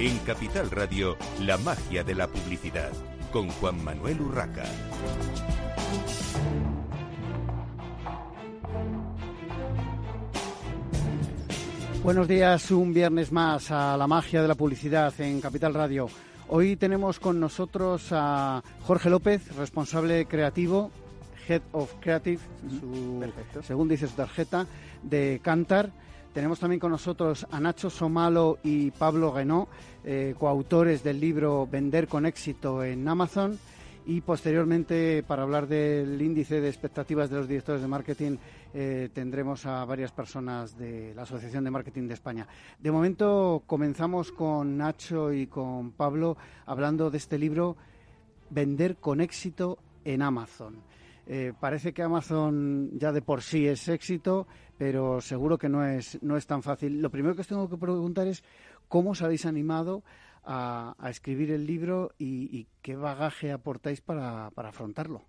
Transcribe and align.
En 0.00 0.16
Capital 0.20 0.70
Radio, 0.70 1.18
la 1.40 1.58
magia 1.58 2.02
de 2.02 2.14
la 2.14 2.26
publicidad, 2.26 2.90
con 3.30 3.50
Juan 3.50 3.84
Manuel 3.84 4.18
Urraca. 4.22 4.64
Buenos 12.02 12.26
días, 12.26 12.70
un 12.70 12.94
viernes 12.94 13.30
más 13.30 13.70
a 13.70 13.98
la 13.98 14.06
magia 14.06 14.40
de 14.40 14.48
la 14.48 14.54
publicidad 14.54 15.12
en 15.20 15.38
Capital 15.42 15.74
Radio. 15.74 16.08
Hoy 16.48 16.76
tenemos 16.76 17.20
con 17.20 17.38
nosotros 17.38 18.08
a 18.10 18.62
Jorge 18.84 19.10
López, 19.10 19.54
responsable 19.54 20.24
creativo, 20.24 20.90
Head 21.46 21.60
of 21.72 21.92
Creative, 22.00 22.40
según 23.66 23.88
dice 23.88 24.06
su 24.06 24.14
tarjeta, 24.14 24.66
de 25.02 25.42
Cantar. 25.44 25.90
Tenemos 26.32 26.60
también 26.60 26.78
con 26.78 26.92
nosotros 26.92 27.44
a 27.50 27.58
Nacho 27.58 27.90
Somalo 27.90 28.58
y 28.62 28.92
Pablo 28.92 29.32
Guenó, 29.32 29.66
eh, 30.04 30.36
coautores 30.38 31.02
del 31.02 31.18
libro 31.18 31.66
Vender 31.66 32.06
con 32.06 32.24
éxito 32.24 32.84
en 32.84 33.06
Amazon. 33.08 33.58
Y 34.06 34.20
posteriormente, 34.20 35.24
para 35.26 35.42
hablar 35.42 35.66
del 35.66 36.22
índice 36.22 36.60
de 36.60 36.68
expectativas 36.68 37.30
de 37.30 37.36
los 37.36 37.48
directores 37.48 37.82
de 37.82 37.88
marketing, 37.88 38.36
eh, 38.72 39.08
tendremos 39.12 39.66
a 39.66 39.84
varias 39.84 40.12
personas 40.12 40.78
de 40.78 41.12
la 41.14 41.22
Asociación 41.22 41.64
de 41.64 41.70
Marketing 41.72 42.06
de 42.06 42.14
España. 42.14 42.46
De 42.78 42.92
momento, 42.92 43.64
comenzamos 43.66 44.30
con 44.30 44.78
Nacho 44.78 45.32
y 45.32 45.48
con 45.48 45.90
Pablo 45.90 46.36
hablando 46.66 47.10
de 47.10 47.18
este 47.18 47.38
libro, 47.38 47.76
Vender 48.50 48.96
con 48.96 49.20
éxito 49.20 49.78
en 50.04 50.22
Amazon. 50.22 50.89
Eh, 51.32 51.52
parece 51.60 51.92
que 51.92 52.02
Amazon 52.02 52.90
ya 52.98 53.12
de 53.12 53.22
por 53.22 53.42
sí 53.42 53.68
es 53.68 53.86
éxito, 53.86 54.48
pero 54.76 55.20
seguro 55.20 55.58
que 55.58 55.68
no 55.68 55.86
es, 55.86 56.20
no 56.24 56.36
es 56.36 56.44
tan 56.44 56.60
fácil. 56.60 57.00
Lo 57.00 57.08
primero 57.08 57.36
que 57.36 57.42
os 57.42 57.46
tengo 57.46 57.70
que 57.70 57.76
preguntar 57.76 58.26
es 58.26 58.42
cómo 58.88 59.10
os 59.10 59.22
habéis 59.22 59.46
animado 59.46 60.02
a, 60.42 60.96
escribir 61.08 61.52
el 61.52 61.68
libro 61.68 62.10
y, 62.18 62.66
qué 62.82 62.96
bagaje 62.96 63.52
aportáis 63.52 64.00
para, 64.00 64.48
afrontarlo. 64.48 65.22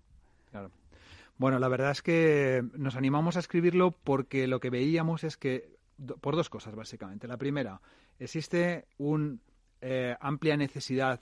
Bueno, 1.38 1.60
la 1.60 1.68
verdad 1.68 1.92
es 1.92 2.02
que 2.02 2.64
nos 2.76 2.96
animamos 2.96 3.36
a 3.36 3.38
escribirlo 3.38 3.92
porque 3.92 4.48
lo 4.48 4.58
que 4.58 4.70
veíamos 4.70 5.22
es 5.22 5.36
que, 5.36 5.76
por 6.20 6.34
dos 6.34 6.50
cosas 6.50 6.74
básicamente. 6.74 7.28
La 7.28 7.36
primera, 7.36 7.80
existe 8.18 8.86
una 8.98 9.36
eh, 9.80 10.16
amplia 10.18 10.56
necesidad 10.56 11.20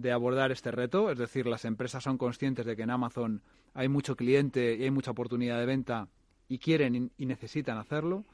de 0.00 0.12
abordar 0.12 0.52
este 0.52 0.70
reto, 0.70 1.10
es 1.10 1.18
decir, 1.18 1.46
las 1.46 1.64
empresas 1.64 2.04
son 2.04 2.18
conscientes 2.18 2.64
de 2.64 2.76
que 2.76 2.82
en 2.82 2.90
Amazon 2.90 3.42
hay 3.74 3.88
mucho 3.88 4.14
cliente 4.14 4.76
y 4.76 4.84
hay 4.84 4.90
mucha 4.90 5.10
oportunidad 5.10 5.58
de 5.58 5.66
venta 5.66 6.08
y 6.48 6.58
quieren 6.58 7.10
y 7.18 7.26
necesitan 7.26 7.78
hacerlo. 7.78 8.24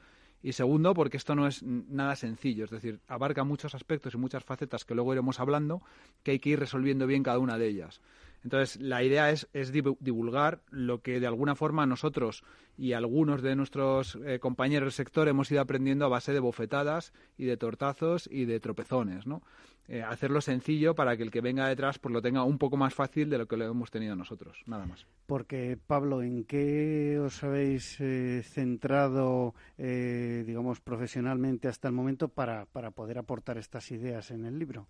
Y 0.43 0.53
segundo, 0.53 0.93
porque 0.93 1.17
esto 1.17 1.34
no 1.34 1.47
es 1.47 1.62
nada 1.62 2.17
sencillo, 2.17 2.67
es 2.67 2.71
decir, 2.71 3.01
abarca 3.09 3.45
muchos 3.45 3.75
aspectos 3.75 4.12
y 4.12 4.19
muchas 4.19 4.45
facetas 4.45 4.84
que 4.84 4.95
luego 4.95 5.15
iremos 5.15 5.41
hablando, 5.41 5.81
que 6.23 6.33
hay 6.33 6.39
que 6.39 6.51
ir 6.51 6.61
resolviendo 6.61 7.06
bien 7.06 7.23
cada 7.23 7.39
una 7.39 7.56
de 7.56 7.67
ellas. 7.67 8.03
Entonces, 8.43 8.78
la 8.78 9.03
idea 9.03 9.31
es, 9.31 9.49
divulgar 9.73 10.61
lo 10.69 11.01
que 11.01 11.19
de 11.19 11.27
alguna 11.27 11.55
forma 11.55 11.87
nosotros 11.87 12.45
y 12.77 12.93
algunos 12.93 13.41
de 13.41 13.56
nuestros 13.56 14.17
eh, 14.17 14.39
compañeros 14.39 14.89
del 14.89 14.93
sector 14.93 15.28
hemos 15.28 15.51
ido 15.51 15.62
aprendiendo 15.62 16.05
a 16.05 16.09
base 16.09 16.34
de 16.34 16.41
bofetadas 16.41 17.15
y 17.39 17.47
de 17.47 17.56
tortazos 17.56 18.28
y 18.31 18.45
de 18.45 18.61
tropezones, 18.61 19.27
¿no? 19.27 19.43
Eh, 19.87 20.03
hacerlo 20.03 20.41
sencillo 20.41 20.95
para 20.95 21.17
que 21.17 21.22
el 21.22 21.31
que 21.31 21.41
venga 21.41 21.69
detrás 21.69 21.99
pues 21.99 22.12
lo 22.12 22.22
tenga 22.22 22.43
un 22.45 22.59
poco 22.59 22.77
más 22.77 22.95
fácil 22.95 23.28
de 23.28 23.39
lo 23.39 23.47
que 23.47 23.56
lo 23.56 23.67
hemos 23.67 23.91
tenido 23.91 24.17
nosotros, 24.17 24.62
nada 24.67 24.87
más. 24.87 25.06
Porque, 25.27 25.78
Pablo, 25.87 26.22
¿en 26.22 26.45
qué 26.45 27.19
os 27.19 27.43
habéis 27.45 28.00
eh, 28.00 28.43
centrado, 28.44 29.55
digamos, 29.77 30.81
profesionalmente 30.81 31.69
hasta 31.69 31.89
el 31.89 31.94
momento 31.94 32.28
para 32.28 32.67
poder 32.67 33.19
aportar 33.19 33.59
estas 33.59 33.91
ideas 33.91 34.31
en 34.31 34.47
el 34.47 34.59
libro? 34.59 34.87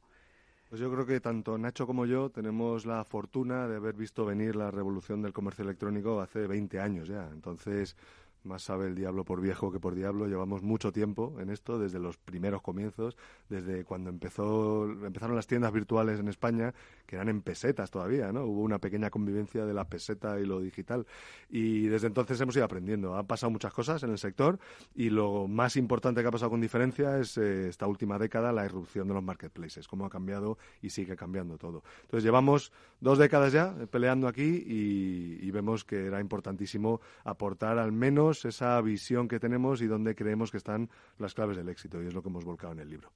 Pues 0.74 0.80
yo 0.80 0.90
creo 0.90 1.06
que 1.06 1.20
tanto 1.20 1.56
Nacho 1.56 1.86
como 1.86 2.04
yo 2.04 2.30
tenemos 2.30 2.84
la 2.84 3.04
fortuna 3.04 3.68
de 3.68 3.76
haber 3.76 3.94
visto 3.94 4.24
venir 4.24 4.56
la 4.56 4.72
revolución 4.72 5.22
del 5.22 5.32
comercio 5.32 5.62
electrónico 5.62 6.20
hace 6.20 6.48
20 6.48 6.80
años 6.80 7.06
ya. 7.06 7.28
Entonces, 7.32 7.96
más 8.44 8.62
sabe 8.62 8.86
el 8.86 8.94
diablo 8.94 9.24
por 9.24 9.40
viejo 9.40 9.72
que 9.72 9.80
por 9.80 9.94
diablo. 9.94 10.26
Llevamos 10.26 10.62
mucho 10.62 10.92
tiempo 10.92 11.36
en 11.40 11.50
esto, 11.50 11.78
desde 11.78 11.98
los 11.98 12.16
primeros 12.16 12.62
comienzos, 12.62 13.16
desde 13.48 13.84
cuando 13.84 14.10
empezó, 14.10 14.84
empezaron 14.84 15.36
las 15.36 15.46
tiendas 15.46 15.72
virtuales 15.72 16.20
en 16.20 16.28
España, 16.28 16.74
que 17.06 17.16
eran 17.16 17.28
en 17.28 17.42
pesetas 17.42 17.90
todavía, 17.90 18.32
¿no? 18.32 18.44
Hubo 18.44 18.62
una 18.62 18.78
pequeña 18.78 19.10
convivencia 19.10 19.64
de 19.64 19.74
la 19.74 19.84
peseta 19.84 20.38
y 20.38 20.46
lo 20.46 20.60
digital. 20.60 21.06
Y 21.48 21.86
desde 21.86 22.06
entonces 22.08 22.40
hemos 22.40 22.56
ido 22.56 22.64
aprendiendo. 22.64 23.16
Han 23.16 23.26
pasado 23.26 23.50
muchas 23.50 23.72
cosas 23.72 24.02
en 24.02 24.10
el 24.10 24.18
sector 24.18 24.58
y 24.94 25.10
lo 25.10 25.48
más 25.48 25.76
importante 25.76 26.20
que 26.22 26.28
ha 26.28 26.32
pasado 26.32 26.50
con 26.50 26.60
diferencia 26.60 27.18
es 27.18 27.38
eh, 27.38 27.68
esta 27.68 27.86
última 27.86 28.18
década 28.18 28.52
la 28.52 28.64
irrupción 28.64 29.08
de 29.08 29.14
los 29.14 29.22
marketplaces, 29.22 29.88
cómo 29.88 30.06
ha 30.06 30.10
cambiado 30.10 30.58
y 30.82 30.90
sigue 30.90 31.16
cambiando 31.16 31.58
todo. 31.58 31.82
Entonces 32.02 32.24
llevamos 32.24 32.72
dos 33.00 33.18
décadas 33.18 33.52
ya 33.52 33.74
peleando 33.90 34.28
aquí 34.28 34.64
y 34.66 35.50
vemos 35.50 35.84
que 35.84 36.06
era 36.06 36.20
importantísimo 36.20 37.00
aportar 37.24 37.78
al 37.78 37.92
menos 37.92 38.33
esa 38.44 38.80
visión 38.80 39.28
que 39.28 39.38
tenemos 39.38 39.82
y 39.82 39.86
dónde 39.86 40.14
creemos 40.14 40.50
que 40.50 40.56
están 40.56 40.88
las 41.18 41.34
claves 41.34 41.56
del 41.56 41.68
éxito, 41.68 42.02
y 42.02 42.06
es 42.06 42.14
lo 42.14 42.22
que 42.22 42.30
hemos 42.30 42.44
volcado 42.44 42.72
en 42.72 42.80
el 42.80 42.88
libro. 42.88 43.12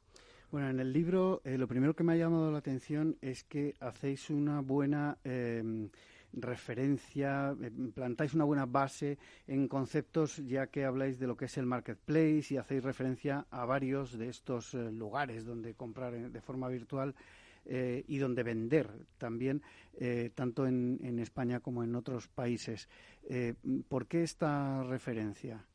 Bueno, 0.50 0.70
en 0.70 0.80
el 0.80 0.92
libro 0.92 1.42
eh, 1.44 1.58
lo 1.58 1.66
primero 1.68 1.94
que 1.94 2.04
me 2.04 2.14
ha 2.14 2.16
llamado 2.16 2.50
la 2.50 2.58
atención 2.58 3.16
es 3.20 3.44
que 3.44 3.74
hacéis 3.80 4.30
una 4.30 4.60
buena 4.60 5.18
em, 5.22 5.90
referencia, 6.32 7.54
em, 7.60 7.92
plantáis 7.92 8.32
una 8.32 8.44
buena 8.44 8.64
base 8.64 9.18
en 9.46 9.68
conceptos, 9.68 10.38
ya 10.46 10.68
que 10.68 10.86
habláis 10.86 11.18
de 11.18 11.26
lo 11.26 11.36
que 11.36 11.46
es 11.46 11.58
el 11.58 11.66
marketplace 11.66 12.46
y 12.50 12.56
hacéis 12.56 12.82
referencia 12.82 13.46
a 13.50 13.66
varios 13.66 14.16
de 14.16 14.28
estos 14.30 14.72
eh, 14.72 14.90
lugares 14.90 15.44
donde 15.44 15.74
comprar 15.74 16.14
de 16.14 16.40
forma 16.40 16.68
virtual 16.68 17.14
eh, 17.70 18.02
y 18.08 18.16
donde 18.16 18.42
vender 18.42 18.88
también, 19.18 19.62
eh, 20.00 20.30
tanto 20.34 20.66
en, 20.66 20.98
en, 21.02 21.18
España 21.18 21.60
como 21.60 21.84
en 21.84 21.94
otros 21.96 22.26
países. 22.26 22.88
Eh, 23.28 23.52
¿Por 23.90 24.06
qué 24.06 24.22
esta 24.22 24.82
referencia? 24.84 25.66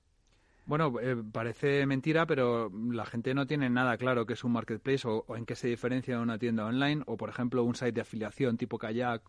Bueno, 0.65 0.91
parece 1.31 1.85
mentira, 1.85 2.25
pero 2.25 2.71
la 2.89 3.05
gente 3.05 3.35
no 3.35 3.45
tiene 3.45 3.69
nada 3.69 3.95
claro 3.97 4.25
qué 4.25 4.33
es 4.33 4.43
un 4.43 4.53
marketplace 4.53 5.07
o, 5.07 5.23
en 5.35 5.45
qué 5.45 5.55
se 5.55 5.67
diferencia 5.67 6.15
de 6.15 6.23
una 6.23 6.39
tienda 6.39 6.65
online 6.65 7.03
o, 7.05 7.15
por 7.15 7.29
ejemplo, 7.29 7.63
un 7.63 7.75
site 7.75 7.91
de 7.91 8.01
afiliación 8.01 8.57
tipo 8.57 8.79
Kayak 8.79 9.21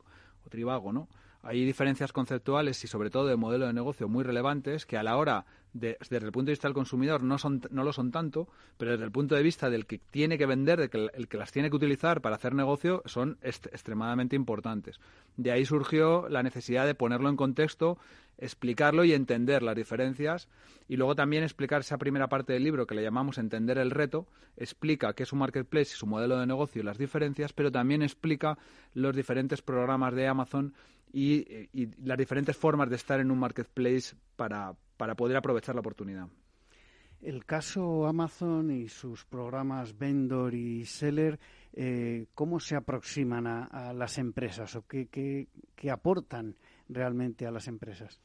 o 0.46 0.48
Trivago, 0.48 0.90
¿no? 0.90 1.08
Hay 1.46 1.62
diferencias 1.66 2.10
conceptuales 2.10 2.82
y 2.84 2.86
sobre 2.86 3.10
todo 3.10 3.26
de 3.26 3.36
modelo 3.36 3.66
de 3.66 3.74
negocio 3.74 4.08
muy 4.08 4.24
relevantes 4.24 4.86
que 4.86 4.96
a 4.96 5.02
la 5.02 5.18
hora 5.18 5.44
desde 5.74 6.16
el 6.16 6.32
punto 6.32 6.46
de 6.46 6.52
vista 6.52 6.68
del 6.68 6.74
consumidor 6.74 7.22
no, 7.22 7.36
son, 7.36 7.60
no 7.70 7.84
lo 7.84 7.92
son 7.92 8.10
tanto, 8.12 8.48
pero 8.78 8.92
desde 8.92 9.04
el 9.04 9.10
punto 9.10 9.34
de 9.34 9.42
vista 9.42 9.68
del 9.68 9.86
que 9.86 9.98
tiene 9.98 10.38
que 10.38 10.46
vender, 10.46 10.78
del 10.78 10.88
que, 10.88 11.10
el 11.12 11.28
que 11.28 11.36
las 11.36 11.52
tiene 11.52 11.68
que 11.68 11.76
utilizar 11.76 12.22
para 12.22 12.36
hacer 12.36 12.54
negocio, 12.54 13.02
son 13.04 13.36
extremadamente 13.42 14.36
importantes. 14.36 15.00
De 15.36 15.50
ahí 15.50 15.66
surgió 15.66 16.28
la 16.30 16.42
necesidad 16.42 16.86
de 16.86 16.94
ponerlo 16.94 17.28
en 17.28 17.36
contexto, 17.36 17.98
explicarlo 18.38 19.04
y 19.04 19.12
entender 19.12 19.62
las 19.62 19.76
diferencias 19.76 20.48
y 20.88 20.96
luego 20.96 21.14
también 21.14 21.42
explicar 21.42 21.80
esa 21.80 21.98
primera 21.98 22.28
parte 22.28 22.52
del 22.52 22.64
libro 22.64 22.86
que 22.86 22.94
le 22.94 23.02
llamamos 23.02 23.38
Entender 23.38 23.78
el 23.78 23.90
reto, 23.90 24.26
explica 24.56 25.12
qué 25.12 25.24
es 25.24 25.32
un 25.32 25.40
marketplace 25.40 25.92
y 25.92 25.98
su 25.98 26.06
modelo 26.06 26.38
de 26.38 26.46
negocio 26.46 26.80
y 26.80 26.84
las 26.84 26.98
diferencias, 26.98 27.52
pero 27.52 27.70
también 27.70 28.02
explica 28.02 28.56
los 28.94 29.14
diferentes 29.14 29.60
programas 29.60 30.14
de 30.14 30.28
Amazon 30.28 30.72
y, 31.14 31.68
y 31.72 31.90
las 32.04 32.18
diferentes 32.18 32.56
formas 32.56 32.90
de 32.90 32.96
estar 32.96 33.20
en 33.20 33.30
un 33.30 33.38
marketplace 33.38 34.16
para, 34.34 34.74
para 34.96 35.14
poder 35.14 35.36
aprovechar 35.36 35.74
la 35.74 35.80
oportunidad. 35.80 36.28
El 37.22 37.46
caso 37.46 38.06
Amazon 38.06 38.70
y 38.70 38.88
sus 38.88 39.24
programas 39.24 39.96
Vendor 39.96 40.54
y 40.54 40.84
Seller, 40.84 41.38
eh, 41.72 42.26
¿cómo 42.34 42.60
se 42.60 42.76
aproximan 42.76 43.46
a, 43.46 43.94
las 43.94 44.18
empresas 44.18 44.76
o 44.76 44.84
qué 44.86 45.48
aportan 45.90 46.56
realmente 46.88 47.46
a 47.46 47.50
las 47.50 47.68
empresas? 47.68 48.20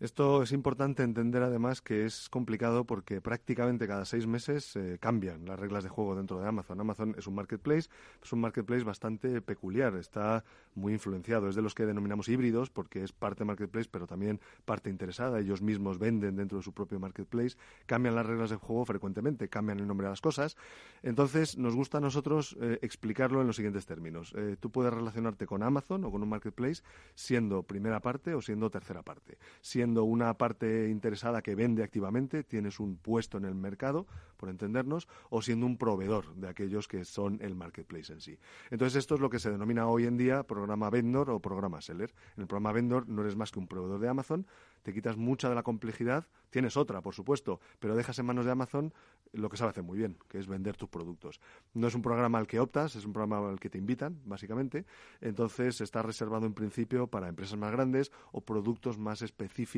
Esto 0.00 0.44
es 0.44 0.52
importante 0.52 1.02
entender 1.02 1.42
además 1.42 1.82
que 1.82 2.04
es 2.04 2.28
complicado 2.28 2.84
porque 2.84 3.20
prácticamente 3.20 3.88
cada 3.88 4.04
seis 4.04 4.28
meses 4.28 4.76
eh, 4.76 4.96
cambian 5.00 5.44
las 5.44 5.58
reglas 5.58 5.82
de 5.82 5.90
juego 5.90 6.14
dentro 6.14 6.38
de 6.38 6.46
Amazon. 6.46 6.80
Amazon 6.80 7.16
es 7.18 7.26
un 7.26 7.34
marketplace, 7.34 7.88
es 8.22 8.32
un 8.32 8.40
marketplace 8.40 8.84
bastante 8.84 9.42
peculiar, 9.42 9.96
está 9.96 10.44
muy 10.76 10.92
influenciado, 10.92 11.48
es 11.48 11.56
de 11.56 11.62
los 11.62 11.74
que 11.74 11.84
denominamos 11.84 12.28
híbridos 12.28 12.70
porque 12.70 13.02
es 13.02 13.10
parte 13.10 13.44
marketplace 13.44 13.88
pero 13.90 14.06
también 14.06 14.38
parte 14.64 14.88
interesada, 14.88 15.40
ellos 15.40 15.62
mismos 15.62 15.98
venden 15.98 16.36
dentro 16.36 16.58
de 16.58 16.62
su 16.62 16.72
propio 16.72 17.00
marketplace, 17.00 17.56
cambian 17.86 18.14
las 18.14 18.24
reglas 18.24 18.50
de 18.50 18.56
juego 18.56 18.84
frecuentemente, 18.84 19.48
cambian 19.48 19.80
el 19.80 19.88
nombre 19.88 20.04
de 20.04 20.12
las 20.12 20.20
cosas. 20.20 20.56
Entonces 21.02 21.58
nos 21.58 21.74
gusta 21.74 21.98
a 21.98 22.00
nosotros 22.00 22.56
eh, 22.60 22.78
explicarlo 22.82 23.40
en 23.40 23.48
los 23.48 23.56
siguientes 23.56 23.84
términos. 23.84 24.32
Eh, 24.36 24.54
tú 24.60 24.70
puedes 24.70 24.94
relacionarte 24.94 25.44
con 25.44 25.64
Amazon 25.64 26.04
o 26.04 26.12
con 26.12 26.22
un 26.22 26.28
marketplace 26.28 26.84
siendo 27.16 27.64
primera 27.64 27.98
parte 27.98 28.34
o 28.34 28.40
siendo 28.40 28.70
tercera 28.70 29.02
parte. 29.02 29.38
Siendo 29.60 29.87
siendo 29.88 30.04
una 30.04 30.34
parte 30.34 30.90
interesada 30.90 31.40
que 31.40 31.54
vende 31.54 31.82
activamente, 31.82 32.44
tienes 32.44 32.78
un 32.78 32.98
puesto 32.98 33.38
en 33.38 33.46
el 33.46 33.54
mercado, 33.54 34.06
por 34.36 34.50
entendernos, 34.50 35.08
o 35.30 35.40
siendo 35.40 35.64
un 35.64 35.78
proveedor 35.78 36.34
de 36.34 36.46
aquellos 36.46 36.86
que 36.86 37.06
son 37.06 37.38
el 37.40 37.54
marketplace 37.54 38.12
en 38.12 38.20
sí. 38.20 38.38
Entonces, 38.70 38.98
esto 38.98 39.14
es 39.14 39.22
lo 39.22 39.30
que 39.30 39.38
se 39.38 39.50
denomina 39.50 39.88
hoy 39.88 40.04
en 40.04 40.18
día 40.18 40.42
programa 40.42 40.90
vendor 40.90 41.30
o 41.30 41.40
programa 41.40 41.80
seller. 41.80 42.12
En 42.36 42.42
el 42.42 42.46
programa 42.46 42.72
vendor 42.72 43.08
no 43.08 43.22
eres 43.22 43.34
más 43.34 43.50
que 43.50 43.60
un 43.60 43.66
proveedor 43.66 43.98
de 43.98 44.08
Amazon, 44.08 44.46
te 44.82 44.92
quitas 44.92 45.16
mucha 45.16 45.48
de 45.48 45.54
la 45.54 45.62
complejidad, 45.62 46.26
tienes 46.50 46.76
otra, 46.76 47.00
por 47.00 47.14
supuesto, 47.14 47.58
pero 47.78 47.96
dejas 47.96 48.18
en 48.18 48.26
manos 48.26 48.44
de 48.44 48.52
Amazon 48.52 48.92
lo 49.32 49.48
que 49.48 49.56
sabe 49.56 49.70
hacer 49.70 49.82
muy 49.82 49.98
bien, 49.98 50.16
que 50.28 50.38
es 50.38 50.46
vender 50.46 50.76
tus 50.76 50.88
productos. 50.88 51.40
No 51.74 51.88
es 51.88 51.94
un 51.94 52.02
programa 52.02 52.38
al 52.38 52.46
que 52.46 52.60
optas, 52.60 52.94
es 52.96 53.04
un 53.04 53.12
programa 53.12 53.50
al 53.50 53.60
que 53.60 53.68
te 53.68 53.78
invitan, 53.78 54.20
básicamente. 54.24 54.86
Entonces 55.20 55.80
está 55.80 56.02
reservado 56.02 56.46
en 56.46 56.54
principio 56.54 57.06
para 57.08 57.28
empresas 57.28 57.58
más 57.58 57.72
grandes 57.72 58.12
o 58.32 58.40
productos 58.40 58.96
más 58.98 59.20
específicos 59.20 59.77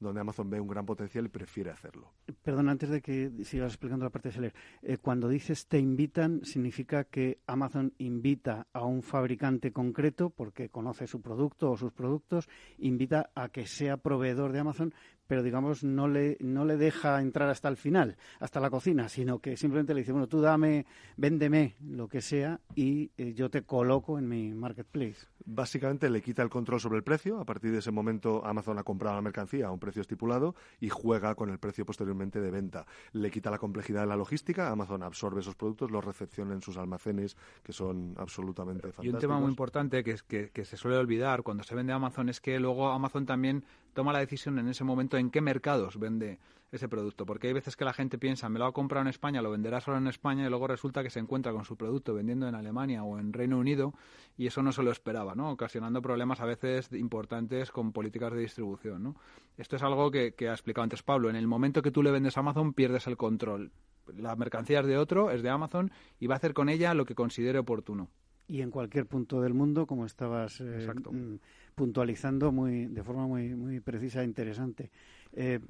donde 0.00 0.20
Amazon 0.20 0.50
ve 0.50 0.60
un 0.60 0.68
gran 0.68 0.86
potencial 0.86 1.26
y 1.26 1.28
prefiere 1.28 1.70
hacerlo. 1.70 2.12
Perdón, 2.42 2.68
antes 2.68 2.90
de 2.90 3.00
que 3.00 3.30
sigas 3.44 3.72
explicando 3.72 4.04
la 4.04 4.10
parte 4.10 4.28
de 4.28 4.34
Seller, 4.34 4.54
eh, 4.82 4.98
cuando 4.98 5.28
dices 5.28 5.66
te 5.66 5.78
invitan, 5.78 6.44
significa 6.44 7.04
que 7.04 7.40
Amazon 7.46 7.92
invita 7.98 8.66
a 8.72 8.84
un 8.84 9.02
fabricante 9.02 9.72
concreto 9.72 10.30
porque 10.30 10.68
conoce 10.68 11.06
su 11.06 11.20
producto 11.20 11.70
o 11.70 11.76
sus 11.76 11.92
productos, 11.92 12.48
invita 12.78 13.30
a 13.34 13.48
que 13.48 13.66
sea 13.66 13.96
proveedor 13.96 14.52
de 14.52 14.60
Amazon, 14.60 14.94
pero 15.28 15.42
digamos 15.42 15.84
no 15.84 16.08
le, 16.08 16.36
no 16.40 16.64
le 16.64 16.76
deja 16.76 17.20
entrar 17.20 17.48
hasta 17.50 17.68
el 17.68 17.76
final, 17.76 18.16
hasta 18.40 18.58
la 18.58 18.70
cocina, 18.70 19.08
sino 19.08 19.38
que 19.38 19.56
simplemente 19.56 19.94
le 19.94 20.00
dice, 20.00 20.10
bueno, 20.10 20.26
tú 20.26 20.40
dame, 20.40 20.86
véndeme 21.16 21.76
lo 21.86 22.08
que 22.08 22.20
sea 22.20 22.60
y 22.74 23.12
eh, 23.18 23.34
yo 23.34 23.50
te 23.50 23.62
coloco 23.62 24.18
en 24.18 24.28
mi 24.28 24.54
marketplace. 24.54 25.28
Básicamente 25.44 26.10
le 26.10 26.22
quita 26.22 26.42
el 26.42 26.48
control 26.48 26.80
sobre 26.80 26.96
el 26.96 27.04
precio, 27.04 27.38
a 27.38 27.44
partir 27.44 27.70
de 27.72 27.78
ese 27.78 27.90
momento 27.90 28.44
Amazon 28.44 28.78
ha 28.78 28.82
comprado 28.82 29.16
la 29.16 29.22
mercancía 29.22 29.66
a 29.68 29.70
un 29.70 29.78
precio 29.78 30.00
estipulado 30.00 30.54
y 30.80 30.88
juega 30.88 31.34
con 31.34 31.50
el 31.50 31.58
precio 31.58 31.84
posteriormente 31.84 32.40
de 32.40 32.50
venta. 32.50 32.86
Le 33.12 33.30
quita 33.30 33.50
la 33.50 33.58
complejidad 33.58 34.00
de 34.00 34.06
la 34.06 34.16
logística, 34.16 34.70
Amazon 34.70 35.02
absorbe 35.02 35.40
esos 35.40 35.56
productos, 35.56 35.90
los 35.90 36.04
recepciona 36.04 36.54
en 36.54 36.62
sus 36.62 36.78
almacenes, 36.78 37.36
que 37.62 37.72
son 37.72 38.14
absolutamente 38.16 38.92
fantásticos. 38.92 39.04
Y 39.04 39.08
un 39.10 39.18
tema 39.18 39.38
muy 39.38 39.50
importante 39.50 40.02
que, 40.02 40.16
que 40.52 40.64
se 40.64 40.76
suele 40.78 40.96
olvidar 40.96 41.42
cuando 41.42 41.64
se 41.64 41.74
vende 41.74 41.92
Amazon 41.92 42.30
es 42.30 42.40
que 42.40 42.58
luego 42.58 42.88
Amazon 42.88 43.26
también 43.26 43.64
toma 43.98 44.12
la 44.12 44.20
decisión 44.20 44.60
en 44.60 44.68
ese 44.68 44.84
momento 44.84 45.16
en 45.16 45.28
qué 45.28 45.40
mercados 45.40 45.98
vende 45.98 46.38
ese 46.70 46.88
producto. 46.88 47.26
Porque 47.26 47.48
hay 47.48 47.52
veces 47.52 47.76
que 47.76 47.84
la 47.84 47.92
gente 47.92 48.16
piensa, 48.16 48.48
me 48.48 48.60
lo 48.60 48.66
ha 48.66 48.72
comprado 48.72 49.02
en 49.02 49.08
España, 49.08 49.42
lo 49.42 49.50
venderá 49.50 49.80
solo 49.80 49.96
en 49.96 50.06
España 50.06 50.46
y 50.46 50.48
luego 50.48 50.68
resulta 50.68 51.02
que 51.02 51.10
se 51.10 51.18
encuentra 51.18 51.50
con 51.50 51.64
su 51.64 51.76
producto 51.76 52.14
vendiendo 52.14 52.46
en 52.46 52.54
Alemania 52.54 53.02
o 53.02 53.18
en 53.18 53.32
Reino 53.32 53.58
Unido 53.58 53.94
y 54.36 54.46
eso 54.46 54.62
no 54.62 54.70
se 54.70 54.84
lo 54.84 54.92
esperaba, 54.92 55.34
¿no? 55.34 55.50
Ocasionando 55.50 56.00
problemas 56.00 56.40
a 56.40 56.44
veces 56.44 56.92
importantes 56.92 57.72
con 57.72 57.90
políticas 57.90 58.32
de 58.32 58.38
distribución, 58.38 59.02
¿no? 59.02 59.16
Esto 59.56 59.74
es 59.74 59.82
algo 59.82 60.12
que, 60.12 60.34
que 60.34 60.48
ha 60.48 60.52
explicado 60.52 60.84
antes 60.84 61.02
Pablo. 61.02 61.28
En 61.28 61.34
el 61.34 61.48
momento 61.48 61.82
que 61.82 61.90
tú 61.90 62.04
le 62.04 62.12
vendes 62.12 62.36
a 62.36 62.40
Amazon 62.40 62.74
pierdes 62.74 63.08
el 63.08 63.16
control. 63.16 63.72
La 64.16 64.36
mercancía 64.36 64.78
es 64.78 64.86
de 64.86 64.96
otro, 64.96 65.32
es 65.32 65.42
de 65.42 65.50
Amazon 65.50 65.90
y 66.20 66.28
va 66.28 66.36
a 66.36 66.38
hacer 66.38 66.54
con 66.54 66.68
ella 66.68 66.94
lo 66.94 67.04
que 67.04 67.16
considere 67.16 67.58
oportuno 67.58 68.10
y 68.48 68.62
en 68.62 68.70
cualquier 68.70 69.06
punto 69.06 69.42
del 69.42 69.52
mundo, 69.52 69.86
como 69.86 70.06
estabas 70.06 70.60
eh, 70.60 70.88
mm, 70.88 71.34
puntualizando 71.78 72.50
muy, 72.50 72.86
de 72.86 73.02
forma 73.04 73.26
muy, 73.26 73.54
muy 73.54 73.78
precisa 73.78 74.22
e 74.22 74.24
interesante. 74.24 74.90
Eh, 75.32 75.60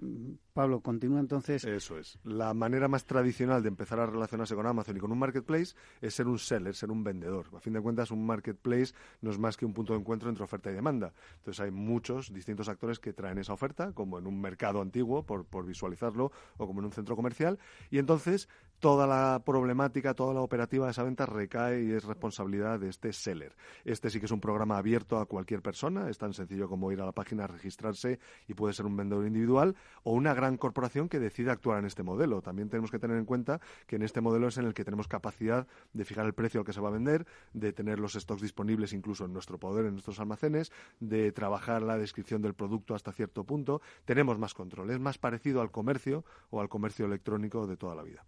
Pablo, 0.55 0.81
continúa 0.81 1.21
entonces. 1.21 1.65
Eso 1.65 1.99
es. 1.99 2.19
La 2.25 2.55
manera 2.55 2.89
más 2.89 3.05
tradicional 3.05 3.63
de 3.63 3.69
empezar 3.69 4.01
a 4.01 4.07
relacionarse 4.07 4.55
con 4.55 4.67
Amazon 4.67 4.97
y 4.97 5.01
con 5.01 5.13
un 5.13 5.19
marketplace 5.19 5.75
es 6.01 6.15
ser 6.15 6.27
un 6.27 6.39
seller, 6.39 6.75
ser 6.75 6.91
un 6.91 7.05
vendedor. 7.05 7.47
A 7.55 7.61
fin 7.61 7.75
de 7.75 7.81
cuentas, 7.81 8.11
un 8.11 8.25
marketplace 8.25 8.95
no 9.21 9.31
es 9.31 9.39
más 9.39 9.57
que 9.57 9.67
un 9.67 9.75
punto 9.75 9.93
de 9.93 9.99
encuentro 9.99 10.31
entre 10.31 10.45
oferta 10.45 10.71
y 10.71 10.75
demanda. 10.75 11.13
Entonces, 11.37 11.61
hay 11.61 11.71
muchos 11.71 12.33
distintos 12.33 12.69
actores 12.69 12.99
que 12.99 13.13
traen 13.13 13.37
esa 13.39 13.53
oferta, 13.53 13.93
como 13.93 14.19
en 14.19 14.27
un 14.27 14.41
mercado 14.41 14.81
antiguo, 14.81 15.27
por, 15.27 15.45
por 15.45 15.67
visualizarlo, 15.67 16.33
o 16.57 16.67
como 16.67 16.81
en 16.81 16.87
un 16.87 16.93
centro 16.93 17.15
comercial. 17.15 17.59
Y 17.91 17.99
entonces, 17.99 18.49
toda 18.81 19.07
la 19.07 19.43
problemática, 19.45 20.15
toda 20.15 20.35
la 20.35 20.41
operativa 20.41 20.87
de 20.87 20.93
esa 20.93 21.03
venta 21.03 21.27
recae 21.27 21.83
y 21.83 21.93
es 21.93 22.05
responsabilidad 22.05 22.79
de 22.79 22.89
este 22.89 23.13
seller. 23.13 23.57
Este 23.85 24.11
sí 24.11 24.21
que 24.21 24.27
es 24.27 24.33
un 24.33 24.41
programa 24.41 24.79
abierto 24.79 25.19
a 25.19 25.27
cualquier 25.27 25.63
persona. 25.63 26.09
Es 26.09 26.19
tan 26.19 26.33
sencillo 26.33 26.69
como 26.69 26.93
ir 26.93 27.01
a 27.01 27.07
la 27.07 27.13
página, 27.13 27.47
registrarse 27.47 28.19
y 28.47 28.55
puede 28.55 28.75
ser 28.75 28.87
un 28.87 28.97
vendedor 28.97 29.27
individual 29.27 29.75
o 30.05 30.13
una 30.13 30.35
gran 30.35 30.57
corporación 30.57 31.09
que 31.09 31.19
decide 31.19 31.51
actuar 31.51 31.79
en 31.81 31.87
este 31.87 32.03
modelo. 32.03 32.41
También 32.43 32.69
tenemos 32.69 32.91
que 32.91 32.99
tener 32.99 33.17
en 33.17 33.25
cuenta 33.25 33.61
que 33.87 33.97
en 33.97 34.03
este 34.03 34.21
modelo 34.21 34.49
es 34.49 34.59
en 34.59 34.67
el 34.67 34.75
que 34.75 34.85
tenemos 34.85 35.09
capacidad 35.09 35.67
de 35.93 36.05
fijar 36.05 36.27
el 36.27 36.35
precio 36.35 36.61
al 36.61 36.67
que 36.67 36.73
se 36.73 36.81
va 36.81 36.89
a 36.89 36.93
vender, 36.93 37.27
de 37.53 37.73
tener 37.73 37.99
los 37.99 38.15
stocks 38.15 38.43
disponibles 38.43 38.93
incluso 38.93 39.25
en 39.25 39.33
nuestro 39.33 39.59
poder, 39.59 39.87
en 39.87 39.93
nuestros 39.93 40.21
almacenes, 40.21 40.73
de 41.01 41.33
trabajar 41.33 41.83
la 41.83 41.99
descripción 41.99 42.43
del 42.43 42.55
producto 42.55 42.95
hasta 42.95 43.13
cierto 43.13 43.45
punto. 43.45 43.81
Tenemos 44.05 44.39
más 44.39 44.55
control. 44.55 44.91
Es 44.91 45.01
más 45.01 45.19
parecido 45.19 45.61
al 45.61 45.71
comercio 45.71 46.25
o 46.51 46.61
al 46.61 46.69
comercio 46.69 47.07
electrónico 47.07 47.67
de 47.67 47.77
toda 47.77 47.95
la 47.95 48.03
vida. 48.03 48.25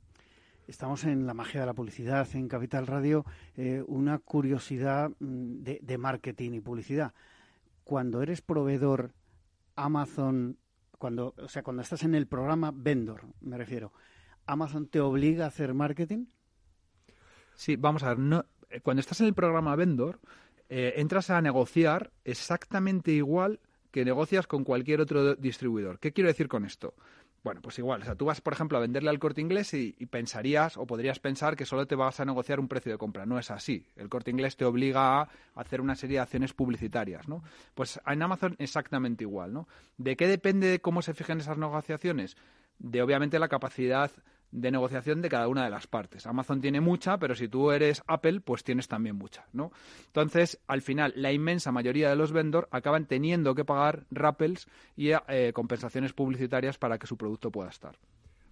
Estamos 0.71 1.03
en 1.03 1.27
la 1.27 1.35
magia 1.35 1.59
de 1.59 1.67
la 1.67 1.75
publicidad 1.75 2.29
en 2.35 2.47
Capital 2.47 2.87
Radio. 2.87 3.27
Eh, 3.57 3.83
una 3.89 4.21
curiosidad 4.21 5.11
mm, 5.19 5.63
de, 5.65 5.99
marketing 5.99 6.53
y 6.53 6.61
publicidad. 6.61 7.13
Cuando 7.83 8.23
eres 8.23 8.41
proveedor 8.41 9.13
Amazon 9.75 10.59
cuando, 10.97 11.35
o 11.39 11.49
sea, 11.49 11.65
cuando 11.65 11.83
estás 11.83 12.05
en 12.05 12.15
el 12.15 12.29
programa 12.29 12.73
vendor, 12.73 13.23
me 13.41 13.59
refiero, 13.59 13.93
¿Amazon 14.47 14.87
te 14.87 15.01
obliga 15.01 15.47
a 15.47 15.49
hacer 15.49 15.75
marketing? 15.75 16.27
Sí, 17.57 17.75
vamos 17.75 18.05
a 18.05 18.11
ver, 18.11 18.21
no, 18.21 18.45
eh, 18.71 18.81
cuando 18.81 19.01
estás 19.01 19.21
en 19.23 19.27
el 19.27 19.35
programa 19.35 19.75
vendor, 19.75 20.21
eh, 20.69 20.93
entras 20.99 21.31
a 21.31 21.43
negociar 21.43 22.13
exactamente 22.23 23.11
igual 23.11 23.59
que 23.91 24.05
negocias 24.05 24.47
con 24.47 24.63
cualquier 24.63 25.01
otro 25.01 25.35
distribuidor. 25.35 25.99
¿Qué 25.99 26.13
quiero 26.13 26.29
decir 26.29 26.47
con 26.47 26.65
esto? 26.65 26.95
Bueno, 27.43 27.63
pues 27.63 27.79
igual, 27.79 28.03
o 28.03 28.05
sea, 28.05 28.15
tú 28.15 28.27
vas, 28.27 28.43
por 28.43 28.53
ejemplo, 28.53 28.77
a 28.77 28.83
venderle 28.83 29.09
al 29.09 29.19
corte 29.19 29.41
inglés 29.41 29.73
y, 29.73 29.93
pensarías 30.07 30.77
o 30.77 30.87
podrías 30.87 31.21
pensar 31.21 31.57
que 31.57 31.65
solo 31.65 31.87
te 31.87 31.95
vas 31.95 32.21
a 32.21 32.27
negociar 32.27 32.61
un 32.61 32.69
precio 32.69 32.93
de 32.93 32.99
compra. 32.99 33.25
No 33.25 33.39
es 33.39 33.51
así. 33.51 33.87
El 33.97 34.11
corte 34.11 34.31
inglés 34.31 34.57
te 34.57 34.67
obliga 34.67 35.23
a 35.23 35.29
hacer 35.55 35.81
una 35.81 35.95
serie 35.95 36.17
de 36.17 36.23
acciones 36.23 36.53
publicitarias, 36.53 37.29
¿no? 37.29 37.43
Pues 37.75 37.99
en 38.07 38.23
Amazon 38.23 38.57
exactamente 38.59 39.25
igual, 39.25 39.55
¿no? 39.55 39.69
¿De 39.97 40.17
qué 40.17 40.27
depende 40.27 40.81
cómo 40.81 41.01
se 41.01 41.15
fijan 41.15 41.41
esas 41.41 41.57
negociaciones? 41.57 42.37
De 42.79 43.01
obviamente 43.01 43.39
la 43.39 43.49
capacidad 43.49 44.11
de 44.53 44.71
negociación 44.71 45.23
de 45.23 45.29
cada 45.29 45.49
una 45.49 45.65
de 45.65 45.71
las 45.71 45.87
partes. 45.87 46.27
Amazon 46.27 46.61
tiene 46.61 46.81
mucha, 46.81 47.19
pero 47.19 47.35
si 47.35 47.49
tú 47.49 47.71
eres 47.71 48.03
Apple, 48.07 48.41
pues 48.41 48.65
tienes 48.65 48.89
también 48.89 49.17
mucha, 49.17 49.47
¿no? 49.53 49.73
Entonces, 50.07 50.61
al 50.67 50.83
final, 50.83 51.13
la 51.17 51.33
inmensa 51.33 51.73
mayoría 51.73 52.11
de 52.11 52.17
los 52.17 52.33
vendors 52.33 52.69
acaban 52.71 53.07
teniendo 53.07 53.55
que 53.55 53.65
pagar 53.65 54.07
rappels 54.11 54.69
y 54.97 55.11
eh, 55.11 55.53
compensaciones 55.55 56.13
publicitarias 56.13 56.79
para 56.79 56.99
que 56.99 57.07
su 57.07 57.17
producto 57.17 57.51
pueda 57.51 57.71
estar 57.71 57.97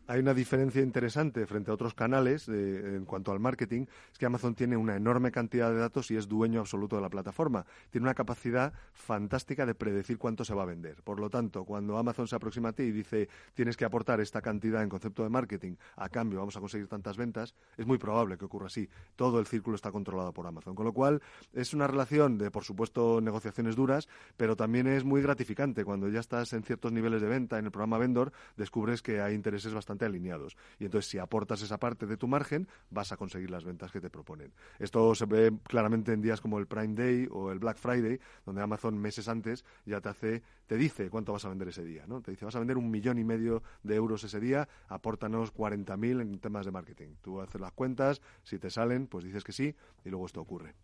hay 0.08 0.20
una 0.20 0.32
diferencia 0.32 0.80
interesante 0.80 1.46
frente 1.46 1.70
a 1.70 1.74
otros 1.74 1.92
canales 1.92 2.48
en 2.48 3.04
cuanto 3.04 3.30
al 3.30 3.40
marketing, 3.40 3.84
es 4.10 4.18
que 4.18 4.24
Amazon 4.24 4.54
tiene 4.54 4.74
una 4.74 4.96
enorme 4.96 5.30
cantidad 5.30 5.70
de 5.70 5.76
datos 5.76 6.10
y 6.10 6.16
es 6.16 6.26
dueño 6.26 6.60
absoluto 6.60 6.96
de 6.96 7.02
la 7.02 7.10
plataforma. 7.10 7.66
Tiene 7.90 8.06
una 8.06 8.14
capacidad 8.14 8.72
fantástica 8.94 9.66
de 9.66 9.74
predecir 9.74 10.16
cuánto 10.16 10.46
se 10.46 10.54
va 10.54 10.62
a 10.62 10.66
vender. 10.66 11.02
Por 11.02 11.20
lo 11.20 11.28
tanto, 11.28 11.66
cuando 11.66 11.98
Amazon 11.98 12.26
se 12.26 12.34
aproxima 12.34 12.70
a 12.70 12.72
ti 12.72 12.84
y 12.84 12.90
dice 12.90 13.28
tienes 13.52 13.76
que 13.76 13.84
aportar 13.84 14.18
esta 14.20 14.40
cantidad 14.40 14.82
en 14.82 14.88
concepto 14.88 15.22
de 15.24 15.28
marketing, 15.28 15.74
a 15.96 16.08
cambio 16.08 16.38
vamos 16.38 16.56
a 16.56 16.60
conseguir 16.60 16.88
tantas 16.88 17.18
ventas, 17.18 17.54
es 17.76 17.86
muy 17.86 17.98
probable 17.98 18.38
que 18.38 18.46
ocurra 18.46 18.68
así. 18.68 18.88
Todo 19.14 19.38
el 19.38 19.46
círculo 19.46 19.76
está 19.76 19.92
controlado 19.92 20.32
por 20.32 20.46
Amazon. 20.46 20.74
Con 20.74 20.86
lo 20.86 20.94
cual, 20.94 21.20
es 21.52 21.74
una 21.74 21.86
relación 21.86 22.38
de, 22.38 22.50
por 22.50 22.64
supuesto, 22.64 23.20
negociaciones 23.20 23.76
duras, 23.76 24.08
pero 24.38 24.56
también 24.56 24.86
es 24.86 25.04
muy 25.04 25.20
gratificante. 25.20 25.84
Cuando 25.84 26.08
ya 26.08 26.20
estás 26.20 26.54
en 26.54 26.62
ciertos 26.62 26.92
niveles 26.92 27.20
de 27.20 27.28
venta 27.28 27.58
en 27.58 27.66
el 27.66 27.70
programa 27.70 27.98
Vendor, 27.98 28.32
descubres 28.56 29.02
que 29.02 29.20
hay 29.20 29.34
intereses 29.34 29.74
bastante 29.74 29.97
alineados. 30.04 30.56
Y 30.78 30.84
entonces, 30.84 31.10
si 31.10 31.18
aportas 31.18 31.62
esa 31.62 31.78
parte 31.78 32.06
de 32.06 32.16
tu 32.16 32.28
margen, 32.28 32.68
vas 32.90 33.12
a 33.12 33.16
conseguir 33.16 33.50
las 33.50 33.64
ventas 33.64 33.92
que 33.92 34.00
te 34.00 34.10
proponen. 34.10 34.52
Esto 34.78 35.14
se 35.14 35.26
ve 35.26 35.52
claramente 35.64 36.12
en 36.12 36.20
días 36.20 36.40
como 36.40 36.58
el 36.58 36.66
Prime 36.66 36.94
Day 36.94 37.28
o 37.30 37.50
el 37.50 37.58
Black 37.58 37.78
Friday, 37.78 38.20
donde 38.44 38.62
Amazon 38.62 38.98
meses 38.98 39.28
antes 39.28 39.64
ya 39.84 40.00
te 40.00 40.08
hace, 40.08 40.42
te 40.66 40.76
dice 40.76 41.10
cuánto 41.10 41.32
vas 41.32 41.44
a 41.44 41.48
vender 41.48 41.68
ese 41.68 41.84
día, 41.84 42.04
¿no? 42.06 42.20
Te 42.20 42.30
dice, 42.30 42.44
vas 42.44 42.56
a 42.56 42.58
vender 42.58 42.76
un 42.76 42.90
millón 42.90 43.18
y 43.18 43.24
medio 43.24 43.62
de 43.82 43.94
euros 43.94 44.24
ese 44.24 44.40
día, 44.40 44.68
apórtanos 44.88 45.52
40.000 45.54 46.20
en 46.20 46.38
temas 46.38 46.66
de 46.66 46.72
marketing. 46.72 47.14
Tú 47.22 47.40
haces 47.40 47.60
las 47.60 47.72
cuentas, 47.72 48.20
si 48.42 48.58
te 48.58 48.70
salen, 48.70 49.06
pues 49.06 49.24
dices 49.24 49.44
que 49.44 49.52
sí, 49.52 49.74
y 50.04 50.10
luego 50.10 50.26
esto 50.26 50.40
ocurre. 50.40 50.74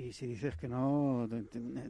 Y 0.00 0.14
si 0.14 0.26
dices 0.26 0.56
que 0.56 0.66
no, 0.66 1.28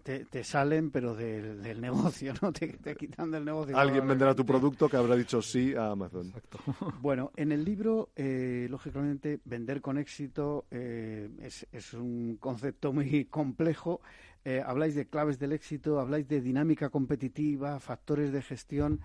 te, 0.03 0.43
salen, 0.45 0.91
pero 0.91 1.15
del, 1.15 1.63
negocio, 1.81 2.35
¿no? 2.43 2.53
Te, 2.53 2.97
quitan 2.97 3.31
del 3.31 3.45
negocio. 3.45 3.79
Alguien 3.79 4.07
venderá 4.07 4.35
tu 4.35 4.45
producto 4.45 4.89
que 4.89 4.97
habrá 4.97 5.15
dicho 5.15 5.41
sí 5.41 5.75
a 5.75 5.93
Amazon. 5.93 6.27
Exacto. 6.27 6.59
Bueno, 7.01 7.31
en 7.37 7.53
el 7.53 7.65
libro, 7.65 8.11
eh, 8.17 8.67
lógicamente, 8.69 9.41
vender 9.45 9.81
con 9.81 9.97
éxito 9.97 10.67
eh, 10.73 11.31
es, 11.41 11.95
un 11.95 12.37
concepto 12.41 12.93
muy 12.93 13.25
complejo. 13.31 14.01
Eh, 14.45 14.61
habláis 14.65 14.97
de 14.97 15.07
claves 15.07 15.39
del 15.39 15.53
éxito, 15.53 16.01
habláis 16.01 16.27
de 16.27 16.41
dinámica 16.41 16.89
competitiva, 16.89 17.79
factores 17.79 18.33
de 18.33 18.43
gestión. 18.43 19.01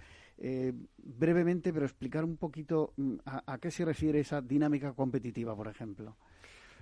brevemente, 0.98 1.72
pero 1.72 1.86
explicar 1.86 2.24
un 2.26 2.38
poquito 2.38 2.94
mm, 2.98 3.18
a 3.26 3.58
qué 3.60 3.70
se 3.70 3.86
refiere 3.86 4.20
esa 4.20 4.42
dinámica 4.42 4.94
competitiva, 4.94 5.56
por 5.56 5.68
ejemplo. 5.68 6.18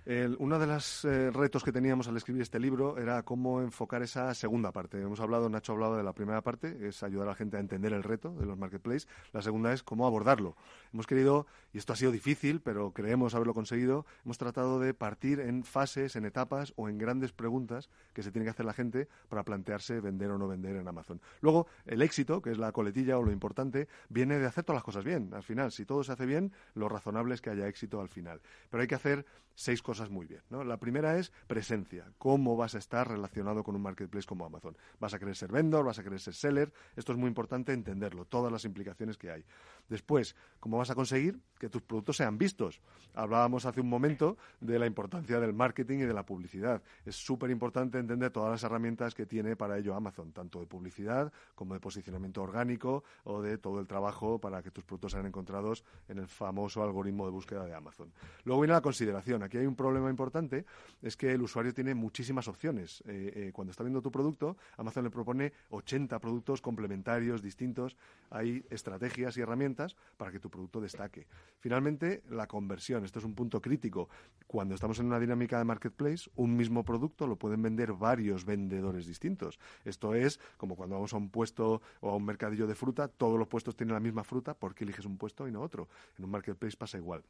Uno 0.05 0.60
de 0.60 0.67
los 0.67 1.05
eh, 1.05 1.31
retos 1.31 1.63
que 1.63 1.72
teníamos 1.72 2.10
al 2.10 2.17
escribir 2.17 2.41
este 2.41 2.60
libro 2.60 2.98
era 2.98 3.24
cómo 3.24 3.62
enfocar 3.62 4.03
esa 4.03 4.33
segunda 4.33 4.74
parte. 4.74 5.01
Hemos 5.01 5.22
hablado, 5.22 5.48
Nacho 5.48 5.72
ha 5.72 5.75
hablado 5.75 5.95
de 5.95 6.03
la 6.03 6.12
primera 6.12 6.41
parte, 6.41 6.88
es 6.88 7.03
ayudar 7.03 7.27
a 7.27 7.31
la 7.31 7.36
gente 7.36 7.55
a 7.55 7.62
entender 7.62 7.93
el 7.93 8.03
reto 8.03 8.33
de 8.36 8.45
los 8.45 8.57
marketplaces. 8.57 9.07
La 9.31 9.41
segunda 9.41 9.72
es 9.72 9.81
cómo 9.81 10.05
abordarlo. 10.05 10.57
Hemos 10.93 11.07
querido, 11.07 11.48
y 11.72 11.77
esto 11.77 11.93
ha 11.93 11.95
sido 11.95 12.12
difícil, 12.12 12.60
pero 12.60 12.91
creemos 12.91 13.33
haberlo 13.33 13.53
conseguido, 13.53 14.05
hemos 14.25 14.38
tratado 14.38 14.79
de 14.81 14.93
partir 14.93 15.39
en 15.39 15.63
fases, 15.63 16.17
en 16.17 16.25
etapas 16.25 16.74
o 16.75 16.89
en 16.89 16.98
grandes 16.98 17.31
preguntas 17.31 17.89
que 18.12 18.24
se 18.24 18.31
tiene 18.31 18.43
que 18.43 18.51
hacer 18.51 18.65
la 18.65 18.74
gente 18.74 19.07
para 19.29 19.43
plantearse 19.43 20.01
vender 20.01 20.31
o 20.31 20.38
no 20.38 20.50
vender 20.50 20.75
en 20.75 20.88
Amazon. 20.88 21.22
Luego, 21.39 21.67
el 21.86 22.01
éxito, 22.01 22.41
que 22.41 22.51
es 22.51 22.57
la 22.57 22.74
coletilla 22.74 23.17
o 23.17 23.24
lo 23.24 23.31
importante, 23.31 23.88
viene 24.10 24.38
de 24.38 24.48
hacer 24.48 24.65
todas 24.65 24.77
las 24.77 24.83
cosas 24.83 25.05
bien. 25.05 25.33
Al 25.33 25.43
final, 25.43 25.72
si 25.72 25.86
todo 25.86 26.03
se 26.03 26.12
hace 26.12 26.25
bien, 26.25 26.51
lo 26.74 26.89
razonable 26.89 27.36
es 27.36 27.41
que 27.41 27.51
haya 27.51 27.69
éxito 27.69 28.01
al 28.01 28.10
final. 28.10 28.41
Pero 28.69 28.81
hay 28.81 28.88
que 28.88 28.95
hacer 28.95 29.25
seis 29.55 29.81
cosas 29.81 29.93
muy 30.10 30.26
bien. 30.26 30.42
La 30.50 30.78
primera 30.78 31.18
es 31.18 31.32
presencia. 31.48 32.12
¿Cómo 32.18 32.56
vas 32.58 32.76
a 32.76 32.80
estar 32.80 33.08
relacionado 33.08 33.64
con 33.64 33.76
un 33.76 33.82
marketplace 33.82 34.28
como 34.28 34.46
Amazon? 34.46 34.76
¿Vas 35.00 35.14
a 35.14 35.20
querer 35.20 35.36
ser 35.36 35.52
vendor? 35.52 35.86
¿Vas 35.86 36.00
a 36.00 36.04
querer 36.04 36.20
ser 36.20 36.34
seller? 36.34 36.74
Esto 36.96 37.12
es 37.12 37.18
muy 37.18 37.28
importante 37.28 37.74
entenderlo, 37.74 38.26
todas 38.26 38.52
las 38.52 38.66
implicaciones 38.66 39.18
que 39.18 39.32
hay. 39.32 39.46
Después, 39.90 40.36
¿cómo 40.60 40.78
vas 40.78 40.90
a 40.90 40.96
conseguir 40.96 41.40
que 41.60 41.70
tus 41.70 41.82
productos 41.82 42.18
sean 42.18 42.38
vistos? 42.38 42.82
Hablábamos 43.13 43.66
hace 43.66 43.82
un 43.82 43.90
momento 43.90 44.38
de 44.60 44.80
la 44.80 44.88
importancia 44.88 45.40
del 45.40 45.54
marketing 45.54 46.00
y 46.00 46.04
de 46.04 46.13
la 46.13 46.25
publicidad. 46.25 46.82
Es 47.06 47.16
súper 47.16 47.52
importante 47.52 48.00
entender 48.00 48.32
todas 48.32 48.52
las 48.52 48.63
herramientas 48.63 49.13
que 49.13 49.25
tiene 49.25 49.56
para 49.56 49.78
ello 49.78 49.94
Amazon, 49.94 50.32
tanto 50.32 50.60
de 50.60 50.66
publicidad 50.66 51.32
como 51.54 51.74
de 51.74 51.80
posicionamiento 51.80 52.42
orgánico 52.42 53.04
o 53.24 53.42
de 53.42 53.58
todo 53.58 53.80
el 53.80 53.88
trabajo 53.88 54.40
para 54.40 54.63
que 54.63 54.72
tus 54.72 54.84
productos 54.84 55.12
sean 55.12 55.25
encontrados 55.25 55.84
en 56.08 56.18
el 56.18 56.28
famoso 56.28 56.82
algoritmo 56.82 57.25
de 57.25 57.32
búsqueda 57.32 57.66
de 57.66 57.75
Amazon. 57.75 58.12
Luego 58.46 58.62
viene 58.62 58.74
la 58.74 58.82
consideración. 58.82 59.44
Aquí 59.44 59.58
hay 59.58 59.66
un 59.66 59.75
problema 59.75 60.10
importante, 60.10 60.66
es 61.02 61.18
que 61.18 61.32
el 61.32 61.42
usuario 61.42 61.74
tiene 61.74 61.94
muchísimas 61.94 62.48
opciones. 62.48 63.04
Eh, 63.06 63.32
eh, 63.36 63.52
cuando 63.54 63.72
está 63.72 63.84
viendo 63.84 64.02
tu 64.02 64.12
producto, 64.12 64.58
Amazon 64.78 65.04
le 65.04 65.10
propone 65.10 65.54
80 65.70 66.20
productos 66.20 66.62
complementarios, 66.62 67.42
distintos. 67.42 67.96
Hay 68.30 68.66
estrategias 68.70 69.38
y 69.38 69.42
herramientas 69.42 69.73
para 70.18 70.32
que 70.32 70.39
tu 70.39 70.50
producto 70.50 70.80
destaque. 70.80 71.27
Finalmente, 71.60 72.24
la 72.30 72.48
conversión. 72.48 73.03
Esto 73.06 73.20
es 73.20 73.25
un 73.25 73.36
punto 73.36 73.62
crítico. 73.62 74.10
Cuando 74.48 74.75
estamos 74.75 75.00
en 75.00 75.08
una 75.08 75.20
dinámica 75.20 75.58
de 75.58 75.65
marketplace, 75.65 76.30
un 76.36 76.56
mismo 76.56 76.84
producto 76.84 77.27
lo 77.27 77.38
pueden 77.38 77.62
vender 77.62 77.94
varios 77.94 78.46
vendedores 78.46 79.06
distintos. 79.06 79.60
Esto 79.84 80.13
es 80.13 80.39
como 80.58 80.75
cuando 80.75 80.96
vamos 80.96 81.13
a 81.13 81.18
un 81.18 81.30
puesto 81.30 81.82
o 82.01 82.10
a 82.10 82.15
un 82.15 82.25
mercadillo 82.25 82.68
de 82.68 82.75
fruta, 82.75 83.08
todos 83.08 83.39
los 83.39 83.48
puestos 83.48 83.75
tienen 83.75 83.94
la 83.94 84.00
misma 84.00 84.24
fruta, 84.24 84.53
¿por 84.53 84.75
qué 84.75 84.84
eliges 84.84 85.06
un 85.06 85.18
puesto 85.18 85.48
y 85.48 85.51
no 85.51 85.62
otro? 85.62 85.88
En 86.18 86.25
un 86.25 86.32
marketplace 86.32 86.77
pasa 86.77 86.98
igual 86.98 87.24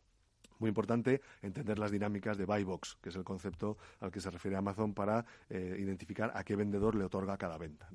muy 0.59 0.69
importante 0.69 1.21
entender 1.41 1.79
las 1.79 1.91
dinámicas 1.91 2.37
de 2.37 2.45
buy 2.45 2.63
box, 2.63 2.97
que 3.01 3.09
es 3.09 3.15
el 3.15 3.23
concepto 3.23 3.77
al 3.99 4.11
que 4.11 4.19
se 4.19 4.29
refiere 4.29 4.57
Amazon 4.57 4.93
para 4.93 5.25
eh, 5.49 5.77
identificar 5.79 6.31
a 6.35 6.43
qué 6.43 6.55
vendedor 6.55 6.95
le 6.95 7.03
otorga 7.03 7.37
cada 7.37 7.57
venta. 7.57 7.89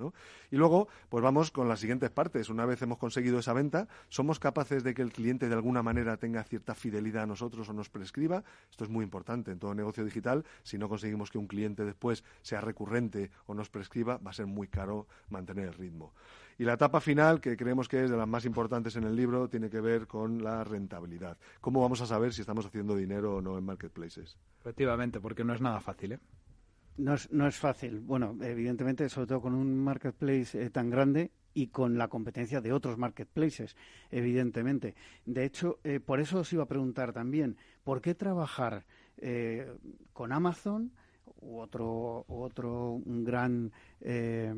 Y 0.51 0.57
luego, 0.57 0.89
pues 1.09 1.23
vamos 1.23 1.51
con 1.51 1.69
las 1.69 1.81
siguientes 1.81 2.11
partes. 2.11 2.49
Una 2.49 2.67
vez 2.67 2.83
hemos 2.83 2.99
conseguido 2.99 3.39
esa 3.39 3.53
venta, 3.53 3.89
¿somos 4.09 4.39
capaces 4.39 4.85
de 4.85 4.95
que 4.95 5.03
el 5.03 5.13
cliente 5.13 5.49
de 5.49 5.55
alguna 5.55 5.83
manera 5.83 6.17
tenga 6.17 6.43
cierta 6.45 6.75
fidelidad 6.75 7.25
a 7.25 7.27
nosotros 7.27 7.69
o 7.69 7.73
nos 7.73 7.89
prescriba? 7.89 8.45
Esto 8.71 8.85
es 8.85 8.91
muy 8.91 9.05
importante 9.05 9.51
en 9.51 9.59
todo 9.59 9.75
negocio 9.75 10.05
digital. 10.05 10.45
Si 10.63 10.79
no 10.79 10.89
conseguimos 10.89 11.31
que 11.31 11.39
un 11.39 11.47
cliente 11.47 11.85
después 11.85 12.25
sea 12.43 12.61
recurrente 12.61 13.31
o 13.47 13.55
nos 13.55 13.71
prescriba, 13.71 14.19
va 14.19 14.31
a 14.31 14.35
ser 14.35 14.47
muy 14.47 14.69
caro 14.69 15.07
mantener 15.29 15.69
el 15.69 15.75
ritmo. 15.75 16.13
Y 16.59 16.65
la 16.65 16.73
etapa 16.73 17.01
final, 17.01 17.41
que 17.41 17.57
creemos 17.57 17.89
que 17.89 18.03
es 18.03 18.11
de 18.11 18.17
las 18.17 18.27
más 18.27 18.45
importantes 18.45 18.97
en 18.97 19.05
el 19.05 19.15
libro, 19.15 19.49
tiene 19.49 19.71
que 19.71 19.81
ver 19.81 20.09
con 20.09 20.43
la 20.43 20.65
rentabilidad. 20.65 21.39
¿Cómo 21.61 21.81
vamos 21.81 22.01
a 22.01 22.07
saber 22.07 22.33
si 22.33 22.41
estamos 22.41 22.67
haciendo 22.67 22.97
dinero 22.97 23.37
o 23.37 23.41
no 23.41 23.57
en 23.57 23.65
marketplaces? 23.65 24.37
Efectivamente, 24.59 25.21
porque 25.21 25.45
no 25.45 25.55
es 25.55 25.61
nada 25.61 25.81
fácil, 25.81 26.13
¿eh? 26.13 26.19
No 26.97 27.15
es, 27.15 27.31
no 27.31 27.47
es 27.47 27.57
fácil. 27.57 28.01
Bueno, 28.01 28.37
evidentemente, 28.43 29.09
sobre 29.09 29.29
todo 29.29 29.41
con 29.41 29.55
un 29.55 29.79
marketplace 29.79 30.61
eh, 30.61 30.69
tan 30.71 30.91
grande 30.91 31.31
y 31.55 31.69
con 31.69 31.97
la 31.97 32.09
competencia 32.09 32.61
de 32.61 32.73
otros 32.73 32.99
marketplaces, 32.99 33.77
evidentemente. 34.11 34.97
De 35.27 35.45
hecho, 35.45 35.79
eh, 35.85 36.01
por 36.01 36.19
eso 36.19 36.41
os 36.41 36.53
iba 36.53 36.65
a 36.65 36.69
preguntar 36.69 37.13
también, 37.13 37.57
¿por 37.85 38.01
qué 38.01 38.17
trabajar 38.17 38.85
eh, 39.17 39.73
con 40.13 40.33
Amazon? 40.33 40.93
U 41.41 41.61
otro, 41.61 42.25
otro 42.29 42.93
un 42.93 43.25
gran 43.25 43.73
eh, 44.01 44.53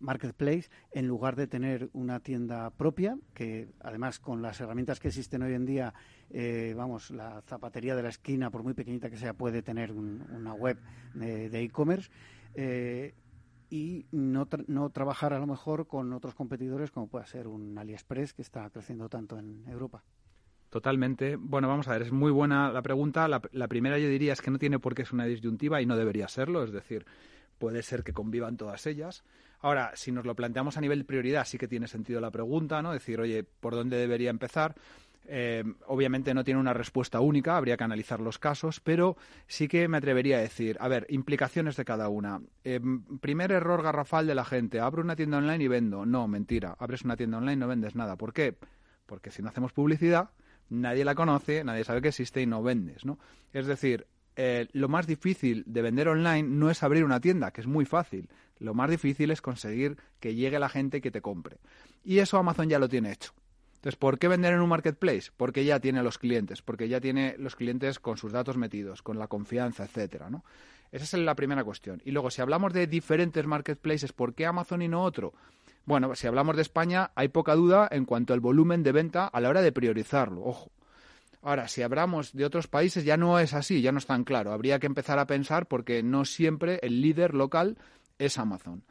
marketplace 0.00 0.70
en 0.92 1.06
lugar 1.06 1.36
de 1.36 1.46
tener 1.46 1.90
una 1.92 2.20
tienda 2.20 2.70
propia, 2.70 3.18
que 3.34 3.68
además 3.80 4.18
con 4.18 4.42
las 4.42 4.60
herramientas 4.60 5.00
que 5.00 5.08
existen 5.08 5.42
hoy 5.42 5.54
en 5.54 5.66
día, 5.66 5.94
eh, 6.30 6.74
vamos, 6.76 7.10
la 7.10 7.42
zapatería 7.42 7.96
de 7.96 8.02
la 8.02 8.08
esquina, 8.08 8.50
por 8.50 8.62
muy 8.62 8.74
pequeñita 8.74 9.10
que 9.10 9.16
sea, 9.16 9.34
puede 9.34 9.62
tener 9.62 9.92
una 9.92 10.54
web 10.54 10.78
de 11.14 11.62
e-commerce. 11.62 12.10
Eh, 12.54 13.14
y 13.70 14.06
no, 14.12 14.48
no 14.66 14.90
trabajar 14.90 15.34
a 15.34 15.38
lo 15.38 15.46
mejor 15.46 15.86
con 15.86 16.12
otros 16.12 16.34
competidores 16.34 16.90
como 16.90 17.06
puede 17.06 17.26
ser 17.26 17.46
un 17.46 17.76
AliExpress 17.76 18.32
que 18.32 18.42
está 18.42 18.68
creciendo 18.70 19.08
tanto 19.08 19.38
en 19.38 19.64
Europa. 19.68 20.02
Totalmente. 20.70 21.36
Bueno, 21.36 21.68
vamos 21.68 21.88
a 21.88 21.92
ver, 21.92 22.02
es 22.02 22.12
muy 22.12 22.30
buena 22.30 22.70
la 22.70 22.82
pregunta. 22.82 23.26
La, 23.26 23.68
primera 23.68 23.98
yo 23.98 24.08
diría 24.08 24.34
es 24.34 24.42
que 24.42 24.50
no 24.50 24.58
tiene 24.58 24.78
por 24.78 24.94
qué 24.94 25.04
ser 25.04 25.14
una 25.14 25.24
disyuntiva 25.24 25.80
y 25.80 25.86
no 25.86 25.96
debería 25.96 26.28
serlo, 26.28 26.62
es 26.62 26.72
decir, 26.72 27.06
puede 27.58 27.82
ser 27.82 28.04
que 28.04 28.12
convivan 28.12 28.56
todas 28.56 28.86
ellas. 28.86 29.24
Ahora, 29.60 29.92
si 29.94 30.12
nos 30.12 30.26
lo 30.26 30.36
planteamos 30.36 30.76
a 30.76 30.80
nivel 30.80 31.04
prioridad, 31.06 31.46
sí 31.46 31.56
que 31.56 31.68
tiene 31.68 31.88
sentido 31.88 32.20
la 32.20 32.30
pregunta, 32.30 32.82
¿no? 32.82 32.92
Decir, 32.92 33.18
oye, 33.18 33.44
¿por 33.44 33.74
dónde 33.74 33.96
debería 33.96 34.30
empezar? 34.30 34.74
Eh, 35.30 35.64
obviamente 35.86 36.32
no 36.32 36.44
tiene 36.44 36.60
una 36.60 36.72
respuesta 36.72 37.20
única, 37.20 37.56
habría 37.56 37.76
que 37.76 37.84
analizar 37.84 38.20
los 38.20 38.38
casos, 38.38 38.80
pero 38.80 39.16
sí 39.46 39.68
que 39.68 39.88
me 39.88 39.98
atrevería 39.98 40.38
a 40.38 40.40
decir, 40.40 40.76
a 40.80 40.88
ver, 40.88 41.06
implicaciones 41.08 41.76
de 41.76 41.84
cada 41.84 42.08
una. 42.08 42.40
Eh, 42.64 42.80
primer 43.20 43.52
error 43.52 43.82
garrafal 43.82 44.26
de 44.26 44.34
la 44.34 44.44
gente, 44.44 44.80
abro 44.80 45.02
una 45.02 45.16
tienda 45.16 45.38
online 45.38 45.64
y 45.64 45.68
vendo. 45.68 46.06
No, 46.06 46.28
mentira, 46.28 46.76
abres 46.78 47.02
una 47.02 47.16
tienda 47.16 47.38
online 47.38 47.54
y 47.54 47.56
no 47.56 47.68
vendes 47.68 47.94
nada. 47.94 48.16
¿Por 48.16 48.32
qué? 48.32 48.56
Porque 49.06 49.30
si 49.30 49.42
no 49.42 49.48
hacemos 49.48 49.72
publicidad, 49.72 50.30
nadie 50.70 51.04
la 51.04 51.14
conoce, 51.14 51.64
nadie 51.64 51.84
sabe 51.84 52.02
que 52.02 52.08
existe 52.08 52.42
y 52.42 52.46
no 52.46 52.62
vendes, 52.62 53.04
¿no? 53.04 53.18
Es 53.52 53.66
decir, 53.66 54.06
eh, 54.36 54.68
lo 54.72 54.88
más 54.88 55.06
difícil 55.06 55.64
de 55.66 55.82
vender 55.82 56.08
online 56.08 56.48
no 56.48 56.70
es 56.70 56.82
abrir 56.82 57.04
una 57.04 57.20
tienda, 57.20 57.50
que 57.50 57.60
es 57.60 57.66
muy 57.66 57.84
fácil. 57.84 58.28
Lo 58.58 58.74
más 58.74 58.90
difícil 58.90 59.30
es 59.30 59.40
conseguir 59.40 59.96
que 60.20 60.34
llegue 60.34 60.58
la 60.58 60.68
gente 60.68 61.00
que 61.00 61.10
te 61.10 61.20
compre. 61.20 61.58
Y 62.04 62.18
eso 62.18 62.38
Amazon 62.38 62.68
ya 62.68 62.78
lo 62.78 62.88
tiene 62.88 63.12
hecho. 63.12 63.32
Entonces, 63.76 63.96
¿por 63.96 64.18
qué 64.18 64.28
vender 64.28 64.54
en 64.54 64.60
un 64.60 64.68
marketplace? 64.68 65.30
Porque 65.36 65.64
ya 65.64 65.78
tiene 65.78 66.02
los 66.02 66.18
clientes, 66.18 66.62
porque 66.62 66.88
ya 66.88 67.00
tiene 67.00 67.36
los 67.38 67.54
clientes 67.54 67.98
con 68.00 68.16
sus 68.16 68.32
datos 68.32 68.56
metidos, 68.56 69.02
con 69.02 69.18
la 69.18 69.28
confianza, 69.28 69.84
etcétera, 69.84 70.30
¿no? 70.30 70.44
Esa 70.90 71.04
es 71.04 71.22
la 71.22 71.34
primera 71.34 71.64
cuestión. 71.64 72.02
Y 72.04 72.10
luego, 72.10 72.30
si 72.30 72.40
hablamos 72.40 72.72
de 72.72 72.86
diferentes 72.86 73.46
marketplaces, 73.46 74.12
¿por 74.12 74.34
qué 74.34 74.46
Amazon 74.46 74.82
y 74.82 74.88
no 74.88 75.02
otro? 75.02 75.32
Bueno, 75.88 76.14
si 76.14 76.26
hablamos 76.26 76.54
de 76.54 76.60
España, 76.60 77.12
hay 77.14 77.28
poca 77.28 77.54
duda 77.54 77.88
en 77.90 78.04
cuanto 78.04 78.34
al 78.34 78.40
volumen 78.40 78.82
de 78.82 78.92
venta 78.92 79.26
a 79.26 79.40
la 79.40 79.48
hora 79.48 79.62
de 79.62 79.72
priorizarlo, 79.72 80.44
ojo. 80.44 80.70
Ahora, 81.40 81.66
si 81.66 81.80
hablamos 81.80 82.34
de 82.34 82.44
otros 82.44 82.66
países, 82.66 83.06
ya 83.06 83.16
no 83.16 83.38
es 83.38 83.54
así, 83.54 83.80
ya 83.80 83.90
no 83.90 83.96
es 83.96 84.04
tan 84.04 84.24
claro. 84.24 84.52
Habría 84.52 84.78
que 84.80 84.86
empezar 84.86 85.18
a 85.18 85.26
pensar 85.26 85.64
porque 85.64 86.02
no 86.02 86.26
siempre 86.26 86.78
el 86.82 87.00
líder 87.00 87.32
local 87.32 87.78
es 88.18 88.36
Amazon. 88.36 88.82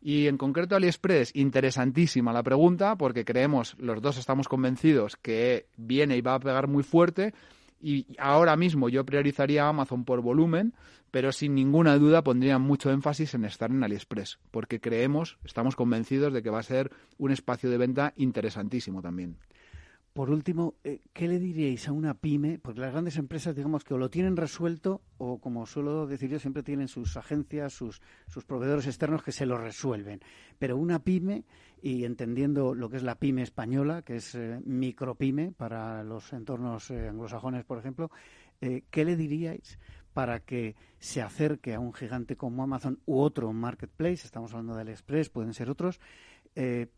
Y 0.00 0.28
en 0.28 0.38
concreto 0.38 0.74
AliExpress, 0.76 1.36
interesantísima 1.36 2.32
la 2.32 2.42
pregunta, 2.42 2.96
porque 2.96 3.26
creemos, 3.26 3.76
los 3.78 4.00
dos 4.00 4.16
estamos 4.16 4.48
convencidos 4.48 5.16
que 5.16 5.66
viene 5.76 6.16
y 6.16 6.22
va 6.22 6.36
a 6.36 6.40
pegar 6.40 6.68
muy 6.68 6.84
fuerte. 6.84 7.34
Y 7.80 8.06
ahora 8.18 8.56
mismo 8.56 8.88
yo 8.88 9.04
priorizaría 9.04 9.68
Amazon 9.68 10.04
por 10.04 10.22
volumen, 10.22 10.74
pero 11.10 11.32
sin 11.32 11.54
ninguna 11.54 11.98
duda 11.98 12.22
pondría 12.22 12.58
mucho 12.58 12.90
énfasis 12.90 13.34
en 13.34 13.44
estar 13.44 13.70
en 13.70 13.82
AliExpress, 13.84 14.38
porque 14.50 14.80
creemos, 14.80 15.38
estamos 15.44 15.76
convencidos 15.76 16.32
de 16.32 16.42
que 16.42 16.50
va 16.50 16.60
a 16.60 16.64
ser 16.64 16.90
un 17.18 17.30
espacio 17.30 17.70
de 17.70 17.78
venta 17.78 18.12
interesantísimo 18.16 19.02
también. 19.02 19.36
Por 20.16 20.30
último, 20.30 20.76
eh, 20.82 21.02
¿qué 21.12 21.28
le 21.28 21.38
diríais 21.38 21.88
a 21.88 21.92
una 21.92 22.14
pyme? 22.14 22.58
Porque 22.58 22.80
las 22.80 22.90
grandes 22.90 23.18
empresas, 23.18 23.54
digamos 23.54 23.84
que 23.84 23.92
o 23.92 23.98
lo 23.98 24.08
tienen 24.08 24.34
resuelto 24.34 25.02
o, 25.18 25.38
como 25.40 25.66
suelo 25.66 26.06
decir 26.06 26.30
yo, 26.30 26.38
siempre 26.38 26.62
tienen 26.62 26.88
sus 26.88 27.18
agencias, 27.18 27.74
sus, 27.74 28.00
sus 28.26 28.46
proveedores 28.46 28.86
externos 28.86 29.22
que 29.22 29.30
se 29.30 29.44
lo 29.44 29.58
resuelven. 29.58 30.20
Pero 30.58 30.78
una 30.78 31.00
pyme, 31.00 31.44
y 31.82 32.06
entendiendo 32.06 32.74
lo 32.74 32.88
que 32.88 32.96
es 32.96 33.02
la 33.02 33.16
pyme 33.16 33.42
española, 33.42 34.00
que 34.00 34.16
es 34.16 34.34
eh, 34.34 34.58
micropyme 34.64 35.52
para 35.52 36.02
los 36.02 36.32
entornos 36.32 36.90
eh, 36.90 37.08
anglosajones, 37.10 37.66
por 37.66 37.76
ejemplo, 37.76 38.10
¿qué 38.58 39.04
le 39.04 39.16
diríais 39.16 39.78
para 40.14 40.40
que 40.40 40.76
se 40.98 41.20
acerque 41.20 41.74
a 41.74 41.78
un 41.78 41.92
gigante 41.92 42.36
como 42.36 42.62
Amazon 42.62 43.00
u 43.04 43.18
otro 43.18 43.52
marketplace, 43.52 44.24
estamos 44.24 44.52
hablando 44.52 44.74
de 44.74 44.80
AliExpress, 44.80 45.28
pueden 45.28 45.52
ser 45.52 45.68
otros, 45.68 46.00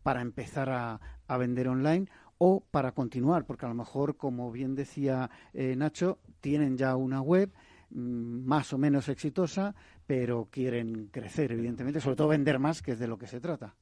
para 0.03 0.21
empezar 0.21 0.69
a, 0.69 1.37
vender 1.37 1.67
online 1.67 2.07
o 2.39 2.63
para 2.71 2.93
continuar, 2.93 3.45
porque 3.45 3.67
a 3.67 3.69
lo 3.69 3.75
mejor, 3.75 4.17
como 4.17 4.51
bien 4.51 4.73
decía 4.73 5.29
eh, 5.53 5.75
Nacho, 5.75 6.17
tienen 6.41 6.77
ya 6.77 6.95
una 6.95 7.21
web 7.21 7.51
mm, 7.91 8.45
más 8.47 8.73
o 8.73 8.79
menos 8.79 9.09
exitosa, 9.09 9.75
pero 10.07 10.47
quieren 10.49 11.09
crecer, 11.11 11.51
evidentemente, 11.51 12.01
sobre 12.01 12.15
todo 12.15 12.29
vender 12.29 12.57
más, 12.57 12.81
que 12.81 12.93
es 12.93 12.99
de 12.99 13.07
lo 13.07 13.19
que 13.19 13.27
se 13.27 13.39
trata. 13.39 13.75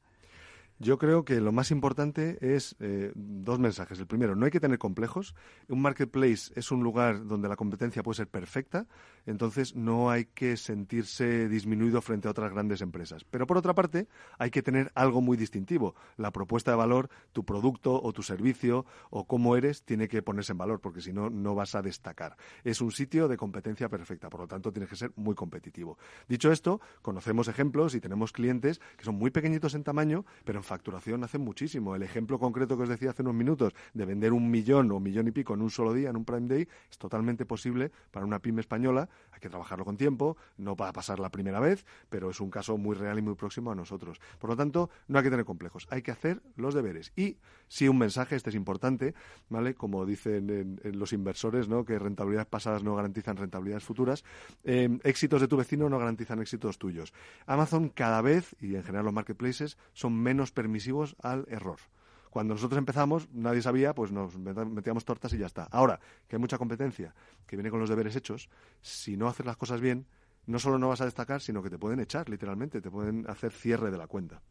Yo 0.80 1.00
creo 1.00 1.26
que 1.26 1.42
lo 1.42 1.52
más 1.52 1.72
importante 1.72 2.38
es 2.40 2.76
eh, 2.80 3.12
dos 3.16 3.58
mensajes. 3.58 4.00
El 4.00 4.06
primero, 4.06 4.36
no 4.36 4.46
hay 4.46 4.52
que 4.52 4.60
tener 4.60 4.78
complejos. 4.78 5.34
Un 5.68 5.82
marketplace 5.82 6.52
es 6.56 6.72
un 6.72 6.84
lugar 6.84 7.26
donde 7.26 7.50
la 7.50 7.56
competencia 7.56 8.04
puede 8.04 8.18
ser 8.18 8.28
perfecta, 8.28 8.86
entonces 9.26 9.76
no 9.76 10.12
hay 10.12 10.26
que 10.26 10.56
sentirse 10.56 11.50
disminuido 11.50 12.00
frente 12.02 12.28
a 12.28 12.32
otras 12.32 12.52
grandes 12.52 12.82
empresas. 12.82 13.24
Pero 13.24 13.48
por 13.48 13.58
otra 13.58 13.74
parte, 13.74 14.08
hay 14.38 14.52
que 14.52 14.62
tener 14.62 14.92
algo 14.94 15.20
muy 15.20 15.36
distintivo. 15.36 15.96
La 16.16 16.32
propuesta 16.32 16.72
de 16.72 16.78
valor, 16.78 17.10
tu 17.34 17.44
producto 17.44 18.00
o 18.00 18.14
tu 18.14 18.22
servicio 18.22 18.86
o 19.10 19.26
cómo 19.26 19.56
eres 19.56 19.84
tiene 19.84 20.08
que 20.08 20.22
ponerse 20.22 20.52
en 20.52 20.60
valor, 20.60 20.80
porque 20.80 21.02
si 21.02 21.12
no, 21.12 21.32
no 21.32 21.56
vas 21.56 21.74
a 21.74 21.82
destacar. 21.82 22.38
Es 22.64 22.82
un 22.82 22.92
sitio 22.92 23.28
de 23.28 23.36
competencia 23.36 23.90
perfecta, 23.90 24.30
por 24.30 24.42
lo 24.42 24.48
tanto, 24.48 24.72
tienes 24.72 24.92
que 24.92 24.96
ser 24.96 25.12
muy 25.16 25.34
competitivo. 25.34 25.98
Dicho 26.30 26.52
esto, 26.52 26.82
conocemos 27.02 27.48
ejemplos 27.48 27.96
y 27.96 28.00
tenemos 28.00 28.32
clientes 28.32 28.80
que 28.96 29.06
son 29.06 29.16
muy 29.16 29.32
pequeñitos 29.32 29.74
en 29.74 29.84
tamaño, 29.84 30.24
pero 30.46 30.60
en 30.60 30.67
facturación 30.68 31.24
hacen 31.24 31.42
muchísimo. 31.42 31.96
El 31.96 32.04
ejemplo 32.04 32.38
concreto 32.38 32.78
que 32.78 32.84
os 32.84 32.90
decía 32.90 33.10
hace 33.10 33.24
unos 33.24 33.34
minutos 33.34 33.74
de 33.94 34.06
vender 34.06 34.34
un 34.34 34.52
millón 34.52 34.92
o 34.92 34.98
un 34.98 35.04
millón 35.04 35.28
y 35.28 35.32
pico 35.32 35.56
en 35.56 35.62
un 35.62 35.72
solo 35.72 35.94
día, 35.94 36.10
en 36.10 36.18
un 36.18 36.26
Prime 36.26 36.48
Day, 36.48 36.68
es 36.92 36.98
totalmente 36.98 37.46
posible 37.46 37.92
para 38.12 38.26
una 38.26 38.40
pyme 38.40 38.62
española. 38.62 39.10
Hay 39.32 39.40
que 39.40 39.50
trabajarlo 39.50 39.86
con 39.86 39.98
tiempo, 39.98 40.38
no 40.58 40.76
va 40.76 40.90
a 40.90 40.94
pasar 40.94 41.20
la 41.20 41.32
primera 41.32 41.60
vez, 41.60 41.86
pero 42.10 42.30
es 42.30 42.40
un 42.40 42.52
caso 42.52 42.78
muy 42.78 42.96
real 42.96 43.18
y 43.18 43.22
muy 43.22 43.36
próximo 43.36 43.72
a 43.72 43.76
nosotros. 43.76 44.20
Por 44.40 44.50
lo 44.50 44.56
tanto, 44.56 44.90
no 45.08 45.18
hay 45.18 45.24
que 45.24 45.32
tener 45.32 45.46
complejos, 45.46 45.88
hay 45.90 46.02
que 46.02 46.12
hacer 46.12 46.42
los 46.56 46.74
deberes. 46.74 47.14
Y 47.16 47.38
si 47.68 47.88
un 47.88 47.98
mensaje, 47.98 48.36
este 48.36 48.50
es 48.50 48.56
importante, 48.56 49.14
¿vale? 49.50 49.74
Como 49.74 50.06
dicen 50.06 50.80
los 50.84 51.14
inversores, 51.14 51.68
¿no? 51.68 51.86
Que 51.86 51.98
rentabilidades 51.98 52.48
pasadas 52.48 52.84
no 52.84 52.96
garantizan 52.96 53.38
rentabilidades 53.38 53.84
futuras. 53.84 54.24
Eh, 54.64 55.00
éxitos 55.04 55.42
de 55.42 55.48
tu 55.48 55.58
vecino 55.58 55.90
no 55.90 55.98
garantizan 55.98 56.40
éxitos 56.40 56.78
tuyos. 56.78 57.14
Amazon 57.46 57.90
cada 57.90 58.22
vez, 58.22 58.56
y 58.60 58.76
en 58.76 58.84
general 58.84 59.06
los 59.06 59.14
marketplaces, 59.14 59.78
son 59.94 60.14
menos 60.14 60.52
permisivos 60.58 61.16
al 61.22 61.46
error. 61.50 61.78
Cuando 62.32 62.56
nosotros 62.56 62.80
empezamos, 62.80 63.30
nadie 63.32 63.62
sabía, 63.62 63.94
pues 63.94 64.12
nos 64.12 64.36
metíamos 64.40 65.06
tortas 65.06 65.32
y 65.34 65.38
ya 65.38 65.46
está. 65.46 65.66
Ahora, 65.66 66.00
que 66.28 66.36
hay 66.36 66.40
mucha 66.40 66.58
competencia, 66.58 67.14
que 67.46 67.56
viene 67.56 67.70
con 67.70 67.80
los 67.80 67.90
deberes 67.90 68.16
hechos, 68.16 68.50
si 68.82 69.18
no 69.18 69.28
haces 69.28 69.46
las 69.46 69.56
cosas 69.56 69.82
bien, 69.82 70.08
no 70.48 70.58
solo 70.58 70.80
no 70.80 70.90
vas 70.90 71.02
a 71.02 71.06
destacar, 71.06 71.42
sino 71.42 71.62
que 71.62 71.70
te 71.70 71.78
pueden 71.78 72.00
echar, 72.00 72.28
literalmente, 72.28 72.82
te 72.82 72.90
pueden 72.90 73.30
hacer 73.30 73.52
cierre 73.52 73.92
de 73.92 74.00
la 74.00 74.08
cuenta. 74.08 74.42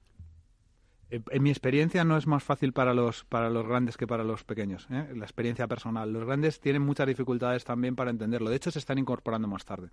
En 1.11 1.43
mi 1.43 1.51
experiencia 1.51 2.05
no 2.05 2.17
es 2.17 2.29
más 2.29 2.45
fácil 2.45 2.73
para 2.73 2.95
los 2.95 3.25
para 3.25 3.51
los 3.51 3.67
grandes 3.67 3.97
que 3.97 4.07
para 4.07 4.23
los 4.23 4.45
pequeños. 4.45 4.87
¿eh? 4.91 5.13
La 5.15 5.25
experiencia 5.25 5.67
personal. 5.67 6.13
Los 6.13 6.25
grandes 6.25 6.61
tienen 6.61 6.83
muchas 6.83 7.07
dificultades 7.07 7.65
también 7.65 7.97
para 7.97 8.11
entenderlo. 8.11 8.51
De 8.51 8.57
hecho, 8.57 8.71
se 8.71 8.81
están 8.81 8.99
incorporando 8.99 9.49
más 9.49 9.65
tarde. 9.65 9.91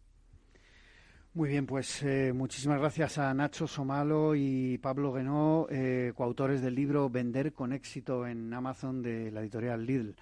Muy 1.35 1.49
bien, 1.49 1.65
pues 1.65 2.03
eh, 2.03 2.31
muchísimas 2.31 2.79
gracias 2.79 3.17
a 3.17 3.33
Nacho 3.33 3.65
Somalo 3.65 4.35
y 4.35 4.77
Pablo 4.77 5.11
Guenó, 5.11 5.65
eh, 5.67 6.13
coautores 6.15 6.61
del 6.61 6.75
libro 6.75 7.09
Vender 7.09 7.53
con 7.53 7.73
éxito 7.73 8.27
en 8.27 8.53
Amazon 8.53 9.01
de 9.01 9.31
la 9.31 9.41
editorial 9.41 9.83
Lidl. 9.83 10.15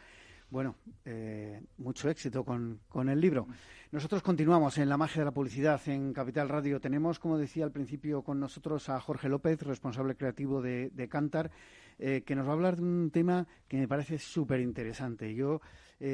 Bueno, 0.50 0.78
eh, 1.04 1.62
mucho 1.80 2.10
éxito 2.10 2.46
con, 2.46 2.80
con, 2.88 3.10
el 3.10 3.20
libro. 3.20 3.46
Nosotros 3.92 4.24
continuamos 4.24 4.78
en 4.78 4.88
la 4.88 4.96
magia 4.96 5.20
de 5.20 5.26
la 5.26 5.34
publicidad 5.34 5.82
en 5.88 6.14
Capital 6.14 6.48
Radio. 6.48 6.80
Tenemos, 6.80 7.20
como 7.20 7.38
decía 7.38 7.66
al 7.66 7.74
principio, 7.74 8.22
con 8.22 8.40
nosotros 8.40 8.88
a 8.88 8.98
Jorge 9.02 9.28
López, 9.28 9.62
responsable 9.64 10.16
creativo 10.16 10.62
de, 10.62 10.92
de 10.92 11.10
Cantar, 11.10 11.52
que 12.00 12.36
nos 12.36 12.48
va 12.48 12.52
a 12.52 12.54
hablar 12.54 12.78
de 12.78 12.84
un 12.84 13.12
tema 13.12 13.48
que 13.68 13.78
me 13.78 13.88
parece 13.88 14.18
súper 14.18 14.62
interesante. 14.62 15.36
Yo 15.36 15.62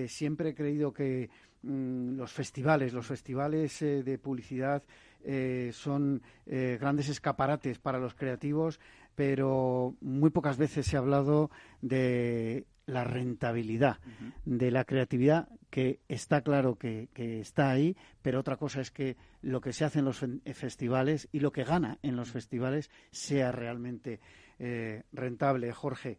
siempre 0.08 0.50
he 0.50 0.54
creído 0.54 0.92
que 0.92 1.30
Mm, 1.64 2.18
los 2.18 2.32
festivales. 2.32 2.94
Los 2.94 3.08
festivales 3.08 3.82
eh, 3.82 4.04
de 4.04 4.18
publicidad 4.18 4.84
eh, 5.24 5.72
son 5.74 6.22
eh, 6.46 6.78
grandes 6.80 7.10
escaparates 7.10 7.80
para 7.80 8.00
los 8.00 8.14
creativos, 8.14 8.80
pero 9.16 9.96
muy 10.02 10.30
pocas 10.30 10.58
veces 10.58 10.86
se 10.86 10.96
ha 10.96 11.00
hablado 11.00 11.50
de 11.82 12.66
la 12.86 13.04
rentabilidad 13.04 13.98
de 14.46 14.72
la 14.72 14.86
creatividad, 14.86 15.50
que 15.70 16.00
está 16.08 16.40
claro 16.40 16.76
que, 16.76 17.10
está 17.16 17.70
ahí, 17.70 17.98
pero 18.22 18.40
otra 18.40 18.56
cosa 18.56 18.80
es 18.80 18.92
que 18.92 19.18
lo 19.42 19.60
que 19.60 19.74
se 19.74 19.84
hace 19.84 20.00
en 20.00 20.06
los 20.06 20.24
festivales 20.54 21.28
y 21.34 21.42
lo 21.42 21.52
que 21.52 21.66
gana 21.66 21.98
en 22.02 22.16
los 22.16 22.32
festivales 22.32 22.90
sea 23.12 23.52
realmente 23.52 24.22
rentable. 25.12 25.74
Jorge, 25.74 26.18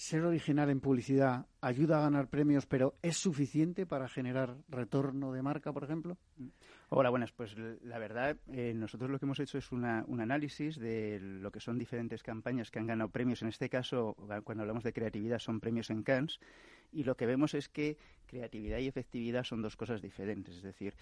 ser 0.00 0.24
original 0.24 0.70
en 0.70 0.80
publicidad 0.80 1.44
ayuda 1.60 1.98
a 1.98 2.00
ganar 2.00 2.28
premios, 2.28 2.64
pero 2.64 2.94
¿es 3.02 3.18
suficiente 3.18 3.84
para 3.84 4.08
generar 4.08 4.56
retorno 4.70 5.30
de 5.30 5.42
marca, 5.42 5.74
por 5.74 5.84
ejemplo? 5.84 6.16
Hola, 6.88 7.10
buenas. 7.10 7.32
Pues 7.32 7.54
la 7.82 7.98
verdad, 7.98 8.38
eh, 8.50 8.72
nosotros 8.74 9.10
lo 9.10 9.18
que 9.18 9.26
hemos 9.26 9.40
hecho 9.40 9.58
es 9.58 9.70
un 9.70 9.84
análisis 9.84 10.78
de 10.78 11.18
lo 11.20 11.52
que 11.52 11.60
son 11.60 11.78
diferentes 11.78 12.22
campañas 12.22 12.70
que 12.70 12.78
han 12.78 12.86
ganado 12.86 13.10
premios. 13.10 13.42
En 13.42 13.48
este 13.48 13.68
caso, 13.68 14.16
cuando 14.42 14.62
hablamos 14.62 14.84
de 14.84 14.94
creatividad, 14.94 15.38
son 15.38 15.60
premios 15.60 15.90
en 15.90 16.02
Cannes. 16.02 16.40
Y 16.92 17.04
lo 17.04 17.14
que 17.14 17.26
vemos 17.26 17.52
es 17.52 17.68
que 17.68 17.98
creatividad 18.24 18.78
y 18.78 18.88
efectividad 18.88 19.44
son 19.44 19.60
dos 19.60 19.76
cosas 19.76 20.00
diferentes. 20.00 20.56
Es 20.56 20.62
decir, 20.62 20.94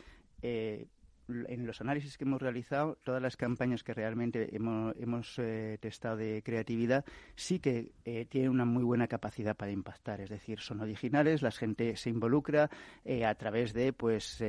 eh, 0.43 0.89
en 1.29 1.67
los 1.67 1.81
análisis 1.81 2.17
que 2.17 2.25
hemos 2.25 2.41
realizado, 2.41 2.99
todas 3.05 3.21
las 3.21 3.37
campañas 3.37 3.83
que 3.83 3.95
realmente 3.95 4.55
hemos, 4.55 5.39
eh, 5.39 5.79
testado 5.81 6.17
de 6.17 6.43
creatividad 6.43 7.05
sí 7.35 7.59
que 7.59 7.93
eh, 8.05 8.27
tienen 8.27 8.51
una 8.51 8.65
muy 8.65 8.83
buena 8.83 9.09
capacidad 9.09 9.57
para 9.57 9.73
impactar. 9.73 10.21
Es 10.21 10.31
decir, 10.31 10.61
son 10.61 10.81
originales, 10.81 11.43
la 11.43 11.51
gente 11.51 11.97
se 11.97 12.11
involucra 12.11 12.71
eh, 13.05 13.25
a 13.25 13.35
través 13.35 13.73
de, 13.73 13.93
pues, 13.93 14.43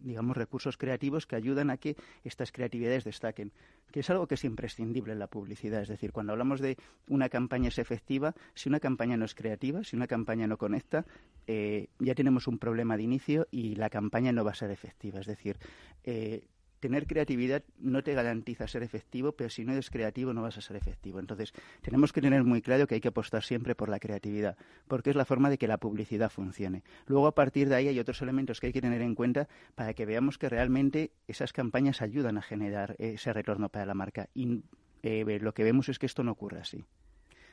digamos, 0.00 0.36
recursos 0.36 0.76
creativos 0.76 1.26
que 1.26 1.36
ayudan 1.36 1.70
a 1.70 1.76
que 1.76 1.96
estas 2.24 2.52
creatividades 2.52 3.04
destaquen 3.04 3.52
que 3.90 4.00
es 4.00 4.10
algo 4.10 4.26
que 4.26 4.34
es 4.34 4.44
imprescindible 4.44 5.12
en 5.12 5.18
la 5.18 5.26
publicidad. 5.26 5.82
Es 5.82 5.88
decir, 5.88 6.12
cuando 6.12 6.32
hablamos 6.32 6.60
de 6.60 6.76
una 7.08 7.28
campaña 7.28 7.68
es 7.68 7.78
efectiva, 7.78 8.34
si 8.54 8.68
una 8.68 8.80
campaña 8.80 9.16
no 9.16 9.24
es 9.24 9.34
creativa, 9.34 9.84
si 9.84 9.96
una 9.96 10.06
campaña 10.06 10.46
no 10.46 10.58
conecta, 10.58 11.06
eh, 11.46 11.88
ya 11.98 12.14
tenemos 12.14 12.46
un 12.46 12.58
problema 12.58 12.96
de 12.96 13.04
inicio 13.04 13.46
y 13.50 13.74
la 13.76 13.90
campaña 13.90 14.32
no 14.32 14.44
va 14.44 14.50
a 14.50 14.54
ser 14.54 14.70
efectiva. 14.70 15.20
Es 15.20 15.26
decir, 15.26 15.58
eh, 16.04 16.46
tener 16.86 17.08
creatividad 17.08 17.64
no 17.80 18.04
te 18.04 18.14
garantiza 18.14 18.68
ser 18.68 18.84
efectivo, 18.84 19.32
pero 19.32 19.50
si 19.50 19.64
no 19.64 19.72
eres 19.72 19.90
creativo 19.90 20.32
no 20.32 20.42
vas 20.42 20.56
a 20.56 20.60
ser 20.60 20.76
efectivo. 20.76 21.18
Entonces, 21.18 21.52
tenemos 21.82 22.12
que 22.12 22.20
tener 22.20 22.44
muy 22.44 22.62
claro 22.62 22.86
que 22.86 22.94
hay 22.94 23.00
que 23.00 23.08
apostar 23.08 23.42
siempre 23.42 23.74
por 23.74 23.88
la 23.88 23.98
creatividad, 23.98 24.56
porque 24.86 25.10
es 25.10 25.16
la 25.16 25.24
forma 25.24 25.50
de 25.50 25.58
que 25.58 25.66
la 25.66 25.78
publicidad 25.78 26.30
funcione. 26.30 26.84
Luego, 27.06 27.26
a 27.26 27.34
partir 27.34 27.68
de 27.68 27.74
ahí, 27.74 27.88
hay 27.88 27.98
otros 27.98 28.22
elementos 28.22 28.60
que 28.60 28.68
hay 28.68 28.72
que 28.72 28.80
tener 28.80 29.02
en 29.02 29.16
cuenta 29.16 29.48
para 29.74 29.94
que 29.94 30.06
veamos 30.06 30.38
que 30.38 30.48
realmente 30.48 31.10
esas 31.26 31.52
campañas 31.52 32.02
ayudan 32.02 32.38
a 32.38 32.42
generar 32.42 32.94
ese 33.00 33.32
retorno 33.32 33.68
para 33.68 33.84
la 33.84 33.94
marca. 33.94 34.28
Y 34.32 34.62
eh, 35.02 35.40
lo 35.40 35.54
que 35.54 35.64
vemos 35.64 35.88
es 35.88 35.98
que 35.98 36.06
esto 36.06 36.22
no 36.22 36.30
ocurre 36.30 36.60
así. 36.60 36.84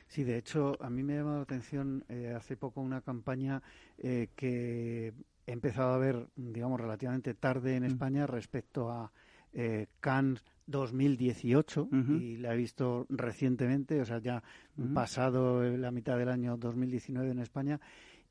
Sí, 0.06 0.22
de 0.22 0.38
hecho, 0.38 0.80
a 0.80 0.90
mí 0.90 1.02
me 1.02 1.14
ha 1.14 1.16
llamado 1.16 1.38
la 1.38 1.42
atención 1.42 2.04
eh, 2.08 2.34
hace 2.36 2.56
poco 2.56 2.82
una 2.82 3.00
campaña 3.00 3.62
eh, 3.98 4.28
que 4.36 5.12
he 5.46 5.52
empezado 5.52 5.92
a 5.92 5.98
ver, 5.98 6.28
digamos, 6.36 6.80
relativamente 6.80 7.34
tarde 7.34 7.74
en 7.74 7.82
mm. 7.82 7.86
España 7.86 8.26
respecto 8.28 8.90
a 8.90 9.12
eh, 9.54 9.86
Cannes 10.00 10.42
2018 10.66 11.88
y 12.20 12.38
la 12.38 12.54
he 12.54 12.56
visto 12.56 13.06
recientemente, 13.10 14.00
o 14.00 14.04
sea, 14.04 14.18
ya 14.18 14.42
pasado 14.94 15.62
la 15.62 15.90
mitad 15.90 16.16
del 16.16 16.30
año 16.30 16.56
2019 16.56 17.30
en 17.30 17.38
España 17.38 17.80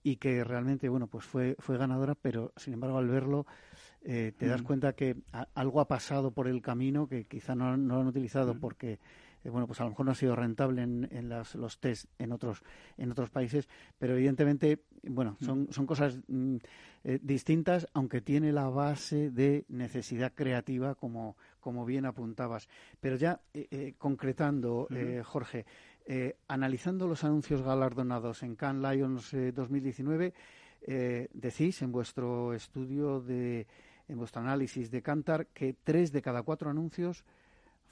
y 0.02 0.18
que 0.18 0.44
realmente, 0.44 0.90
bueno, 0.90 1.08
pues 1.08 1.26
fue, 1.26 1.56
fue 1.60 1.78
ganadora, 1.78 2.16
pero 2.16 2.52
sin 2.58 2.74
embargo 2.74 2.98
al 2.98 3.08
verlo 3.08 3.46
eh, 4.02 4.34
te 4.38 4.48
das 4.48 4.62
cuenta 4.64 4.94
que 4.94 5.16
algo 5.54 5.80
ha 5.80 5.88
pasado 5.88 6.32
por 6.32 6.48
el 6.48 6.62
camino 6.62 7.08
que 7.08 7.26
quizá 7.26 7.56
no, 7.56 7.78
lo 7.78 8.00
han 8.00 8.08
utilizado 8.08 8.60
porque 8.60 9.00
eh, 9.44 9.50
bueno, 9.50 9.68
pues 9.68 9.80
a 9.82 9.84
lo 9.84 9.90
mejor 9.90 10.06
no 10.06 10.12
ha 10.12 10.16
sido 10.16 10.36
rentable 10.36 10.82
en, 10.82 11.08
en 11.12 11.30
los 11.30 11.80
test 11.80 12.06
en 12.18 12.32
otros, 12.32 12.64
en 12.98 13.12
otros 13.12 13.30
países, 13.30 13.68
pero 13.98 14.16
evidentemente, 14.16 14.80
bueno, 15.04 15.38
son, 15.42 15.68
son 15.72 15.86
cosas 15.86 16.20
mm, 16.28 16.58
eh, 17.04 17.20
distintas, 17.22 17.88
aunque 17.94 18.22
tiene 18.22 18.52
la 18.52 18.70
base 18.70 19.32
de 19.32 19.66
necesidad 19.68 20.32
creativa, 20.34 20.96
como, 20.96 21.36
como 21.60 21.86
bien 21.86 22.06
apuntabas. 22.06 22.70
Pero 23.00 23.18
ya 23.18 23.42
eh, 23.54 23.96
concretando, 23.98 24.88
Jorge, 25.24 25.66
analizando 26.48 27.08
los 27.08 27.24
anuncios 27.24 27.62
galardonados 27.62 28.44
en 28.44 28.56
Cannes 28.56 28.92
Lions 28.92 29.36
2019, 29.54 30.34
decís 31.34 31.82
en 31.82 31.92
vuestro 31.92 32.54
estudio 32.54 33.22
de 33.22 33.68
en 34.08 34.18
vuestro 34.18 34.42
análisis 34.42 34.92
de 34.92 35.02
Cantar 35.02 35.48
que 35.48 35.76
tres 35.82 36.12
de 36.12 36.22
cada 36.22 36.44
cuatro 36.44 36.70
anuncios 36.70 37.24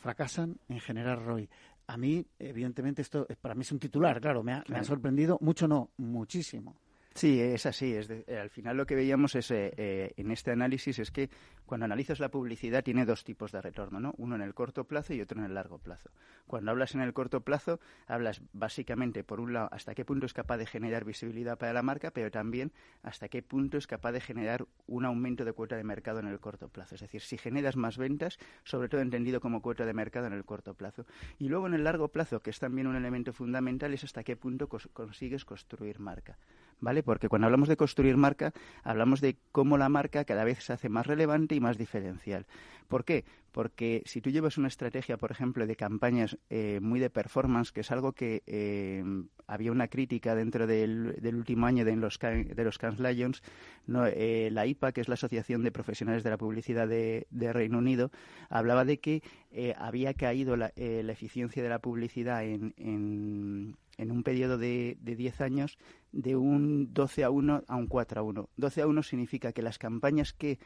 fracasan 0.01 0.57
en 0.67 0.79
generar 0.79 1.23
ROI. 1.23 1.49
A 1.87 1.97
mí, 1.97 2.25
evidentemente, 2.39 3.01
esto 3.01 3.27
para 3.41 3.55
mí 3.55 3.61
es 3.61 3.71
un 3.71 3.79
titular, 3.79 4.19
claro, 4.19 4.43
me 4.43 4.53
ha, 4.53 4.83
sorprendido 4.83 5.37
mucho, 5.41 5.67
no, 5.67 5.91
muchísimo. 5.97 6.75
Sí, 7.13 7.41
es 7.41 7.65
así. 7.65 7.93
Es 7.93 8.09
al 8.09 8.49
final 8.49 8.77
lo 8.77 8.85
que 8.85 8.95
veíamos 8.95 9.35
es 9.35 9.51
en 9.51 10.31
este 10.31 10.51
análisis 10.51 10.97
es 10.97 11.11
que 11.11 11.29
cuando 11.65 11.85
analizas 11.85 12.19
la 12.19 12.29
publicidad 12.29 12.83
tiene 12.83 13.05
dos 13.05 13.23
tipos 13.23 13.51
de 13.51 13.61
retorno, 13.61 13.99
¿no? 13.99 14.13
Uno 14.17 14.35
en 14.35 14.41
el 14.41 14.53
corto 14.53 14.85
plazo 14.85 15.13
y 15.13 15.21
otro 15.21 15.39
en 15.39 15.45
el 15.45 15.53
largo 15.53 15.77
plazo. 15.77 16.09
Cuando 16.47 16.71
hablas 16.71 16.95
en 16.95 17.01
el 17.01 17.13
corto 17.13 17.41
plazo, 17.41 17.79
hablas 18.07 18.41
básicamente, 18.53 19.23
por 19.23 19.39
un 19.39 19.53
lado, 19.53 19.69
hasta 19.71 19.93
qué 19.93 20.05
punto 20.05 20.25
es 20.25 20.33
capaz 20.33 20.57
de 20.57 20.65
generar 20.65 21.05
visibilidad 21.05 21.57
para 21.57 21.73
la 21.73 21.83
marca, 21.83 22.11
pero 22.11 22.31
también 22.31 22.71
hasta 23.03 23.27
qué 23.29 23.41
punto 23.41 23.77
es 23.77 23.87
capaz 23.87 24.13
de 24.13 24.21
generar 24.21 24.65
un 24.87 25.05
aumento 25.05 25.45
de 25.45 25.53
cuota 25.53 25.75
de 25.75 25.83
mercado 25.83 26.19
en 26.19 26.27
el 26.27 26.39
corto 26.39 26.69
plazo. 26.69 26.95
Es 26.95 27.01
decir, 27.01 27.21
si 27.21 27.37
generas 27.37 27.75
más 27.75 27.97
ventas, 27.97 28.37
sobre 28.63 28.87
todo 28.87 29.01
entendido 29.01 29.41
como 29.41 29.61
cuota 29.61 29.85
de 29.85 29.93
mercado 29.93 30.27
en 30.27 30.33
el 30.33 30.45
corto 30.45 30.73
plazo. 30.73 31.05
Y 31.39 31.49
luego 31.49 31.67
en 31.67 31.73
el 31.73 31.83
largo 31.83 32.07
plazo, 32.07 32.41
que 32.41 32.49
es 32.49 32.59
también 32.59 32.87
un 32.87 32.95
elemento 32.95 33.33
fundamental, 33.33 33.93
es 33.93 34.03
hasta 34.03 34.23
qué 34.23 34.35
punto 34.37 34.67
consigues 34.67 35.45
construir 35.45 35.99
marca. 35.99 36.37
¿Vale? 36.81 37.03
Porque 37.03 37.29
cuando 37.29 37.45
hablamos 37.45 37.69
de 37.69 37.77
construir 37.77 38.17
marca, 38.17 38.53
hablamos 38.83 39.21
de 39.21 39.37
cómo 39.51 39.77
la 39.77 39.87
marca 39.87 40.25
cada 40.25 40.43
vez 40.43 40.63
se 40.63 40.73
hace 40.73 40.89
más 40.89 41.05
relevante 41.05 41.55
y 41.55 41.59
más 41.59 41.77
diferencial. 41.77 42.47
¿Por 42.91 43.05
qué? 43.05 43.23
Porque 43.53 44.03
si 44.05 44.19
tú 44.19 44.29
llevas 44.29 44.57
una 44.57 44.67
estrategia, 44.67 45.17
por 45.17 45.31
ejemplo, 45.31 45.65
de 45.65 45.77
campañas 45.77 46.37
eh, 46.49 46.79
muy 46.81 46.99
de 46.99 47.09
performance, 47.09 47.71
que 47.71 47.81
es 47.81 47.91
algo 47.91 48.11
que 48.11 48.43
eh, 48.47 49.03
había 49.47 49.71
una 49.71 49.87
crítica 49.87 50.35
dentro 50.35 50.67
del, 50.67 51.15
último 51.33 51.67
año 51.67 51.85
de 51.85 51.95
los, 51.95 52.19
de 52.19 52.63
los 52.63 52.77
Cannes 52.77 52.99
Lions, 52.99 53.43
eh, 53.87 54.49
la 54.51 54.65
IPA, 54.65 54.91
que 54.91 55.01
es 55.01 55.07
la 55.07 55.13
Asociación 55.13 55.63
de 55.63 55.71
Profesionales 55.71 56.23
de 56.23 56.31
la 56.31 56.37
Publicidad 56.37 56.87
de, 56.87 57.25
Reino 57.53 57.77
Unido, 57.77 58.11
hablaba 58.49 58.83
de 58.83 58.99
que 58.99 59.21
había 59.77 60.13
caído 60.13 60.57
la, 60.57 60.73
eficiencia 60.75 61.63
de 61.63 61.69
la 61.69 61.79
publicidad 61.79 62.43
en, 62.43 63.77
un 64.09 64.23
periodo 64.23 64.57
de, 64.57 64.97
de 65.01 65.15
10 65.15 65.41
años 65.41 65.77
de 66.11 66.35
un 66.35 66.93
12 66.93 67.23
a 67.25 67.29
1 67.29 67.65
a 67.67 67.75
un 67.75 67.87
4 67.87 68.21
a 68.21 68.23
1. 68.23 68.49
12 68.55 68.81
a 68.81 68.87
1 68.87 69.03
significa 69.03 69.51
que 69.51 69.61
las 69.61 69.77
campañas 69.77 70.33
que 70.33 70.57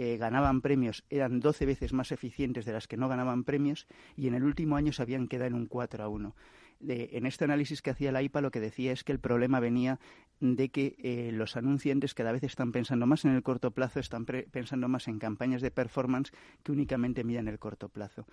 eh, 0.00 0.16
ganaban 0.16 0.60
premios 0.60 1.04
eran 1.10 1.40
12 1.40 1.66
veces 1.66 1.92
más 1.92 2.12
eficientes 2.12 2.64
de 2.64 2.72
las 2.72 2.86
que 2.86 2.96
no 2.96 3.08
ganaban 3.08 3.42
premios 3.42 3.88
y 4.14 4.28
en 4.28 4.34
el 4.34 4.44
último 4.44 4.76
año 4.76 4.92
se 4.92 5.02
habían 5.02 5.26
quedado 5.26 5.48
en 5.48 5.54
un 5.54 5.66
4 5.66 6.04
a 6.04 6.08
1. 6.08 6.36
en 6.80 7.26
este 7.26 7.44
análisis 7.46 7.82
que 7.82 7.90
hacía 7.90 8.12
la 8.12 8.22
IPA 8.22 8.42
lo 8.42 8.52
que 8.52 8.60
decía 8.60 8.92
es 8.92 9.02
que 9.02 9.10
el 9.10 9.18
problema 9.18 9.58
venía 9.58 9.98
de 10.38 10.68
que 10.68 10.94
eh, 10.98 11.32
los 11.32 11.56
anunciantes 11.56 12.14
cada 12.14 12.30
vez 12.30 12.44
están 12.44 12.70
pensando 12.70 13.08
más 13.08 13.24
en 13.24 13.32
el 13.32 13.42
corto 13.42 13.72
plazo, 13.72 13.98
están 13.98 14.24
pensando 14.24 14.86
más 14.86 15.08
en 15.08 15.18
campañas 15.18 15.62
de 15.62 15.72
performance 15.72 16.30
que 16.62 16.70
únicamente 16.70 17.24
miran 17.24 17.48
el 17.48 17.58
corto 17.58 17.88
plazo. 17.88 18.24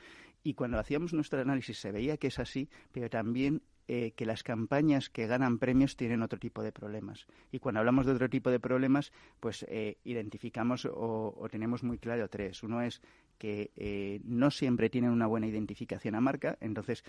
Y 0.43 0.53
cuando 0.53 0.77
hacíamos 0.77 1.13
nuestro 1.13 1.41
análisis 1.41 1.79
se 1.79 1.91
veía 1.91 2.17
que 2.17 2.27
es 2.27 2.37
así, 2.37 2.69
pero 2.91 3.09
también 3.09 3.63
eh, 3.88 4.13
que 4.15 4.26
las 4.26 4.41
campañas 4.41 5.12
que 5.12 5.28
ganan 5.28 5.60
premios 5.60 5.95
tienen 5.95 6.24
otro 6.24 6.39
tipo 6.39 6.63
de 6.63 6.71
problemas. 6.71 7.28
Y 7.52 7.60
cuando 7.60 7.80
hablamos 7.80 8.08
de 8.08 8.13
otro 8.13 8.28
tipo 8.32 8.50
de 8.50 8.60
problemas, 8.60 9.12
pues 9.39 9.63
eh, 9.69 9.98
identificamos 10.04 10.88
o, 10.91 11.48
tenemos 11.52 11.84
muy 11.84 12.00
claro 12.00 12.28
tres. 12.28 12.63
Uno 12.63 12.82
es 12.82 13.04
que 13.38 13.69
eh, 13.76 14.21
no 14.24 14.50
siempre 14.50 14.89
tienen 14.89 15.12
una 15.12 15.28
buena 15.28 15.45
identificación 15.45 16.15
a 16.15 16.21
marca. 16.21 16.58
Entonces, 16.62 17.04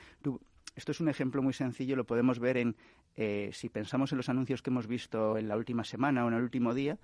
esto 0.75 0.93
es 0.93 1.01
un 1.01 1.09
ejemplo 1.09 1.41
muy 1.43 1.55
sencillo, 1.55 1.97
lo 1.97 2.05
podemos 2.05 2.39
ver 2.41 2.59
en, 2.59 2.77
si 3.53 3.71
pensamos 3.71 4.13
en 4.13 4.19
los 4.19 4.29
anuncios 4.29 4.61
que 4.61 4.69
hemos 4.69 4.87
visto 4.87 5.39
en 5.39 5.49
la 5.49 5.57
última 5.57 5.83
semana 5.83 6.27
o 6.27 6.29
en 6.29 6.35
el 6.35 6.43
último 6.43 6.75
día, 6.75 6.99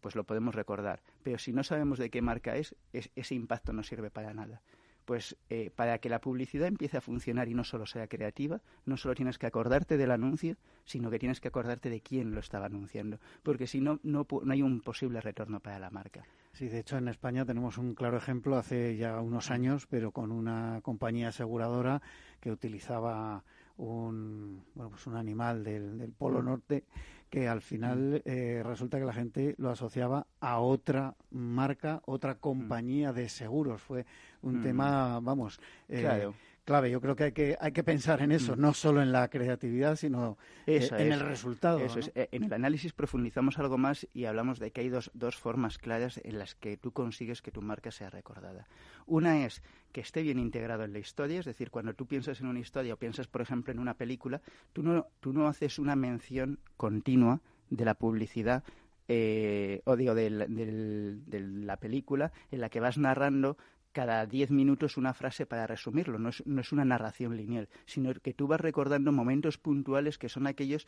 pues 0.00 0.14
lo 0.14 0.22
podemos 0.22 0.54
recordar. 0.54 1.02
Pero 1.24 1.38
si 1.38 1.52
no 1.52 1.64
sabemos 1.64 1.98
de 1.98 2.10
qué 2.10 2.22
marca 2.22 2.56
es 2.56 2.76
ese 2.92 3.34
impacto 3.34 3.72
no 3.72 3.82
sirve 3.82 4.12
para 4.12 4.32
nada 4.32 4.62
pues 5.04 5.36
eh, 5.50 5.70
para 5.74 5.98
que 5.98 6.08
la 6.08 6.20
publicidad 6.20 6.68
empiece 6.68 6.96
a 6.96 7.00
funcionar 7.00 7.48
y 7.48 7.54
no 7.54 7.64
solo 7.64 7.86
sea 7.86 8.06
creativa, 8.06 8.60
no 8.86 8.96
solo 8.96 9.14
tienes 9.14 9.38
que 9.38 9.46
acordarte 9.46 9.96
del 9.96 10.10
anuncio, 10.10 10.56
sino 10.84 11.10
que 11.10 11.18
tienes 11.18 11.40
que 11.40 11.48
acordarte 11.48 11.90
de 11.90 12.00
quién 12.00 12.34
lo 12.34 12.40
estaba 12.40 12.66
anunciando, 12.66 13.18
porque 13.42 13.66
si 13.66 13.80
no, 13.80 14.00
no, 14.02 14.26
no 14.42 14.52
hay 14.52 14.62
un 14.62 14.80
posible 14.80 15.20
retorno 15.20 15.60
para 15.60 15.78
la 15.78 15.90
marca. 15.90 16.24
Sí, 16.52 16.68
de 16.68 16.80
hecho 16.80 16.98
en 16.98 17.08
España 17.08 17.44
tenemos 17.46 17.78
un 17.78 17.94
claro 17.94 18.16
ejemplo 18.16 18.56
hace 18.56 18.96
ya 18.96 19.20
unos 19.20 19.50
años, 19.50 19.86
pero 19.86 20.12
con 20.12 20.30
una 20.30 20.80
compañía 20.82 21.28
aseguradora 21.28 22.02
que 22.40 22.50
utilizaba 22.50 23.42
un, 23.78 24.62
bueno, 24.74 24.90
pues 24.90 25.06
un 25.06 25.16
animal 25.16 25.64
del, 25.64 25.98
del 25.98 26.12
Polo 26.12 26.42
Norte 26.42 26.84
que 27.32 27.48
al 27.48 27.62
final 27.62 28.22
mm. 28.26 28.28
eh, 28.28 28.62
resulta 28.62 28.98
que 28.98 29.06
la 29.06 29.14
gente 29.14 29.54
lo 29.56 29.70
asociaba 29.70 30.26
a 30.38 30.58
otra 30.58 31.14
marca, 31.30 32.02
otra 32.04 32.34
compañía 32.34 33.14
de 33.14 33.30
seguros. 33.30 33.80
Fue 33.80 34.04
un 34.42 34.60
mm. 34.60 34.62
tema, 34.62 35.18
vamos, 35.18 35.58
eh, 35.88 36.30
clave. 36.64 36.90
Yo 36.90 37.00
creo 37.00 37.16
que 37.16 37.24
hay 37.24 37.32
que, 37.32 37.56
hay 37.60 37.72
que 37.72 37.82
pensar 37.82 38.22
en 38.22 38.32
eso, 38.32 38.56
mm. 38.56 38.60
no 38.60 38.74
solo 38.74 39.02
en 39.02 39.12
la 39.12 39.28
creatividad, 39.28 39.96
sino 39.96 40.38
eh, 40.66 40.88
en 40.98 41.12
el 41.12 41.20
resultado. 41.20 41.78
Eso 41.80 41.98
es. 41.98 42.12
En 42.14 42.44
el 42.44 42.52
análisis 42.52 42.92
profundizamos 42.92 43.58
algo 43.58 43.78
más 43.78 44.06
y 44.12 44.24
hablamos 44.24 44.58
de 44.58 44.70
que 44.70 44.82
hay 44.82 44.88
dos, 44.88 45.10
dos 45.14 45.36
formas 45.36 45.78
claras 45.78 46.20
en 46.24 46.38
las 46.38 46.54
que 46.54 46.76
tú 46.76 46.92
consigues 46.92 47.42
que 47.42 47.50
tu 47.50 47.62
marca 47.62 47.90
sea 47.90 48.10
recordada. 48.10 48.66
Una 49.06 49.44
es 49.44 49.62
que 49.92 50.00
esté 50.00 50.22
bien 50.22 50.38
integrado 50.38 50.84
en 50.84 50.92
la 50.92 50.98
historia, 50.98 51.40
es 51.40 51.46
decir, 51.46 51.70
cuando 51.70 51.94
tú 51.94 52.06
piensas 52.06 52.40
en 52.40 52.46
una 52.46 52.60
historia 52.60 52.94
o 52.94 52.96
piensas, 52.96 53.26
por 53.26 53.42
ejemplo, 53.42 53.72
en 53.72 53.78
una 53.78 53.94
película, 53.94 54.40
tú 54.72 54.82
no, 54.82 55.06
tú 55.20 55.32
no 55.32 55.48
haces 55.48 55.78
una 55.78 55.96
mención 55.96 56.58
continua 56.76 57.40
de 57.70 57.84
la 57.84 57.94
publicidad 57.94 58.64
eh, 59.08 59.82
o 59.84 59.96
digo, 59.96 60.14
de, 60.14 60.30
la 60.30 61.76
película 61.76 62.32
en 62.50 62.60
la 62.60 62.68
que 62.68 62.80
vas 62.80 62.98
narrando 62.98 63.58
cada 63.92 64.26
diez 64.26 64.50
minutos 64.50 64.96
una 64.96 65.14
frase 65.14 65.46
para 65.46 65.66
resumirlo. 65.66 66.18
No 66.18 66.30
es, 66.30 66.44
no 66.46 66.60
es, 66.60 66.72
una 66.72 66.84
narración 66.84 67.36
lineal, 67.36 67.68
sino 67.86 68.12
que 68.14 68.34
tú 68.34 68.46
vas 68.46 68.60
recordando 68.60 69.12
momentos 69.12 69.58
puntuales 69.58 70.18
que 70.18 70.28
son 70.28 70.46
aquellos 70.46 70.86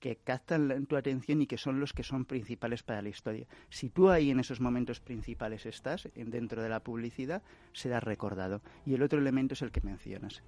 que 0.00 0.16
captan 0.16 0.86
tu 0.86 0.96
atención 0.96 1.42
y 1.42 1.46
que 1.46 1.58
son 1.58 1.80
los 1.80 1.92
que 1.92 2.02
son 2.02 2.24
principales 2.24 2.82
para 2.82 3.02
la 3.02 3.08
historia. 3.08 3.46
Si 3.70 3.88
tú 3.88 4.10
ahí 4.10 4.30
en 4.30 4.40
esos 4.40 4.60
momentos 4.60 5.00
principales 5.00 5.66
estás, 5.66 6.08
dentro 6.14 6.62
de 6.62 6.68
la 6.68 6.80
publicidad, 6.80 7.42
serás 7.72 8.02
recordado. 8.02 8.60
Y 8.84 8.94
el 8.94 9.02
otro 9.02 9.18
elemento 9.18 9.54
es 9.54 9.62
el 9.62 9.72
que 9.72 9.80
mencionas. 9.80 10.42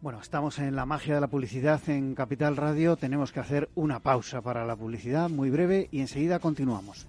Bueno, 0.00 0.20
estamos 0.20 0.58
en 0.58 0.76
la 0.76 0.86
magia 0.86 1.14
de 1.14 1.20
la 1.20 1.28
publicidad 1.28 1.80
en 1.88 2.14
Capital 2.14 2.56
Radio. 2.56 2.96
Tenemos 2.96 3.32
que 3.32 3.40
hacer 3.40 3.70
una 3.74 4.00
pausa 4.00 4.42
para 4.42 4.66
la 4.66 4.76
publicidad 4.76 5.30
muy 5.30 5.50
breve 5.50 5.88
y 5.90 6.00
enseguida 6.00 6.38
continuamos. 6.38 7.08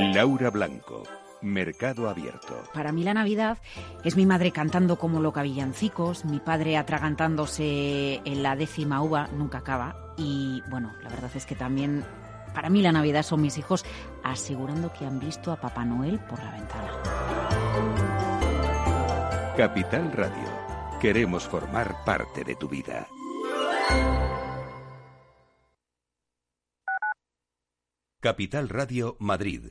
Laura 0.00 0.48
Blanco. 0.50 1.02
Mercado 1.42 2.08
Abierto. 2.08 2.62
Para 2.72 2.90
mí 2.90 3.04
la 3.04 3.14
Navidad 3.14 3.58
es 4.02 4.16
mi 4.16 4.24
madre 4.24 4.50
cantando 4.50 4.96
como 4.98 5.20
loca 5.20 5.42
villancicos, 5.42 6.24
mi 6.24 6.40
padre 6.40 6.76
atragantándose 6.76 8.20
en 8.24 8.42
la 8.42 8.56
décima 8.56 9.02
uva, 9.02 9.28
nunca 9.28 9.58
acaba. 9.58 10.14
Y 10.16 10.62
bueno, 10.70 10.94
la 11.02 11.10
verdad 11.10 11.30
es 11.34 11.46
que 11.46 11.54
también 11.54 12.04
para 12.54 12.70
mí 12.70 12.82
la 12.82 12.92
Navidad 12.92 13.22
son 13.22 13.42
mis 13.42 13.58
hijos 13.58 13.84
asegurando 14.22 14.92
que 14.92 15.04
han 15.06 15.20
visto 15.20 15.52
a 15.52 15.60
Papá 15.60 15.84
Noel 15.84 16.18
por 16.18 16.42
la 16.42 16.50
ventana. 16.50 16.92
Capital 19.56 20.12
Radio. 20.12 20.48
Queremos 21.00 21.44
formar 21.46 21.94
parte 22.04 22.42
de 22.44 22.56
tu 22.56 22.68
vida. 22.68 23.06
Capital 28.20 28.68
Radio 28.68 29.16
Madrid 29.18 29.70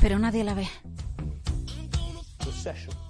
Pero 0.00 0.18
nadie 0.18 0.44
la 0.44 0.54
ve. 0.54 0.68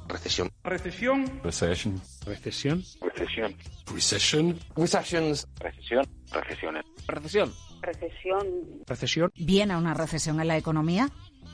Recesión. 0.08 0.50
Recesión. 0.64 1.40
Recesión. 1.42 2.02
Recesión. 2.24 2.82
Recesión. 3.00 3.54
Recessions. 3.86 5.46
Recesión. 5.58 6.06
Recesiones. 6.32 6.84
Recesión. 7.06 7.52
Recesión. 7.80 8.46
Recesión. 8.86 9.32
¿Viene 9.36 9.76
una 9.76 9.94
recesión 9.94 10.40
en 10.40 10.48
la 10.48 10.56
economía? 10.56 11.10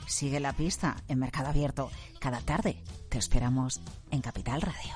Sigue 0.07 0.39
la 0.39 0.53
pista 0.53 0.95
en 1.07 1.19
Mercado 1.19 1.49
Abierto. 1.49 1.91
Cada 2.19 2.39
tarde 2.41 2.77
te 3.09 3.17
esperamos 3.17 3.81
en 4.11 4.21
Capital 4.21 4.61
Radio. 4.61 4.95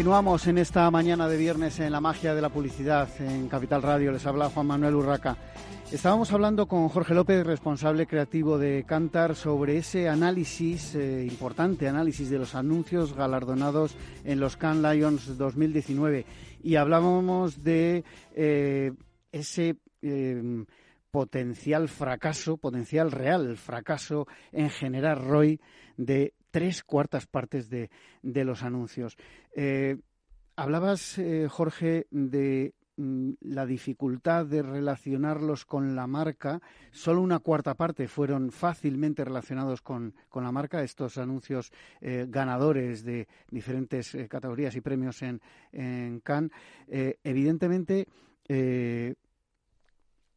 Continuamos 0.00 0.46
en 0.46 0.56
esta 0.56 0.90
mañana 0.90 1.28
de 1.28 1.36
viernes 1.36 1.78
en 1.78 1.92
la 1.92 2.00
magia 2.00 2.34
de 2.34 2.40
la 2.40 2.48
publicidad 2.48 3.06
en 3.20 3.48
Capital 3.48 3.82
Radio. 3.82 4.10
Les 4.10 4.24
habla 4.24 4.48
Juan 4.48 4.66
Manuel 4.66 4.94
Urraca. 4.94 5.36
Estábamos 5.92 6.32
hablando 6.32 6.66
con 6.66 6.88
Jorge 6.88 7.12
López, 7.12 7.44
responsable 7.44 8.06
creativo 8.06 8.56
de 8.56 8.86
Cantar, 8.88 9.36
sobre 9.36 9.76
ese 9.76 10.08
análisis, 10.08 10.94
eh, 10.94 11.26
importante 11.30 11.86
análisis 11.86 12.30
de 12.30 12.38
los 12.38 12.54
anuncios 12.54 13.12
galardonados 13.12 13.94
en 14.24 14.40
los 14.40 14.56
Cannes 14.56 14.96
Lions 14.96 15.36
2019. 15.36 16.24
Y 16.62 16.76
hablábamos 16.76 17.62
de 17.62 18.02
eh, 18.34 18.92
ese 19.32 19.76
eh, 20.00 20.64
potencial 21.10 21.90
fracaso, 21.90 22.56
potencial 22.56 23.12
real 23.12 23.58
fracaso 23.58 24.26
en 24.50 24.70
generar 24.70 25.22
ROI 25.22 25.60
de 25.98 26.32
tres 26.50 26.82
cuartas 26.82 27.26
partes 27.26 27.68
de, 27.68 27.90
los 28.22 28.62
anuncios. 28.62 29.16
Eh, 29.54 29.96
hablabas, 30.56 31.18
eh, 31.18 31.48
Jorge, 31.48 32.06
de 32.10 32.74
mm, 32.96 33.32
la 33.40 33.66
dificultad 33.66 34.46
de 34.46 34.62
relacionarlos 34.62 35.64
con 35.64 35.94
la 35.94 36.06
marca. 36.06 36.60
Solo 36.90 37.22
una 37.22 37.38
cuarta 37.38 37.74
parte 37.74 38.08
fueron 38.08 38.50
fácilmente 38.50 39.24
relacionados 39.24 39.82
con, 39.82 40.14
con 40.28 40.44
la 40.44 40.52
marca, 40.52 40.82
estos 40.82 41.18
anuncios 41.18 41.72
eh, 42.00 42.26
ganadores 42.28 43.04
de 43.04 43.28
diferentes 43.50 44.16
categorías 44.28 44.74
y 44.76 44.80
premios 44.80 45.22
en, 45.22 45.40
en 45.72 46.20
Cannes. 46.20 46.50
evidentemente, 46.88 48.06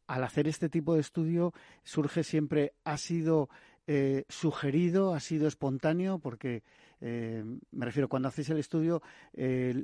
al 0.06 0.22
hacer 0.22 0.48
este 0.48 0.68
tipo 0.68 0.94
de 0.94 1.00
estudio 1.00 1.52
surge 1.82 2.22
siempre, 2.24 2.74
ha 2.84 2.96
sido 2.96 3.48
eh, 3.86 4.24
sugerido, 4.30 5.14
ha 5.14 5.20
sido 5.20 5.46
espontáneo, 5.46 6.18
porque 6.18 6.62
eh, 7.02 7.44
me 7.70 7.84
refiero, 7.84 8.08
cuando 8.08 8.28
hacéis 8.28 8.48
el 8.48 8.58
estudio, 8.58 9.02
eh, 9.34 9.74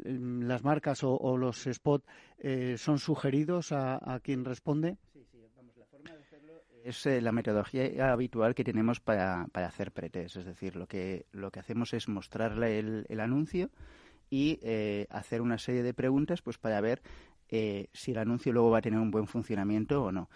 las 0.40 0.64
marcas 0.64 1.00
o, 1.02 1.36
los 1.36 1.64
spots 1.64 2.06
son 2.76 2.98
sugeridos 2.98 3.72
a, 3.72 4.20
quien 4.22 4.44
responde. 4.44 4.96
Sí, 5.12 5.22
sí, 5.30 5.38
vamos, 5.54 5.76
la 5.76 5.84
forma 5.84 6.12
de 6.12 6.18
hacerlo 6.18 6.62
es 6.82 7.04
la 7.04 7.32
metodología 7.32 8.10
habitual 8.10 8.54
que 8.54 8.64
tenemos 8.64 9.00
para, 9.00 9.46
para 9.52 9.66
hacer 9.66 9.92
pretest. 9.92 10.36
Es 10.36 10.46
decir, 10.46 10.76
lo 10.76 10.86
que, 10.86 11.26
lo 11.32 11.50
que 11.50 11.60
hacemos 11.60 11.92
es 11.92 12.08
mostrarle 12.08 12.78
el, 12.78 13.04
el 13.10 13.20
anuncio 13.20 13.70
y 14.30 14.60
hacer 15.10 15.42
una 15.42 15.58
serie 15.58 15.82
de 15.82 15.92
preguntas 15.92 16.40
pues 16.40 16.56
para 16.56 16.80
ver 16.80 17.02
si 17.50 18.12
el 18.12 18.18
anuncio 18.18 18.52
luego 18.52 18.70
va 18.70 18.78
a 18.78 18.82
tener 18.82 19.00
un 19.00 19.10
buen 19.10 19.26
funcionamiento 19.26 20.04
o 20.04 20.12
no 20.12 20.30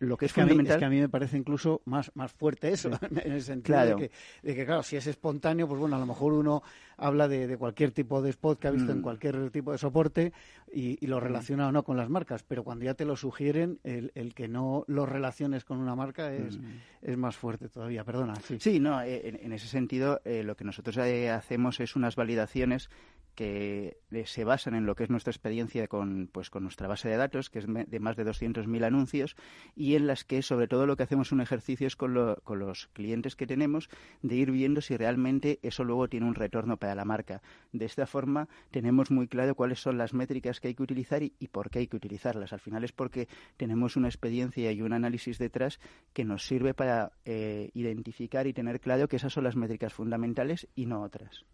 lo 0.00 0.16
que 0.16 0.26
es, 0.26 0.32
fundamental. 0.32 0.78
que 0.78 0.84
a 0.84 0.90
mí 0.90 1.00
me 1.00 1.08
parece 1.08 1.36
incluso 1.36 1.82
más, 1.84 2.10
más 2.14 2.32
fuerte 2.32 2.70
eso, 2.70 2.90
en 3.24 3.32
el 3.32 3.42
sentido 3.42 3.78
de, 3.80 3.96
que, 3.96 4.10
de, 4.42 4.54
que, 4.54 4.66
claro, 4.66 4.82
si 4.82 4.96
es 4.96 5.06
espontáneo, 5.06 5.68
pues 5.68 5.80
bueno, 5.80 5.96
a 5.96 5.98
lo 5.98 6.06
mejor 6.06 6.32
uno 6.32 6.62
habla 6.96 7.28
de, 7.28 7.56
cualquier 7.56 7.92
tipo 7.92 8.22
de 8.22 8.30
spot 8.30 8.58
que 8.58 8.68
ha 8.68 8.70
visto 8.70 8.92
en 8.92 8.98
mm. 8.98 9.02
cualquier 9.02 9.50
tipo 9.50 9.72
de 9.72 9.78
soporte 9.78 10.32
y, 10.72 11.04
lo 11.06 11.18
mm. 11.18 11.20
relaciona 11.20 11.68
o 11.68 11.72
no 11.72 11.82
con 11.82 11.96
las 11.96 12.08
marcas, 12.08 12.42
pero 12.42 12.64
cuando 12.64 12.84
ya 12.84 12.94
te 12.94 13.04
lo 13.04 13.16
sugieren, 13.16 13.78
el, 13.84 14.12
el 14.14 14.34
que 14.34 14.48
no 14.48 14.84
lo 14.88 15.06
relaciones 15.06 15.64
con 15.64 15.78
una 15.78 15.94
marca 15.94 16.32
es, 16.32 16.58
mm. 16.58 16.64
es 17.02 17.16
más 17.16 17.36
fuerte 17.36 17.68
todavía. 17.68 18.04
Perdona. 18.04 18.34
Sí, 18.36 18.58
sí 18.60 18.80
no, 18.80 19.02
eh, 19.02 19.38
en, 19.40 19.52
ese 19.52 19.68
sentido, 19.68 20.20
eh, 20.24 20.42
lo 20.42 20.56
que 20.56 20.64
nosotros 20.64 20.96
eh, 20.98 21.30
hacemos 21.30 21.80
es 21.80 21.96
unas 21.96 22.16
validaciones 22.16 22.90
que 23.34 23.98
se 24.26 24.44
basan 24.44 24.74
en 24.74 24.86
lo 24.86 24.94
que 24.94 25.04
es 25.04 25.10
nuestra 25.10 25.30
experiencia 25.30 25.88
con, 25.88 26.28
pues, 26.32 26.50
con 26.50 26.62
nuestra 26.62 26.88
base 26.88 27.08
de 27.08 27.16
datos, 27.16 27.50
que 27.50 27.58
es 27.58 27.66
de 27.66 28.00
más 28.00 28.16
de 28.16 28.24
200.000 28.24 28.84
anuncios, 28.84 29.36
y 29.74 29.94
en 29.94 30.06
las 30.06 30.24
que 30.24 30.42
sobre 30.42 30.68
todo 30.68 30.86
lo 30.86 30.96
que 30.96 31.02
hacemos 31.02 31.32
un 31.32 31.40
ejercicio 31.40 31.86
es 31.86 31.96
con, 31.96 32.36
con 32.44 32.58
los 32.58 32.88
clientes 32.88 33.36
que 33.36 33.46
tenemos 33.46 33.88
de 34.22 34.36
ir 34.36 34.50
viendo 34.50 34.80
si 34.80 34.96
realmente 34.96 35.58
eso 35.62 35.84
luego 35.84 36.08
tiene 36.08 36.26
un 36.26 36.34
retorno 36.34 36.76
para 36.76 36.94
la 36.94 37.04
marca. 37.04 37.42
De 37.72 37.84
esta 37.84 38.06
forma 38.06 38.48
tenemos 38.70 39.10
muy 39.10 39.28
claro 39.28 39.54
cuáles 39.54 39.80
son 39.80 39.98
las 39.98 40.14
métricas 40.14 40.60
que 40.60 40.68
hay 40.68 40.74
que 40.74 40.82
utilizar 40.82 41.22
y, 41.22 41.30
por 41.48 41.70
qué 41.70 41.80
hay 41.80 41.86
que 41.86 41.96
utilizarlas. 41.96 42.52
Al 42.52 42.60
final 42.60 42.84
es 42.84 42.92
porque 42.92 43.28
tenemos 43.56 43.96
una 43.96 44.08
experiencia 44.08 44.72
y 44.72 44.82
un 44.82 44.92
análisis 44.92 45.38
detrás 45.38 45.80
que 46.12 46.24
nos 46.24 46.46
sirve 46.46 46.74
para 46.74 47.12
eh, 47.24 47.70
identificar 47.74 48.46
y 48.46 48.52
tener 48.52 48.80
claro 48.80 49.08
que 49.08 49.16
esas 49.16 49.32
son 49.32 49.44
las 49.44 49.56
métricas 49.56 49.92
fundamentales 49.92 50.68
y 50.74 50.86
no 50.86 51.02
otras. 51.02 51.44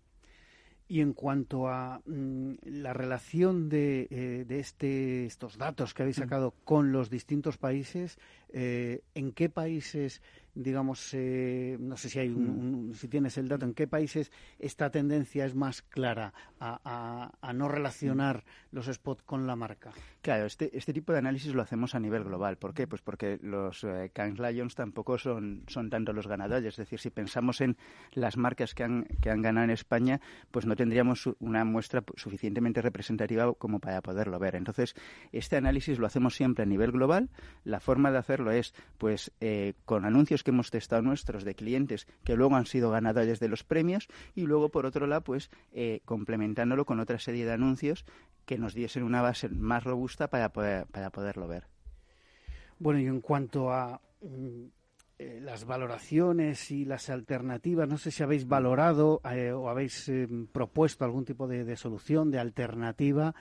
Y 0.91 1.03
en 1.03 1.13
cuanto 1.13 1.69
a 1.69 2.03
mm, 2.05 2.55
la 2.65 2.93
relación 2.93 3.69
de, 3.69 4.09
eh, 4.11 4.45
de 4.45 4.59
este, 4.59 5.25
estos 5.25 5.57
datos 5.57 5.95
que 5.95 6.03
habéis 6.03 6.19
mm. 6.19 6.23
sacado 6.23 6.55
con 6.65 6.91
los 6.91 7.11
distintos 7.11 7.59
países, 7.59 8.19
eh, 8.53 9.03
¿en 9.15 9.33
qué 9.33 9.49
países 9.49 10.21
digamos, 10.55 11.15
eh, 11.15 11.77
no 11.81 11.97
sé 11.97 12.09
si 12.09 12.19
hay 12.19 12.29
mm. 12.29 12.95
si 12.95 13.09
tienes 13.09 13.39
el 13.39 13.49
dato, 13.49 13.65
en 13.65 13.75
qué 13.75 13.87
países 13.87 14.31
esta 14.59 14.91
tendencia 14.91 15.45
es 15.47 15.55
más 15.55 15.83
clara 15.83 16.33
a, 16.59 17.53
no 17.55 17.69
relacionar 17.69 18.45
los 18.71 18.87
spots 18.87 19.23
con 19.23 19.47
la 19.47 19.57
marca? 19.57 19.91
Claro, 20.23 20.47
este, 20.47 20.77
este 20.77 20.93
tipo 20.93 21.13
de 21.13 21.19
análisis 21.19 21.55
lo 21.55 21.63
hacemos 21.63 21.95
a 21.95 22.01
nivel 22.01 22.25
global. 22.25 22.59
¿Por 22.59 22.75
qué? 22.75 22.87
Pues 22.87 23.01
porque 23.01 23.39
los 23.43 23.85
eh, 23.85 24.11
Cannes 24.13 24.39
Lions 24.39 24.75
tampoco 24.75 25.19
son, 25.19 25.65
son 25.67 25.89
tanto 25.89 26.13
los 26.13 26.27
ganadores. 26.27 26.67
Es 26.67 26.77
decir, 26.77 26.99
si 26.99 27.11
pensamos 27.11 27.61
en 27.61 27.77
las 28.13 28.37
marcas 28.37 28.75
que 28.75 28.85
han, 28.85 29.05
que 29.21 29.31
han 29.31 29.41
ganado 29.41 29.65
en 29.65 29.71
España, 29.71 30.21
pues 30.51 30.67
no 30.67 30.77
tendríamos 30.77 31.29
una 31.39 31.65
muestra 31.65 32.05
suficientemente 32.17 32.83
representativa 32.83 33.53
como 33.55 33.81
para 33.81 34.03
poderlo 34.03 34.39
ver. 34.39 34.57
Entonces, 34.57 34.95
este 35.33 35.57
análisis 35.57 35.99
lo 35.99 36.07
hacemos 36.07 36.35
siempre 36.35 36.65
a 36.65 36.67
nivel 36.67 36.93
global. 36.93 37.31
La 37.65 37.81
forma 37.81 38.11
de 38.11 38.19
hacerlo 38.41 38.53
es, 38.53 38.75
pues, 38.99 39.33
eh, 39.41 39.75
con 39.85 40.05
anuncios 40.05 40.43
que 40.43 40.51
hemos 40.51 40.71
testado 40.71 41.03
nuestros 41.03 41.45
de 41.45 41.55
clientes 41.55 42.07
que 42.25 42.37
luego 42.37 42.57
han 42.57 42.67
sido 42.67 42.91
ganadores 42.91 43.41
de 43.41 43.49
los 43.49 43.65
premios 43.65 44.09
y 44.35 44.47
luego, 44.47 44.71
por 44.71 44.87
otro 44.87 45.07
lado, 45.07 45.23
pues 45.23 45.51
eh, 45.73 46.01
complementándolo 46.05 46.85
con 46.85 47.01
otra 47.01 47.19
serie 47.19 47.45
de 47.45 47.53
anuncios 47.53 48.05
que 48.47 48.59
nos 48.59 48.75
diesen 48.75 49.03
una 49.03 49.23
base 49.23 49.49
más 49.49 49.85
robusta 49.85 50.29
para, 50.29 50.51
para 50.51 51.11
poderlo 51.11 51.47
ver. 51.47 51.67
Bueno, 52.79 53.01
y 53.01 53.07
en 53.07 53.21
cuanto 53.21 53.71
a 53.73 54.01
mm, 54.23 54.65
eh, 55.19 55.41
las 55.43 55.67
valoraciones 55.67 56.71
y 56.71 56.87
las 56.87 57.11
alternativas, 57.11 57.87
no 57.89 57.99
sé 57.99 58.11
si 58.11 58.23
habéis 58.23 58.49
valorado 58.49 59.21
eh, 59.31 59.53
o 59.53 59.69
habéis 59.69 60.11
propuesto 60.51 61.05
algún 61.05 61.27
tipo 61.27 61.47
de, 61.47 61.77
solución, 61.77 62.31
de 62.31 62.39
alternativa 62.39 63.35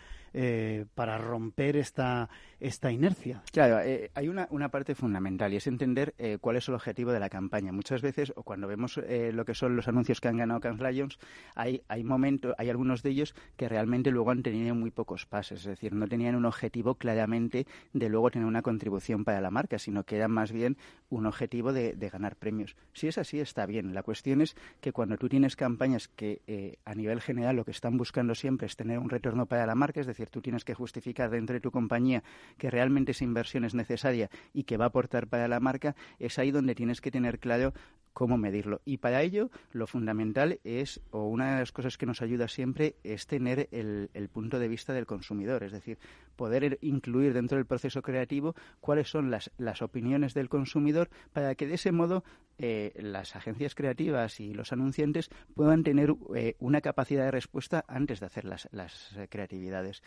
para 0.96 1.18
romper 1.18 1.76
esta, 1.78 2.30
esta 2.60 2.92
inercia. 2.92 3.42
Claro, 3.52 3.80
eh, 3.80 4.12
hay 4.14 4.28
una, 4.28 4.48
una, 4.52 4.70
parte 4.70 4.94
fundamental 4.96 5.54
y 5.54 5.56
es 5.56 5.68
entender 5.68 6.14
eh, 6.18 6.38
cuál 6.40 6.58
es 6.58 6.68
el 6.68 6.76
objetivo 6.76 7.12
de 7.12 7.20
la 7.20 7.30
campaña. 7.30 7.72
Muchas 7.72 8.02
veces, 8.02 8.34
o 8.36 8.44
cuando 8.44 8.68
vemos 8.68 8.98
eh, 8.98 9.32
lo 9.34 9.46
que 9.46 9.56
son 9.56 9.76
los 9.76 9.88
anuncios 9.88 10.20
que 10.20 10.28
han 10.28 10.38
ganado 10.38 10.60
Cannes 10.60 10.82
Lions, 10.82 11.20
hay, 11.56 11.82
hay 11.88 12.04
momentos, 12.04 12.54
hay 12.58 12.70
algunos 12.70 13.02
de 13.02 13.12
ellos 13.12 13.34
que 13.56 13.70
realmente 13.70 14.12
luego 14.12 14.32
han 14.32 14.44
tenido 14.44 14.76
muy 14.76 14.92
pocos 14.92 15.26
pases, 15.26 15.62
es 15.62 15.66
decir, 15.66 15.94
no 15.94 16.08
tenían 16.08 16.36
un 16.36 16.46
objetivo 16.46 16.96
claramente 16.96 17.66
de 17.94 18.10
luego 18.10 18.30
tener 18.30 18.48
una 18.48 18.62
contribución 18.62 19.24
para 19.24 19.42
la 19.42 19.52
marca, 19.52 19.80
sino 19.80 20.04
que 20.04 20.18
era 20.18 20.28
más 20.28 20.52
bien 20.52 20.78
un 21.10 21.26
objetivo 21.26 21.72
de, 21.72 21.94
de 21.94 22.10
ganar 22.10 22.36
premios. 22.36 22.76
Si 22.94 23.08
es 23.08 23.18
así, 23.18 23.40
está 23.40 23.66
bien. 23.66 23.94
La 23.94 24.04
cuestión 24.04 24.42
es 24.42 24.56
que 24.82 24.92
cuando 24.92 25.18
tú 25.18 25.30
tienes 25.30 25.56
campañas 25.56 26.08
que 26.08 26.78
a 26.86 26.96
nivel 26.96 27.22
general 27.22 27.56
lo 27.56 27.66
que 27.66 27.72
están 27.72 27.98
buscando 27.98 28.36
siempre 28.36 28.68
es 28.68 28.76
tener 28.76 29.00
un 29.00 29.10
retorno 29.10 29.46
para 29.46 29.66
la 29.66 29.76
marca, 29.76 30.02
es 30.02 30.08
decir, 30.08 30.19
decir, 30.20 30.30
tú 30.30 30.42
tienes 30.42 30.64
que 30.64 30.74
justificar 30.74 31.30
dentro 31.30 31.54
de 31.54 31.62
tu 31.62 31.72
compañía 31.72 32.24
que 32.58 32.70
realmente 32.70 33.12
esa 33.12 33.24
inversión 33.24 33.64
es 33.66 33.74
necesaria 33.74 34.30
y 34.54 34.64
que 34.64 34.78
va 34.78 34.86
a 34.86 34.88
aportar 34.90 35.28
para 35.28 35.48
la 35.48 35.60
marca, 35.60 35.96
es 36.20 36.38
ahí 36.40 36.52
donde 36.52 36.76
tienes 36.76 37.02
que 37.02 37.12
tener 37.12 37.40
claro 37.40 37.74
cómo 38.20 38.38
medirlo. 38.38 38.82
Y 38.84 38.98
para 38.98 39.22
ello, 39.22 39.50
lo 39.72 39.88
fundamental 39.88 40.60
es, 40.66 41.00
o 41.10 41.30
una 41.30 41.54
de 41.54 41.60
las 41.62 41.72
cosas 41.72 41.98
que 41.98 42.06
nos 42.06 42.22
ayuda 42.22 42.50
siempre, 42.50 42.98
es 43.06 43.28
tener 43.28 43.70
el, 43.72 44.10
punto 44.34 44.60
de 44.60 44.68
vista 44.68 44.92
del 44.92 45.06
consumidor, 45.06 45.64
es 45.64 45.72
decir, 45.72 45.98
poder 46.36 46.78
incluir 46.82 47.34
dentro 47.34 47.56
del 47.56 47.66
proceso 47.66 48.02
creativo 48.02 48.56
cuáles 48.82 49.10
son 49.10 49.32
las, 49.32 49.52
las 49.58 49.82
opiniones 49.82 50.34
del 50.34 50.50
consumidor 50.50 51.10
para 51.32 51.56
que 51.56 51.66
de 51.66 51.76
ese 51.76 51.94
modo 51.94 52.26
eh, 52.58 52.92
las 52.98 53.38
agencias 53.38 53.74
creativas 53.74 54.42
y 54.42 54.54
los 54.54 54.74
anunciantes 54.74 55.30
puedan 55.56 55.86
tener 55.86 56.14
eh, 56.36 56.58
una 56.60 56.82
capacidad 56.82 57.24
de 57.24 57.32
respuesta 57.32 57.86
antes 57.88 58.20
de 58.20 58.26
hacer 58.26 58.44
las, 58.44 58.68
las 58.74 59.16
eh, 59.16 59.30
creatividades 59.30 60.04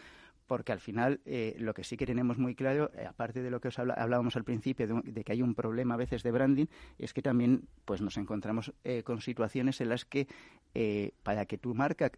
porque 0.53 0.73
al 0.73 0.81
final 0.81 1.23
eh, 1.25 1.57
lo 1.59 1.73
que 1.73 1.83
sí 1.83 1.97
que 1.97 2.05
tenemos 2.05 2.37
muy 2.37 2.55
claro, 2.55 2.91
eh, 2.95 3.07
aparte 3.07 3.43
de 3.43 3.51
lo 3.51 3.59
que 3.59 3.69
os 3.69 3.79
hablábamos 3.79 4.37
al 4.37 4.45
principio, 4.45 5.01
de, 5.03 5.25
que 5.25 5.33
hay 5.33 5.41
un 5.41 5.55
problema 5.55 5.95
a 5.95 5.97
veces 5.97 6.23
de 6.23 6.31
branding, 6.31 6.67
es 6.99 7.15
que 7.15 7.23
también 7.23 7.69
pues 7.87 8.03
nos 8.03 8.19
encontramos 8.19 8.71
eh, 8.85 9.03
con 9.03 9.23
situaciones 9.23 9.81
en 9.81 9.89
las 9.89 10.05
que 10.05 10.29
para 11.23 11.47
que 11.47 11.57
tu 11.57 11.75
marca 11.75 12.11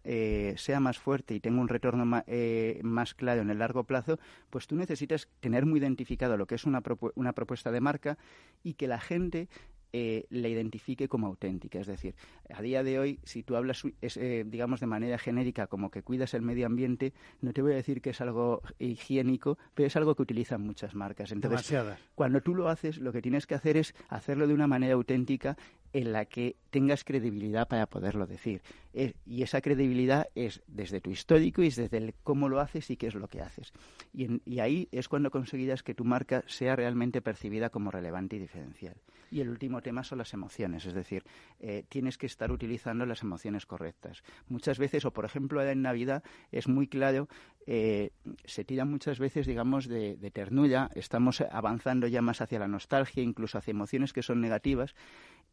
sea 0.55 0.79
más 0.79 0.97
fuerte 0.97 1.33
y 1.35 1.39
tenga 1.41 1.59
un 1.59 1.67
retorno 1.67 2.05
más 2.05 3.13
claro 3.13 3.41
en 3.41 3.49
el 3.49 3.59
largo 3.59 3.83
plazo, 3.83 4.17
pues 4.49 4.65
tú 4.65 4.75
necesitas 4.75 5.27
tener 5.41 5.65
muy 5.65 5.79
identificado 5.79 6.37
lo 6.37 6.45
que 6.45 6.55
es 6.55 6.63
una, 6.63 6.81
una 7.15 7.33
propuesta 7.33 7.71
de 7.71 7.81
marca 7.81 8.17
y 8.63 8.75
que 8.75 8.87
la 8.87 8.99
gente 8.99 9.49
eh, 9.97 10.25
la 10.29 10.49
identifique 10.49 11.07
como 11.07 11.27
auténtica. 11.27 11.79
Es 11.79 11.87
decir, 11.87 12.15
a 12.53 12.61
día 12.61 12.83
de 12.83 12.99
hoy, 12.99 13.17
si 13.23 13.43
tú 13.43 13.55
hablas, 13.55 13.81
eh, 14.01 14.43
digamos, 14.45 14.81
de 14.81 14.87
manera 14.87 15.17
genérica, 15.17 15.67
como 15.67 15.89
que 15.89 16.03
cuidas 16.03 16.33
el 16.33 16.41
medio 16.41 16.65
ambiente, 16.65 17.13
no 17.39 17.53
te 17.53 17.61
voy 17.61 17.71
a 17.71 17.75
decir 17.77 18.01
que 18.01 18.09
es 18.09 18.19
algo 18.19 18.61
higiénico, 18.77 19.57
pero 19.73 19.87
es 19.87 19.95
algo 19.95 20.13
que 20.13 20.23
utilizan 20.23 20.59
muchas 20.59 20.95
marcas. 20.95 21.31
Entonces, 21.31 21.73
cuando 22.13 22.41
tú 22.41 22.55
lo 22.55 22.67
haces, 22.67 22.97
lo 22.97 23.13
que 23.13 23.21
tienes 23.21 23.47
que 23.47 23.55
hacer 23.55 23.77
es 23.77 23.95
hacerlo 24.09 24.47
de 24.47 24.53
una 24.53 24.67
manera 24.67 24.95
auténtica 24.95 25.55
en 25.95 26.11
la 26.11 26.25
que 26.25 26.57
tengas 26.71 27.05
credibilidad 27.05 27.69
para 27.69 27.85
poderlo 27.85 28.27
decir. 28.27 28.61
Eh, 28.93 29.13
y 29.25 29.43
esa 29.43 29.61
credibilidad 29.61 30.27
es 30.35 30.61
desde 30.67 30.99
tu 30.99 31.09
histórico 31.09 31.61
y 31.61 31.69
desde 31.69 31.95
el 31.95 32.13
cómo 32.21 32.49
lo 32.49 32.59
haces 32.59 32.89
y 32.89 32.97
qué 32.97 33.07
es 33.07 33.15
lo 33.15 33.29
que 33.29 33.39
haces. 33.41 33.71
Y, 34.13 34.59
ahí 34.59 34.89
es 34.91 35.07
cuando 35.07 35.31
conseguirás 35.31 35.83
que 35.83 35.95
tu 35.95 36.03
marca 36.03 36.43
sea 36.47 36.75
realmente 36.75 37.21
percibida 37.21 37.69
como 37.69 37.91
relevante 37.91 38.35
y 38.35 38.39
diferencial. 38.39 38.97
Y 39.31 39.39
el 39.39 39.47
último 39.47 39.81
tema 39.81 40.03
son 40.03 40.17
las 40.17 40.33
emociones, 40.33 40.85
es 40.85 40.93
decir, 40.93 41.23
eh, 41.59 41.85
tienes 41.87 42.17
que 42.17 42.25
estar 42.25 42.51
utilizando 42.51 43.05
las 43.05 43.21
emociones 43.21 43.65
correctas. 43.65 44.21
Muchas 44.49 44.77
veces, 44.77 45.05
o 45.05 45.11
por 45.11 45.23
ejemplo 45.23 45.63
en 45.63 45.81
Navidad, 45.81 46.23
es 46.51 46.67
muy 46.67 46.87
claro, 46.87 47.27
eh, 47.67 48.11
se 48.43 48.65
tira 48.65 48.85
muchas 48.85 49.19
veces, 49.19 49.47
digamos, 49.47 49.87
de 49.87 50.31
ternura, 50.31 50.91
estamos 50.93 51.41
avanzando 51.41 52.07
ya 52.07 52.21
más 52.21 52.41
hacia 52.41 52.59
la 52.59 52.67
nostalgia, 52.67 53.23
incluso 53.23 53.57
hacia 53.57 53.71
emociones 53.71 54.13
que 54.13 54.21
son 54.21 54.41
negativas, 54.41 54.93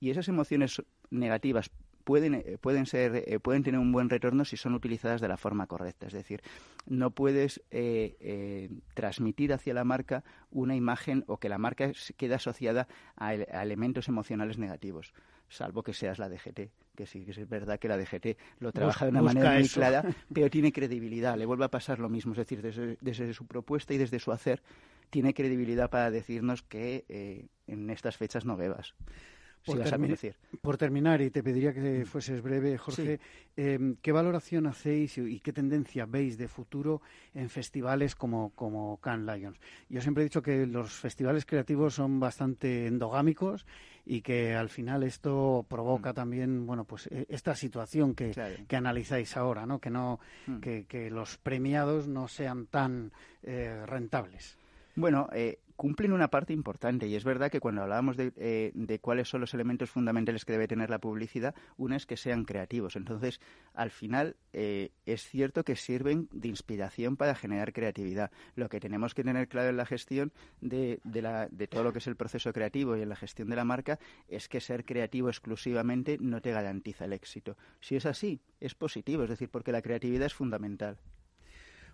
y 0.03 0.11
esas 0.11 0.27
emociones 0.27 0.83
negativas 1.11 1.71
pueden, 2.03 2.35
eh, 2.35 2.59
pueden, 2.61 2.87
ser, 2.87 3.23
eh, 3.25 3.39
pueden 3.39 3.63
tener 3.63 3.79
un 3.79 3.93
buen 3.93 4.11
retorno 4.11 4.45
si 4.45 4.57
son 4.57 4.75
utilizadas 4.75 5.21
de 5.21 5.29
la 5.29 5.37
forma 5.37 5.69
correcta. 5.69 6.09
Es 6.09 6.13
decir, 6.13 6.43
no 6.87 7.13
puedes 7.13 7.63
eh, 7.71 8.69
transmitir 8.95 9.53
hacia 9.53 9.75
la 9.75 9.85
marca 9.85 10.25
una 10.51 10.75
imagen 10.75 11.23
o 11.29 11.37
que 11.37 11.49
la 11.49 11.57
marca 11.57 11.93
quede 12.17 12.35
asociada 12.35 12.89
a, 13.15 13.33
elementos 13.35 14.09
emocionales 14.09 14.59
negativos, 14.59 15.15
salvo 15.49 15.85
que 15.85 15.93
seas 15.95 16.19
la 16.19 16.29
DGT, 16.29 16.73
que 16.97 17.07
sí 17.07 17.25
que 17.25 17.31
es 17.31 17.49
verdad 17.49 17.79
que 17.79 17.87
la 17.87 17.97
DGT 17.97 18.37
lo 18.59 18.73
trabaja 18.73 19.05
de 19.05 19.13
una 19.13 19.23
manera 19.23 19.53
muy 19.53 19.69
clara, 19.69 20.03
pero 20.35 20.51
tiene 20.51 20.73
credibilidad. 20.73 21.39
Le 21.39 21.47
vuelve 21.47 21.67
a 21.67 21.71
pasar 21.71 22.01
lo 22.01 22.09
mismo, 22.09 22.33
es 22.33 22.39
decir, 22.39 22.61
desde, 22.61 22.99
desde 23.01 23.33
su 23.35 23.47
propuesta 23.47 23.95
y 23.95 23.99
desde 23.99 24.19
su 24.19 24.33
hacer, 24.33 24.65
tiene 25.11 25.33
credibilidad 25.33 25.91
para 25.91 26.11
decirnos 26.11 26.63
que 26.63 27.05
en 27.69 27.91
estas 27.91 28.17
fechas 28.17 28.45
no 28.45 28.57
bebas. 28.57 28.97
Por, 29.65 30.77
terminar, 30.77 31.21
y 31.21 31.31
te 31.31 31.43
pediría 31.43 31.73
que 31.73 32.05
fueses 32.05 32.43
breve, 32.43 32.77
Jorge, 32.79 33.21
em, 33.57 33.97
¿qué 34.03 34.11
valoración 34.11 34.67
hacéis 34.67 35.19
y, 35.19 35.39
qué 35.41 35.53
tendencia 35.53 36.05
veis 36.05 36.37
de 36.37 36.49
futuro 36.49 37.01
en 37.35 37.49
festivales 37.49 38.17
como, 38.17 38.51
como 38.57 38.97
Cannes 38.99 39.37
Lions? 39.37 39.61
Yo 39.89 40.01
siempre 40.01 40.23
he 40.23 40.27
dicho 40.27 40.43
que 40.43 40.67
los 40.67 40.93
festivales 40.93 41.47
creativos 41.47 41.95
son 41.95 42.19
bastante 42.19 42.87
endogámicos 42.87 43.67
y 44.05 44.21
que 44.21 44.55
al 44.55 44.69
final 44.69 45.05
esto 45.05 45.65
provoca 45.69 46.11
mm. 46.11 46.15
también, 46.15 46.67
bueno, 46.67 46.85
pues 46.85 47.07
e, 47.07 47.27
esta 47.29 47.55
situación 47.55 48.15
que, 48.15 48.33
que 48.67 48.77
analizáis 48.77 49.37
ahora, 49.37 49.65
¿no? 49.65 49.79
Que, 49.79 49.91
no 49.91 50.19
mm. 50.47 50.59
que, 50.59 51.11
los 51.11 51.39
premiados 51.39 52.09
no 52.09 52.27
sean 52.29 52.67
tan 52.67 53.13
eh, 53.43 53.85
rentables. 53.87 54.57
Bueno, 54.95 55.29
eh, 55.33 55.61
cumplen 55.77 56.13
una 56.13 56.29
parte 56.29 56.53
importante 56.53 57.07
y 57.07 57.15
es 57.15 57.25
verdad 57.25 57.51
que 57.51 57.61
cuando 57.61 57.83
hablábamos 57.83 58.17
eh, 58.19 58.73
de, 58.75 58.99
cuáles 58.99 59.29
son 59.29 59.41
los 59.41 59.55
elementos 59.55 59.91
fundamentales 59.91 60.45
que 60.45 60.53
debe 60.53 60.69
tener 60.69 60.91
la 60.91 60.99
publicidad, 60.99 61.55
una 61.79 61.97
es 61.97 62.05
que 62.05 62.19
sean 62.19 62.45
creativos. 62.45 62.97
Entonces, 62.97 63.41
al 63.73 63.91
final, 63.91 64.37
eh, 64.53 64.93
es 65.07 65.23
cierto 65.23 65.65
que 65.65 65.77
sirven 65.77 66.29
de 66.31 66.49
inspiración 66.49 67.17
para 67.17 67.35
generar 67.35 67.73
creatividad. 67.73 68.31
Lo 68.55 68.69
que 68.69 68.81
tenemos 68.81 69.15
que 69.15 69.25
tener 69.25 69.49
claro 69.49 69.71
en 69.71 69.79
la 69.79 69.87
gestión 69.87 70.31
de, 70.61 71.01
de 71.05 71.67
todo 71.69 71.85
lo 71.85 71.93
que 71.93 71.99
es 71.99 72.07
el 72.07 72.17
proceso 72.17 72.53
creativo 72.53 72.97
y 72.97 73.03
en 73.03 73.09
la 73.09 73.17
gestión 73.17 73.49
de 73.49 73.57
la 73.57 73.65
marca 73.65 73.99
es 74.29 74.49
que 74.49 74.61
ser 74.61 74.85
creativo 74.85 75.29
exclusivamente 75.29 76.19
no 76.21 76.43
te 76.43 76.53
garantiza 76.53 77.07
el 77.07 77.15
éxito. 77.15 77.57
Si 77.81 77.97
es 77.97 78.05
así, 78.05 78.41
es 78.61 78.75
positivo, 78.75 79.23
es 79.23 79.31
decir, 79.31 79.49
porque 79.49 79.73
la 79.73 79.81
creatividad 79.81 80.27
es 80.27 80.35
fundamental. 80.35 80.99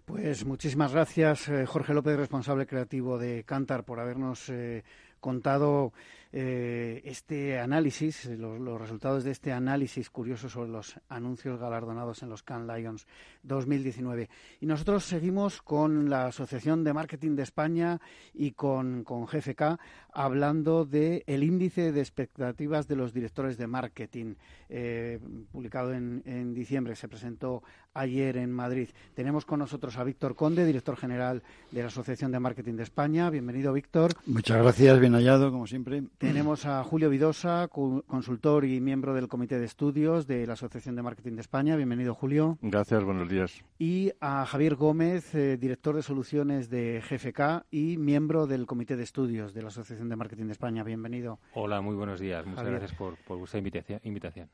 Pues 0.09 0.47
muchísimas 0.47 0.92
gracias, 0.94 1.51
eh, 1.51 1.66
Jorge 1.66 1.92
López, 1.92 2.16
responsable 2.16 2.66
creativo 2.66 3.18
de 3.18 3.44
Cantar, 3.44 3.85
por 3.85 4.01
habernos 4.01 4.49
eh, 4.49 4.83
contado 5.21 5.92
eh, 6.33 7.01
este 7.05 7.59
análisis, 7.59 8.27
los, 8.27 8.81
resultados 8.81 9.25
de 9.25 9.31
este 9.31 9.53
análisis 9.53 10.11
curioso 10.11 10.49
sobre 10.49 10.71
los 10.71 11.01
anuncios 11.09 11.59
galardonados 11.59 12.23
en 12.23 12.29
los 12.29 12.43
Cannes 12.43 12.77
Lions 12.77 13.07
2019. 13.43 14.29
Y 14.61 14.67
nosotros 14.67 15.05
seguimos 15.05 15.62
con 15.62 16.11
la 16.11 16.27
Asociación 16.27 16.85
de 16.85 16.93
Marketing 16.93 17.35
de 17.35 17.45
España 17.45 18.01
y 18.35 18.53
con, 18.53 19.05
con 19.05 19.25
GFK 19.25 19.79
hablando 20.12 20.85
del 20.85 21.23
el 21.27 21.43
índice 21.43 21.93
de 21.93 22.01
expectativas 22.01 22.88
de 22.88 22.97
los 22.97 23.12
directores 23.14 23.57
de 23.57 23.67
marketing, 23.67 24.35
eh, 24.69 25.19
publicado 25.51 25.95
en, 25.95 26.23
en 26.27 26.55
diciembre, 26.55 26.97
se 26.97 27.09
presentó 27.09 27.62
ayer 27.95 28.37
en 28.37 28.53
Madrid. 28.53 28.88
Tenemos 29.14 29.45
con 29.45 29.59
nosotros 29.59 29.97
a 29.97 30.05
Víctor 30.05 30.35
Conde, 30.35 30.64
director 30.64 30.97
general 30.97 31.43
de 31.71 31.81
la 31.81 31.88
Asociación 31.88 32.33
de 32.33 32.41
Marketing 32.41 32.75
de 32.75 32.83
España. 32.85 33.31
Bienvenido, 33.31 33.73
Víctor. 33.73 34.12
Muchas 34.27 34.62
gracias, 34.62 35.01
bien 35.01 35.14
hallado, 35.14 35.51
como 35.51 35.67
siempre. 35.67 36.03
Tenemos 36.18 36.66
a 36.66 36.83
Julio 36.83 37.11
Vidosa, 37.11 37.68
consultor 37.68 38.64
y 38.64 38.81
miembro 38.81 39.14
del 39.14 39.28
Comité 39.28 39.61
de 39.61 39.66
Estudios 39.66 40.26
de 40.26 40.48
la 40.48 40.54
Asociación 40.54 40.96
de 40.96 41.02
Marketing 41.02 41.35
de 41.35 41.42
España. 41.42 41.76
Bienvenido, 41.76 42.12
Julio. 42.12 42.59
Gracias, 42.61 43.04
buenos 43.04 43.28
días. 43.28 43.62
Y 43.78 44.11
a 44.20 44.44
Javier 44.44 44.74
Gómez, 44.74 45.33
eh, 45.37 45.57
director 45.57 45.94
de 45.94 46.02
soluciones 46.02 46.70
de 46.70 47.00
GFK 47.09 47.66
y 47.70 47.98
miembro 47.98 48.48
del 48.48 48.66
Comité 48.66 48.96
de 48.96 49.04
Estudios 49.04 49.54
de 49.54 49.62
la 49.62 49.68
Asociación 49.68 50.09
de 50.09 50.16
Marketing 50.16 50.46
de 50.46 50.52
España. 50.52 50.83
Bienvenido. 50.83 51.38
Hola, 51.54 51.81
muy 51.81 51.94
buenos 51.94 52.18
días. 52.18 52.44
Muchas 52.44 52.66
gracias 52.66 52.94
por, 52.94 53.14
vuestra 53.28 53.61
invitación. 53.61 54.48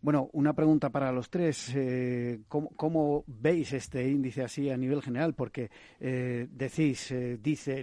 Bueno, 0.00 0.28
una 0.32 0.52
pregunta 0.52 0.90
para 0.90 1.10
los 1.10 1.30
tres. 1.30 1.72
Eh, 1.74 2.42
¿cómo, 2.46 3.24
veis 3.26 3.72
este 3.72 4.08
índice 4.08 4.42
así 4.42 4.70
a 4.70 4.76
nivel 4.76 5.02
general? 5.02 5.34
Porque 5.34 5.68
eh, 5.98 6.46
decís, 6.48 7.12
dice 7.42 7.80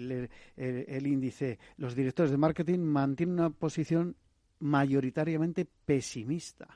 el 0.56 1.08
índice, 1.08 1.60
los 1.78 1.96
directores 1.96 2.32
de 2.32 2.38
marketing 2.38 2.80
mantienen 2.80 3.25
una 3.30 3.50
posición 3.50 4.16
mayoritariamente 4.60 5.66
pesimista 5.86 6.68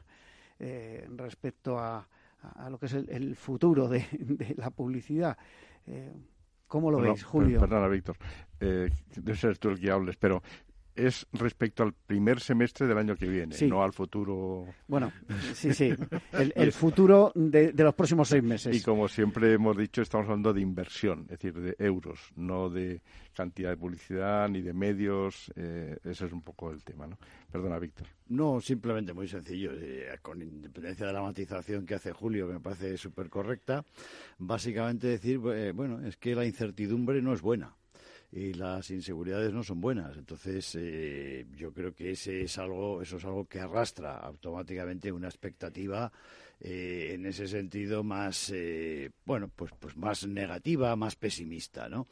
eh, 0.60 1.08
respecto 1.16 1.80
a, 1.80 2.08
lo 2.70 2.78
que 2.78 2.86
es 2.86 2.94
el, 2.94 3.36
futuro 3.36 3.88
de, 3.88 4.06
la 4.58 4.70
publicidad. 4.70 5.38
Eh, 5.86 6.14
¿Cómo 6.68 6.92
lo 6.92 7.00
veis, 7.00 7.24
Julio? 7.24 7.60
Perdona, 7.60 7.88
Víctor. 7.88 8.18
Eh, 8.60 8.90
debe 9.16 9.38
ser 9.38 9.58
tú 9.58 9.70
el 9.70 9.80
que 9.80 9.90
hables, 9.90 10.18
pero 10.18 10.44
es 11.08 11.28
respecto 11.34 11.84
al 11.84 11.94
primer 11.94 12.40
semestre 12.40 12.88
del 12.88 12.98
año 12.98 13.16
que 13.16 13.28
viene, 13.28 13.56
no 13.68 13.84
al 13.84 13.94
futuro. 13.94 14.66
Bueno, 14.88 15.12
sí, 15.54 15.74
sí, 15.74 15.94
el, 16.32 16.72
futuro 16.72 17.32
de, 17.36 17.74
los 17.74 17.96
próximos 17.96 18.30
seis 18.30 18.44
meses. 18.44 18.76
Y 18.76 18.82
como 18.82 19.08
siempre 19.08 19.54
hemos 19.54 19.78
dicho, 19.78 20.02
estamos 20.02 20.26
hablando 20.26 20.54
de 20.54 20.62
inversión, 20.62 21.22
es 21.24 21.40
decir, 21.40 21.54
de 21.54 21.76
euros, 21.80 22.32
no 22.36 22.70
de 22.70 23.02
cantidad 23.34 23.70
de 23.70 23.78
publicidad 23.78 24.50
ni 24.50 24.62
de 24.62 24.74
medios. 24.74 25.52
Eh, 25.56 25.98
ese 26.04 26.26
es 26.26 26.32
un 26.32 26.42
poco 26.42 26.72
el 26.72 26.84
tema, 26.84 27.08
¿no? 27.08 27.18
Perdona, 27.52 27.80
Víctor. 27.80 28.08
No, 28.28 28.60
simplemente 28.60 29.14
muy 29.14 29.28
sencillo. 29.28 29.72
Eh, 29.74 30.18
con 30.22 30.42
independencia 30.42 31.08
de 31.08 31.14
la 31.14 31.22
matización 31.22 31.86
que 31.86 31.96
hace 31.96 32.12
Julio, 32.12 32.48
que 32.48 32.54
me 32.54 32.60
parece 32.60 32.98
súper 32.98 33.30
correcta, 33.30 33.86
básicamente 34.38 35.08
decir, 35.08 35.40
eh, 35.54 35.72
bueno, 35.72 36.06
es 36.06 36.18
que 36.18 36.36
la 36.36 36.46
incertidumbre 36.46 37.22
no 37.22 37.34
es 37.34 37.42
buena 37.42 37.79
y 38.32 38.54
las 38.54 38.90
inseguridades 38.92 39.52
no 39.54 39.64
son 39.64 39.82
buenas. 39.82 40.16
Entonces, 40.18 40.76
eh, 40.80 41.48
yo 41.56 41.74
creo 41.74 41.94
que 41.94 42.12
ese 42.12 42.42
es 42.42 42.58
algo, 42.58 43.02
eso 43.02 43.18
es 43.18 43.26
algo 43.26 43.46
que 43.46 43.60
arrastra 43.60 44.18
automáticamente 44.18 45.12
una 45.12 45.28
expectativa 45.28 46.12
eh, 46.60 47.12
en 47.14 47.26
ese 47.26 47.48
sentido 47.48 48.04
más, 48.04 48.52
eh, 48.54 49.12
bueno, 49.26 49.50
pues, 49.56 49.72
pues 49.80 49.98
más 49.98 50.28
negativa, 50.28 50.96
más 50.96 51.16
pesimista, 51.16 51.90
¿no? 51.90 52.08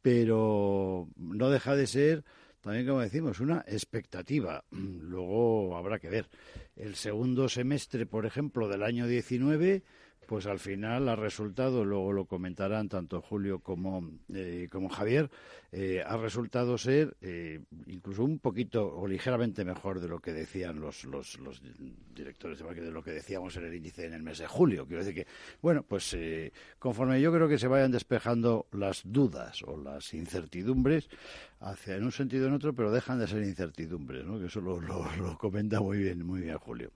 Pero 0.00 1.08
no 1.16 1.50
deja 1.50 1.76
de 1.76 1.86
ser 1.86 2.24
también, 2.60 2.86
como 2.86 3.00
decimos, 3.00 3.40
una 3.40 3.64
expectativa. 3.66 4.64
Luego 4.70 5.76
habrá 5.76 5.98
que 5.98 6.08
ver. 6.08 6.28
El 6.76 6.94
segundo 6.94 7.48
semestre, 7.48 8.06
por 8.06 8.26
ejemplo, 8.26 8.68
del 8.68 8.82
año 8.82 9.06
19 9.06 9.82
pues 10.28 10.44
al 10.44 10.58
final 10.58 11.08
ha 11.08 11.16
resultado, 11.16 11.86
luego 11.86 12.12
lo 12.12 12.26
comentarán 12.26 12.90
tanto 12.90 13.22
Julio 13.22 13.60
como, 13.60 14.10
eh, 14.34 14.68
como 14.70 14.90
Javier, 14.90 15.30
eh, 15.72 16.02
ha 16.06 16.18
resultado 16.18 16.76
ser 16.76 17.16
eh, 17.22 17.60
incluso 17.86 18.24
un 18.24 18.38
poquito 18.38 18.94
o 18.94 19.08
ligeramente 19.08 19.64
mejor 19.64 20.00
de 20.00 20.08
lo 20.08 20.20
que 20.20 20.34
decían 20.34 20.80
los, 20.80 21.04
los, 21.04 21.38
los 21.38 21.62
directores 22.14 22.58
de 22.58 22.64
marketing, 22.64 22.88
de 22.88 22.92
lo 22.92 23.02
que 23.02 23.12
decíamos 23.12 23.56
en 23.56 23.64
el 23.64 23.74
índice 23.74 24.04
en 24.04 24.12
el 24.12 24.22
mes 24.22 24.36
de 24.36 24.46
julio. 24.46 24.86
Quiero 24.86 25.02
decir 25.02 25.24
que, 25.24 25.30
bueno, 25.62 25.82
pues 25.82 26.14
conforme 26.78 27.22
yo 27.22 27.32
creo 27.32 27.48
que 27.48 27.58
se 27.58 27.66
vayan 27.66 27.90
despejando 27.90 28.66
las 28.72 29.00
dudas 29.06 29.62
o 29.62 29.78
las 29.78 30.12
incertidumbres, 30.12 31.08
hacia 31.60 31.96
en 31.96 32.04
un 32.04 32.12
sentido 32.12 32.44
o 32.44 32.48
en 32.48 32.54
otro, 32.54 32.74
pero 32.74 32.92
dejan 32.92 33.18
de 33.18 33.28
ser 33.28 33.42
incertidumbres, 33.44 34.26
¿no? 34.26 34.38
que 34.38 34.46
eso 34.46 34.60
lo, 34.60 34.78
lo 34.78 35.38
comenta 35.38 35.80
muy 35.80 35.96
bien, 35.96 36.22
muy 36.26 36.42
bien 36.42 36.58
Julio. 36.58 36.90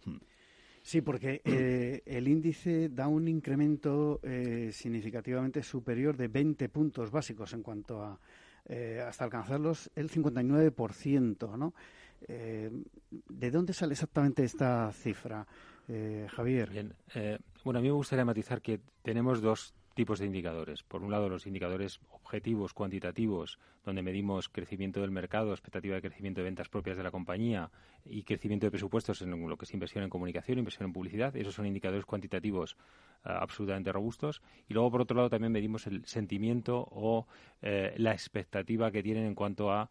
Sí, 0.83 1.01
porque 1.01 1.41
eh, 1.45 2.03
el 2.05 2.29
índice 2.29 2.89
da 2.89 3.09
un 3.09 3.29
incremento 3.29 4.21
eh, 4.23 4.71
significativamente 4.73 5.63
superior 5.63 6.17
de 6.17 6.29
20 6.29 6.69
puntos 6.69 7.11
básicos 7.11 7.53
en 7.53 7.63
cuanto 7.63 8.03
a 8.03 8.19
eh, 8.67 9.03
hasta 9.07 9.25
alcanzarlos 9.25 9.91
el 9.97 10.11
59%, 10.11 11.57
¿no? 11.57 11.75
¿De 12.29 13.51
dónde 13.51 13.73
sale 13.73 13.95
exactamente 13.95 14.45
esta 14.45 14.93
cifra, 14.93 15.45
Javier? 16.29 16.71
Bien, 16.71 16.95
bueno, 17.65 17.81
a 17.81 17.83
mí 17.83 17.89
me 17.89 17.95
gustaría 17.95 18.25
matizar 18.25 18.63
que 18.63 18.79
tenemos 19.03 19.43
dos 19.43 19.75
tipos 19.95 20.19
de 20.19 20.27
indicadores. 20.27 20.83
Por 20.83 21.03
un 21.03 21.11
lado, 21.11 21.29
los 21.29 21.47
indicadores 21.47 22.01
objetivos, 22.11 22.73
cuantitativos, 22.73 23.59
donde 23.85 24.03
medimos 24.03 24.49
crecimiento 24.49 25.01
del 25.01 25.11
mercado, 25.11 25.53
expectativa 25.53 25.95
de 25.95 26.03
crecimiento 26.03 26.41
de 26.41 26.45
ventas 26.45 26.69
propias 26.69 26.97
de 26.97 27.03
la 27.03 27.11
compañía 27.11 27.71
y 28.05 28.23
crecimiento 28.23 28.67
de 28.67 28.71
presupuestos 28.71 29.23
en 29.23 29.31
lo 29.49 29.57
que 29.57 29.65
es 29.65 29.75
inversión 29.75 30.05
en 30.05 30.11
comunicación, 30.11 30.59
inversión 30.59 30.87
en 30.87 30.93
publicidad. 30.93 31.37
Esos 31.37 31.55
son 31.55 31.67
indicadores 31.67 32.05
cuantitativos 32.05 32.77
ah, 33.25 33.39
absolutamente 33.41 33.93
robustos. 33.93 34.43
Y 34.69 34.75
luego, 34.75 34.91
por 34.91 35.03
otro 35.03 35.17
lado, 35.17 35.31
también 35.31 35.53
medimos 35.53 35.87
el 35.87 36.05
sentimiento 36.07 36.89
o 36.91 37.27
eh, 37.61 37.95
la 37.97 38.13
expectativa 38.13 38.91
que 38.91 39.03
tienen 39.03 39.27
en 39.27 39.35
cuanto 39.35 39.71
a 39.73 39.91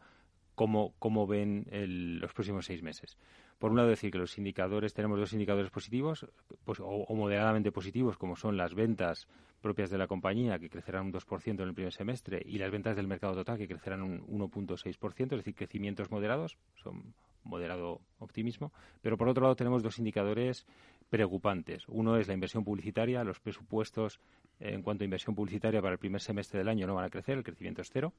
cómo, 0.56 0.94
cómo 1.00 1.28
ven 1.28 1.66
los 1.72 2.34
próximos 2.34 2.66
seis 2.66 2.84
meses 2.84 3.18
por 3.62 3.70
un 3.70 3.78
lado 3.78 3.90
decir 3.90 4.10
que 4.10 4.18
los 4.18 4.40
indicadores, 4.40 4.96
tenemos 4.96 5.20
dos 5.20 5.34
indicadores 5.34 5.70
positivos 5.70 6.26
pues, 6.66 6.80
o, 6.82 7.06
moderadamente 7.14 7.72
positivos, 7.72 8.18
como 8.18 8.36
son 8.36 8.58
las 8.58 8.74
ventas 8.74 9.28
propias 9.62 9.92
de 9.92 10.00
la 10.00 10.08
compañía, 10.08 10.58
que 10.58 10.68
crecerán 10.68 11.06
un 11.06 11.14
2% 11.14 11.48
en 11.48 11.60
el 11.60 11.76
primer 11.76 11.94
semestre, 11.94 12.42
y 12.44 12.58
las 12.58 12.72
ventas 12.72 12.96
del 12.96 13.08
mercado 13.08 13.36
total, 13.36 13.60
que 13.60 13.68
crecerán 13.68 14.02
un 14.02 14.26
1.6%, 14.26 15.22
es 15.22 15.30
decir, 15.30 15.54
crecimientos 15.54 16.10
moderados, 16.10 16.58
son 16.74 17.14
moderado 17.44 18.02
optimismo. 18.18 18.74
Pero 19.00 19.16
por 19.16 19.30
otro 19.30 19.44
lado 19.44 19.56
tenemos 19.56 19.84
dos 19.84 20.00
indicadores 20.00 20.66
preocupantes. 21.12 21.88
Uno 21.88 22.18
es 22.18 22.28
la 22.28 22.34
inversión 22.34 22.64
publicitaria, 22.64 23.24
los 23.24 23.40
presupuestos 23.40 24.20
en 24.60 24.82
cuanto 24.82 25.04
a 25.04 25.06
inversión 25.06 25.36
publicitaria 25.36 25.82
para 25.82 25.94
el 25.94 26.00
primer 26.00 26.22
semestre 26.22 26.58
del 26.58 26.68
año 26.68 26.88
no 26.88 26.96
van 26.96 27.06
a 27.06 27.10
crecer, 27.12 27.38
el 27.38 27.44
crecimiento 27.44 27.84
es 27.84 27.92
cero 27.92 28.12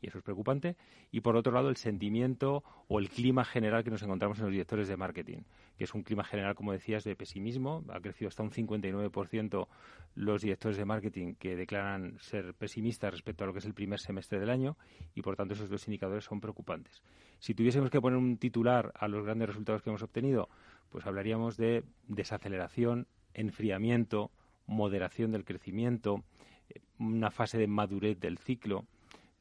y 0.00 0.08
eso 0.08 0.18
es 0.18 0.24
preocupante. 0.24 0.76
Y 1.10 1.20
por 1.20 1.36
otro 1.36 1.52
lado, 1.52 1.68
el 1.68 1.76
sentimiento 1.76 2.62
o 2.88 2.98
el 2.98 3.08
clima 3.08 3.44
general 3.44 3.84
que 3.84 3.90
nos 3.90 4.02
encontramos 4.02 4.38
en 4.38 4.44
los 4.44 4.52
directores 4.52 4.88
de 4.88 4.96
marketing, 4.96 5.38
que 5.76 5.84
es 5.84 5.94
un 5.94 6.02
clima 6.02 6.24
general, 6.24 6.54
como 6.54 6.72
decías, 6.72 7.04
de 7.04 7.16
pesimismo. 7.16 7.84
Ha 7.88 8.00
crecido 8.00 8.28
hasta 8.28 8.42
un 8.42 8.50
59% 8.50 9.66
los 10.14 10.42
directores 10.42 10.76
de 10.76 10.84
marketing 10.84 11.34
que 11.34 11.56
declaran 11.56 12.18
ser 12.18 12.54
pesimistas 12.54 13.12
respecto 13.12 13.44
a 13.44 13.46
lo 13.46 13.52
que 13.52 13.60
es 13.60 13.66
el 13.66 13.74
primer 13.74 14.00
semestre 14.00 14.38
del 14.40 14.50
año 14.50 14.76
y, 15.14 15.22
por 15.22 15.36
tanto, 15.36 15.54
esos 15.54 15.68
dos 15.68 15.86
indicadores 15.86 16.24
son 16.24 16.40
preocupantes. 16.40 17.02
Si 17.38 17.54
tuviésemos 17.54 17.90
que 17.90 18.00
poner 18.00 18.18
un 18.18 18.38
titular 18.38 18.92
a 18.94 19.08
los 19.08 19.24
grandes 19.24 19.48
resultados 19.48 19.82
que 19.82 19.90
hemos 19.90 20.02
obtenido, 20.02 20.48
pues 20.90 21.06
hablaríamos 21.06 21.56
de 21.56 21.84
desaceleración, 22.08 23.06
enfriamiento, 23.34 24.30
moderación 24.66 25.32
del 25.32 25.44
crecimiento, 25.44 26.24
eh, 26.68 26.80
una 26.98 27.30
fase 27.30 27.58
de 27.58 27.66
madurez 27.66 28.18
del 28.20 28.38
ciclo 28.38 28.86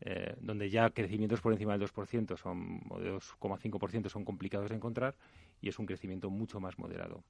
eh, 0.02 0.36
donde 0.40 0.70
ya 0.70 0.90
crecimientos 0.92 1.42
por 1.42 1.54
encima 1.54 1.78
del 1.78 1.88
2% 1.88 2.38
son, 2.38 2.82
o 2.90 3.00
de 3.00 3.12
2,5% 3.12 4.10
son 4.10 4.26
complicados 4.26 4.70
de 4.70 4.76
encontrar 4.76 5.16
y 5.62 5.70
es 5.70 5.80
un 5.80 5.86
crecimiento 5.86 6.30
mucho 6.30 6.60
más 6.60 6.78
moderado. 6.78 7.24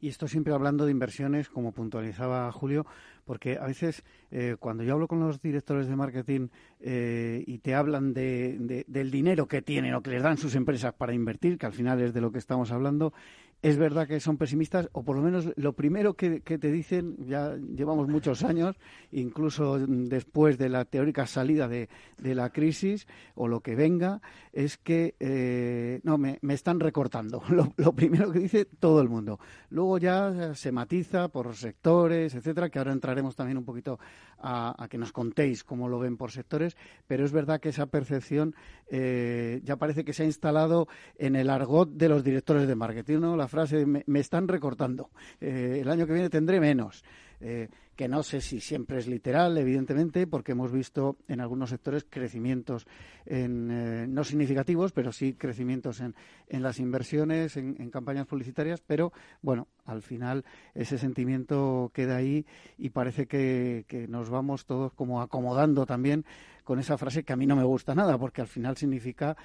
Y 0.00 0.08
esto 0.08 0.28
siempre 0.28 0.54
hablando 0.54 0.84
de 0.84 0.92
inversiones, 0.92 1.48
como 1.48 1.72
puntualizaba 1.72 2.50
Julio, 2.52 2.86
porque 3.24 3.58
a 3.58 3.66
veces 3.66 4.04
eh, 4.30 4.56
cuando 4.60 4.84
yo 4.84 4.92
hablo 4.92 5.08
con 5.08 5.18
los 5.18 5.42
directores 5.42 5.88
de 5.88 5.96
marketing 5.96 6.48
eh, 6.78 7.42
y 7.46 7.58
te 7.58 7.74
hablan 7.74 8.14
de, 8.14 8.84
del 8.86 9.10
dinero 9.10 9.48
que 9.48 9.60
tienen 9.60 9.94
o 9.94 10.02
que 10.02 10.10
les 10.10 10.22
dan 10.22 10.38
sus 10.38 10.54
empresas 10.54 10.94
para 10.94 11.14
invertir, 11.14 11.58
que 11.58 11.66
al 11.66 11.72
final 11.72 12.00
es 12.00 12.14
de 12.14 12.20
lo 12.20 12.30
que 12.30 12.38
estamos 12.38 12.70
hablando, 12.70 13.12
es 13.60 13.76
verdad 13.76 14.06
que 14.06 14.20
son 14.20 14.36
pesimistas, 14.36 14.88
o 14.92 15.02
por 15.02 15.16
lo 15.16 15.22
menos 15.22 15.50
lo 15.56 15.72
primero 15.72 16.14
que, 16.14 16.40
te 16.40 16.70
dicen, 16.70 17.16
ya 17.26 17.56
llevamos 17.56 18.08
muchos 18.08 18.44
años, 18.44 18.76
incluso 19.10 19.78
después 19.78 20.58
de 20.58 20.68
la 20.68 20.84
teórica 20.84 21.26
salida 21.26 21.66
de, 21.66 21.88
la 22.22 22.50
crisis 22.50 23.06
o 23.34 23.48
lo 23.48 23.60
que 23.60 23.74
venga, 23.74 24.20
es 24.52 24.78
que 24.78 25.16
eh, 25.18 26.00
no, 26.04 26.18
me, 26.18 26.38
están 26.50 26.78
recortando. 26.78 27.42
Lo, 27.76 27.92
primero 27.92 28.30
que 28.30 28.38
dice 28.38 28.64
todo 28.64 29.00
el 29.00 29.08
mundo. 29.08 29.40
Luego 29.70 29.98
ya 29.98 30.54
se 30.54 30.70
matiza 30.70 31.28
por 31.28 31.56
sectores, 31.56 32.34
etcétera, 32.34 32.68
que 32.68 32.78
ahora 32.78 32.92
entraremos 32.92 33.34
también 33.34 33.58
un 33.58 33.64
poquito 33.64 33.98
a, 34.38 34.86
que 34.88 34.98
nos 34.98 35.10
contéis 35.10 35.64
cómo 35.64 35.88
lo 35.88 35.98
ven 35.98 36.16
por 36.16 36.30
sectores, 36.30 36.76
pero 37.06 37.24
es 37.24 37.32
verdad 37.32 37.60
que 37.60 37.70
esa 37.70 37.86
percepción 37.86 38.54
eh, 38.88 39.60
ya 39.64 39.76
parece 39.76 40.04
que 40.04 40.12
se 40.12 40.22
ha 40.22 40.26
instalado 40.26 40.86
en 41.16 41.34
el 41.34 41.50
argot 41.50 41.90
de 41.90 42.08
los 42.08 42.22
directores 42.22 42.68
de 42.68 42.74
marketing, 42.76 43.18
¿no? 43.18 43.36
Frase 43.48 43.86
me, 43.86 44.04
me 44.06 44.20
están 44.20 44.48
recortando, 44.48 45.10
eh, 45.40 45.78
el 45.80 45.88
año 45.88 46.06
que 46.06 46.12
viene 46.12 46.30
tendré 46.30 46.60
menos. 46.60 47.04
Eh, 47.40 47.68
que 47.94 48.08
no 48.08 48.22
sé 48.22 48.40
si 48.40 48.60
siempre 48.60 48.98
es 48.98 49.08
literal, 49.08 49.58
evidentemente, 49.58 50.26
porque 50.28 50.52
hemos 50.52 50.70
visto 50.70 51.16
en 51.26 51.40
algunos 51.40 51.70
sectores 51.70 52.06
crecimientos 52.08 52.86
en, 53.26 53.70
eh, 53.72 54.06
no 54.08 54.22
significativos, 54.22 54.92
pero 54.92 55.10
sí 55.10 55.34
crecimientos 55.34 56.00
en, 56.00 56.14
en 56.48 56.62
las 56.62 56.78
inversiones, 56.78 57.56
en, 57.56 57.90
campañas 57.90 58.26
publicitarias, 58.26 58.80
pero 58.86 59.12
bueno, 59.42 59.66
al 59.84 60.02
final 60.02 60.44
ese 60.74 60.96
sentimiento 60.96 61.90
queda 61.92 62.16
ahí 62.16 62.46
y 62.76 62.90
parece 62.90 63.26
que, 63.26 63.84
nos 64.08 64.30
vamos 64.30 64.64
todos 64.64 64.92
como 64.92 65.20
acomodando 65.20 65.84
también 65.84 66.24
con 66.62 66.78
esa 66.78 66.98
frase 66.98 67.24
que 67.24 67.32
a 67.32 67.36
mí 67.36 67.46
no 67.46 67.56
me 67.56 67.64
gusta 67.64 67.96
nada, 67.96 68.16
porque 68.16 68.42
al 68.42 68.48
final 68.48 68.76
significa 68.76 69.36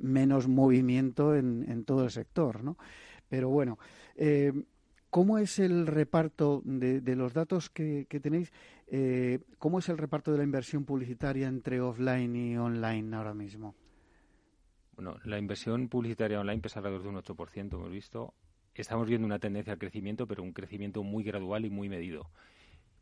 menos 0.00 0.48
movimiento 0.48 1.36
en, 1.36 1.66
en 1.68 1.84
todo 1.84 2.04
el 2.04 2.10
sector, 2.10 2.64
¿no? 2.64 2.76
Pero 3.30 3.48
bueno, 3.48 3.78
eh, 4.16 4.52
¿cómo 5.10 5.38
es 5.38 5.58
el 5.58 5.86
reparto 5.86 6.62
de, 6.64 7.16
los 7.16 7.34
datos 7.34 7.68
que, 7.68 8.06
tenéis? 8.22 8.52
Eh, 8.86 9.40
¿Cómo 9.58 9.80
es 9.80 9.88
el 9.88 9.98
reparto 9.98 10.32
de 10.32 10.38
la 10.38 10.44
inversión 10.44 10.84
publicitaria 10.84 11.48
entre 11.48 11.80
offline 11.80 12.34
y 12.34 12.56
online 12.56 13.16
ahora 13.16 13.34
mismo? 13.34 13.74
Bueno, 14.94 15.18
la 15.24 15.38
inversión 15.38 15.88
publicitaria 15.88 16.40
online 16.40 16.60
pesa 16.62 16.78
alrededor 16.78 17.02
de 17.02 17.08
un 17.08 17.16
8%, 17.16 17.74
hemos 17.74 17.90
visto. 17.90 18.34
Estamos 18.74 19.08
viendo 19.08 19.26
una 19.26 19.38
tendencia 19.38 19.72
al 19.72 19.78
crecimiento, 19.78 20.26
pero 20.26 20.42
un 20.42 20.52
crecimiento 20.52 21.02
muy 21.02 21.24
gradual 21.24 21.64
y 21.64 21.70
muy 21.70 21.88
medido. 21.88 22.30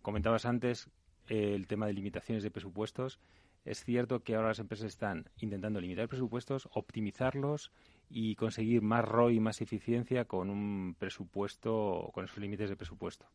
Comentabas 0.02 0.46
antes 0.46 0.88
eh, 1.28 1.54
el 1.54 1.66
tema 1.66 1.86
de 1.86 1.92
limitaciones 1.92 2.42
de 2.42 2.50
presupuestos. 2.50 3.18
Es 3.64 3.84
cierto 3.84 4.22
que 4.22 4.34
ahora 4.34 4.48
las 4.48 4.60
empresas 4.60 4.86
están 4.86 5.28
intentando 5.38 5.80
limitar 5.80 6.08
presupuestos, 6.08 6.68
optimizarlos 6.72 7.70
y 8.10 8.36
conseguir 8.36 8.82
más 8.82 9.04
ROI 9.04 9.36
y 9.36 9.40
más 9.40 9.60
eficiencia 9.60 10.24
con 10.24 10.50
un 10.50 10.96
presupuesto, 10.98 12.10
con 12.12 12.24
esos 12.24 12.38
límites 12.38 12.70
de 12.70 12.76
presupuesto. 12.76 13.26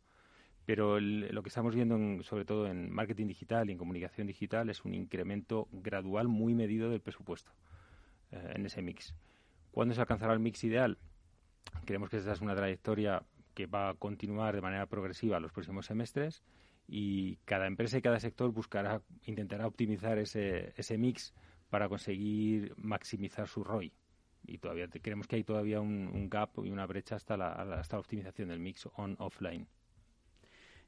Pero 0.66 1.00
lo 1.00 1.44
que 1.44 1.50
estamos 1.50 1.76
viendo, 1.76 2.24
sobre 2.24 2.46
todo 2.46 2.68
en 2.68 2.90
marketing 2.90 3.28
digital 3.28 3.70
y 3.70 3.74
en 3.74 3.78
comunicación 3.78 4.28
digital, 4.28 4.70
es 4.70 4.86
un 4.86 4.94
incremento 4.94 5.68
gradual 5.72 6.28
muy 6.28 6.54
medido 6.54 6.90
del 6.90 7.02
presupuesto 7.02 7.52
eh, 8.32 8.54
en 8.56 8.66
ese 8.66 8.82
mix. 8.82 9.14
¿Cuándo 9.72 9.94
se 9.94 10.02
alcanzará 10.02 10.34
el 10.34 10.40
mix 10.40 10.64
ideal? 10.64 10.98
Creemos 11.86 12.10
que 12.10 12.18
esta 12.18 12.32
es 12.32 12.42
una 12.42 12.56
trayectoria 12.56 13.24
que 13.54 13.68
va 13.68 13.90
a 13.90 13.94
continuar 13.94 14.56
de 14.56 14.62
manera 14.62 14.86
progresiva 14.86 15.40
los 15.40 15.52
próximos 15.52 15.86
semestres 15.86 16.44
y 16.88 17.38
cada 17.46 17.68
empresa 17.68 17.98
y 17.98 18.02
cada 18.02 18.20
sector 18.20 18.52
buscará, 18.52 19.02
intentará 19.26 19.68
optimizar 19.68 20.18
ese, 20.18 20.74
ese 20.78 20.98
mix 20.98 21.34
para 21.70 21.90
conseguir 21.90 22.74
maximizar 22.78 23.48
su 23.48 23.64
ROI 23.64 23.92
y 24.46 24.58
todavía 24.58 24.88
creemos 24.88 25.28
que 25.28 25.38
hay 25.38 25.44
todavía 25.44 25.82
un, 25.82 26.30
gap 26.30 26.52
y 26.64 26.70
una 26.70 26.86
brecha 26.86 27.16
hasta 27.16 27.38
la, 27.38 27.52
hasta 27.52 27.98
la 27.98 28.02
optimización 28.02 28.50
del 28.50 28.60
mix 28.60 28.88
on-offline. 28.96 29.68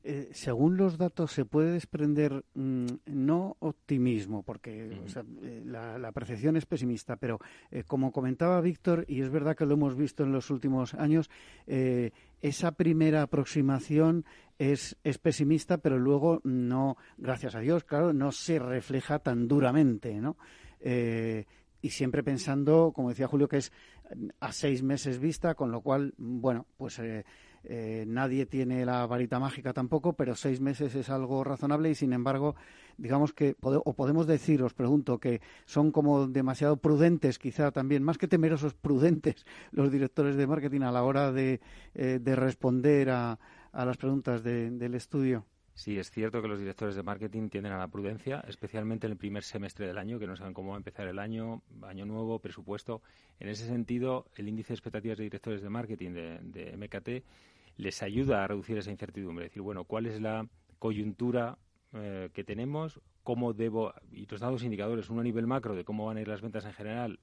eh, 0.07 0.29
según 0.33 0.77
los 0.77 0.99
datos 0.99 1.31
se 1.31 1.45
puede 1.45 1.71
desprender 1.71 2.45
mm, 2.53 2.85
no 3.07 3.57
optimismo, 3.59 4.43
porque 4.43 4.85
eh, 4.85 5.63
la, 5.65 6.11
percepción 6.11 6.57
es 6.57 6.67
pesimista, 6.67 7.15
pero 7.15 7.39
como 7.87 8.11
comentaba 8.11 8.61
Víctor, 8.61 9.05
y 9.07 9.21
es 9.21 9.31
verdad 9.31 9.55
que 9.55 9.65
lo 9.65 9.73
hemos 9.73 9.95
visto 9.95 10.23
en 10.23 10.31
los 10.31 10.51
últimos 10.51 10.93
años, 10.93 11.31
esa 11.65 12.71
primera 12.73 13.23
aproximación 13.23 14.25
es, 14.59 14.95
es, 15.03 15.17
pesimista, 15.17 15.79
pero 15.79 15.97
luego 15.97 16.39
no, 16.43 16.97
gracias 17.17 17.55
a 17.55 17.59
Dios, 17.61 17.83
claro, 17.83 18.13
no 18.13 18.31
se 18.31 18.59
refleja 18.59 19.17
tan 19.17 19.47
duramente, 19.47 20.13
¿no? 20.21 20.37
Y 21.85 21.91
siempre 21.91 22.23
pensando, 22.23 22.91
como 22.95 23.09
decía 23.09 23.27
Julio, 23.27 23.47
que 23.47 23.57
es 23.57 23.71
a 24.39 24.51
seis 24.51 24.81
meses 24.81 25.19
vista, 25.19 25.53
con 25.53 25.71
lo 25.71 25.81
cual, 25.81 26.15
bueno, 26.17 26.65
pues 26.77 26.97
eh, 26.97 27.25
eh, 27.63 28.05
nadie 28.07 28.47
tiene 28.47 28.83
la 28.87 29.05
varita 29.05 29.37
mágica 29.37 29.71
tampoco, 29.71 30.13
pero 30.13 30.33
seis 30.33 30.59
meses 30.61 30.95
es 30.95 31.11
algo 31.11 31.43
razonable 31.43 31.91
y, 31.91 31.93
sin 31.93 32.11
embargo, 32.11 32.55
digamos 32.97 33.33
que, 33.33 33.55
o 33.61 33.93
podemos 33.93 34.25
decir, 34.25 34.63
os 34.63 34.73
pregunto, 34.73 35.19
que 35.19 35.41
son 35.65 35.91
como 35.91 36.25
demasiado 36.25 36.77
prudentes, 36.77 37.37
quizá 37.37 37.69
también, 37.69 38.01
más 38.01 38.17
que 38.17 38.27
temerosos, 38.27 38.73
prudentes 38.73 39.45
los 39.71 39.91
directores 39.91 40.37
de 40.37 40.47
marketing 40.47 40.81
a 40.81 40.91
la 40.91 41.03
hora 41.03 41.31
de, 41.31 41.61
eh, 41.93 42.19
responder 42.25 43.11
a, 43.11 43.37
las 43.73 43.97
preguntas 43.97 44.43
del 44.43 44.95
estudio. 44.95 45.45
Sí, 45.75 45.99
es 45.99 46.09
cierto 46.09 46.41
que 46.41 46.47
los 46.47 46.59
directores 46.59 46.95
de 46.95 47.03
marketing 47.03 47.49
tienden 47.49 47.73
a 47.73 47.77
la 47.77 47.89
prudencia, 47.89 48.39
especialmente 48.47 49.07
en 49.07 49.11
el 49.11 49.17
primer 49.17 49.43
semestre 49.43 49.85
del 49.85 49.97
año, 49.97 50.17
que 50.17 50.25
no 50.25 50.37
saben 50.37 50.53
cómo 50.53 50.69
va 50.69 50.75
a 50.75 50.77
empezar 50.77 51.05
el 51.05 51.19
año, 51.19 51.63
año 51.83 52.05
nuevo, 52.05 52.39
presupuesto. 52.39 53.01
En 53.41 53.49
ese 53.49 53.67
sentido, 53.67 54.25
el 54.35 54.47
índice 54.47 54.69
de 54.69 54.75
expectativas 54.75 55.17
de 55.17 55.25
directores 55.25 55.61
de 55.61 55.69
marketing 55.69 56.11
de, 56.13 56.77
MKT 56.77 57.25
les 57.77 58.01
ayuda 58.01 58.45
a 58.45 58.47
reducir 58.47 58.77
esa 58.77 58.89
incertidumbre. 58.89 59.45
Es 59.45 59.51
decir, 59.51 59.63
bueno, 59.63 59.83
¿cuál 59.83 60.05
es 60.05 60.21
la 60.21 60.47
coyuntura 60.79 61.57
eh, 61.91 62.29
que 62.33 62.45
tenemos? 62.45 63.01
¿Cómo 63.23 63.51
debo? 63.51 63.93
Y 64.13 64.27
los 64.27 64.39
dados 64.39 64.63
indicadores, 64.63 65.09
uno 65.09 65.19
a 65.19 65.25
nivel 65.25 65.45
macro 65.45 65.75
de 65.75 65.83
cómo 65.83 66.05
van 66.05 66.15
a 66.15 66.21
ir 66.21 66.29
las 66.29 66.41
ventas 66.41 66.63
en 66.63 66.73
general 66.73 67.19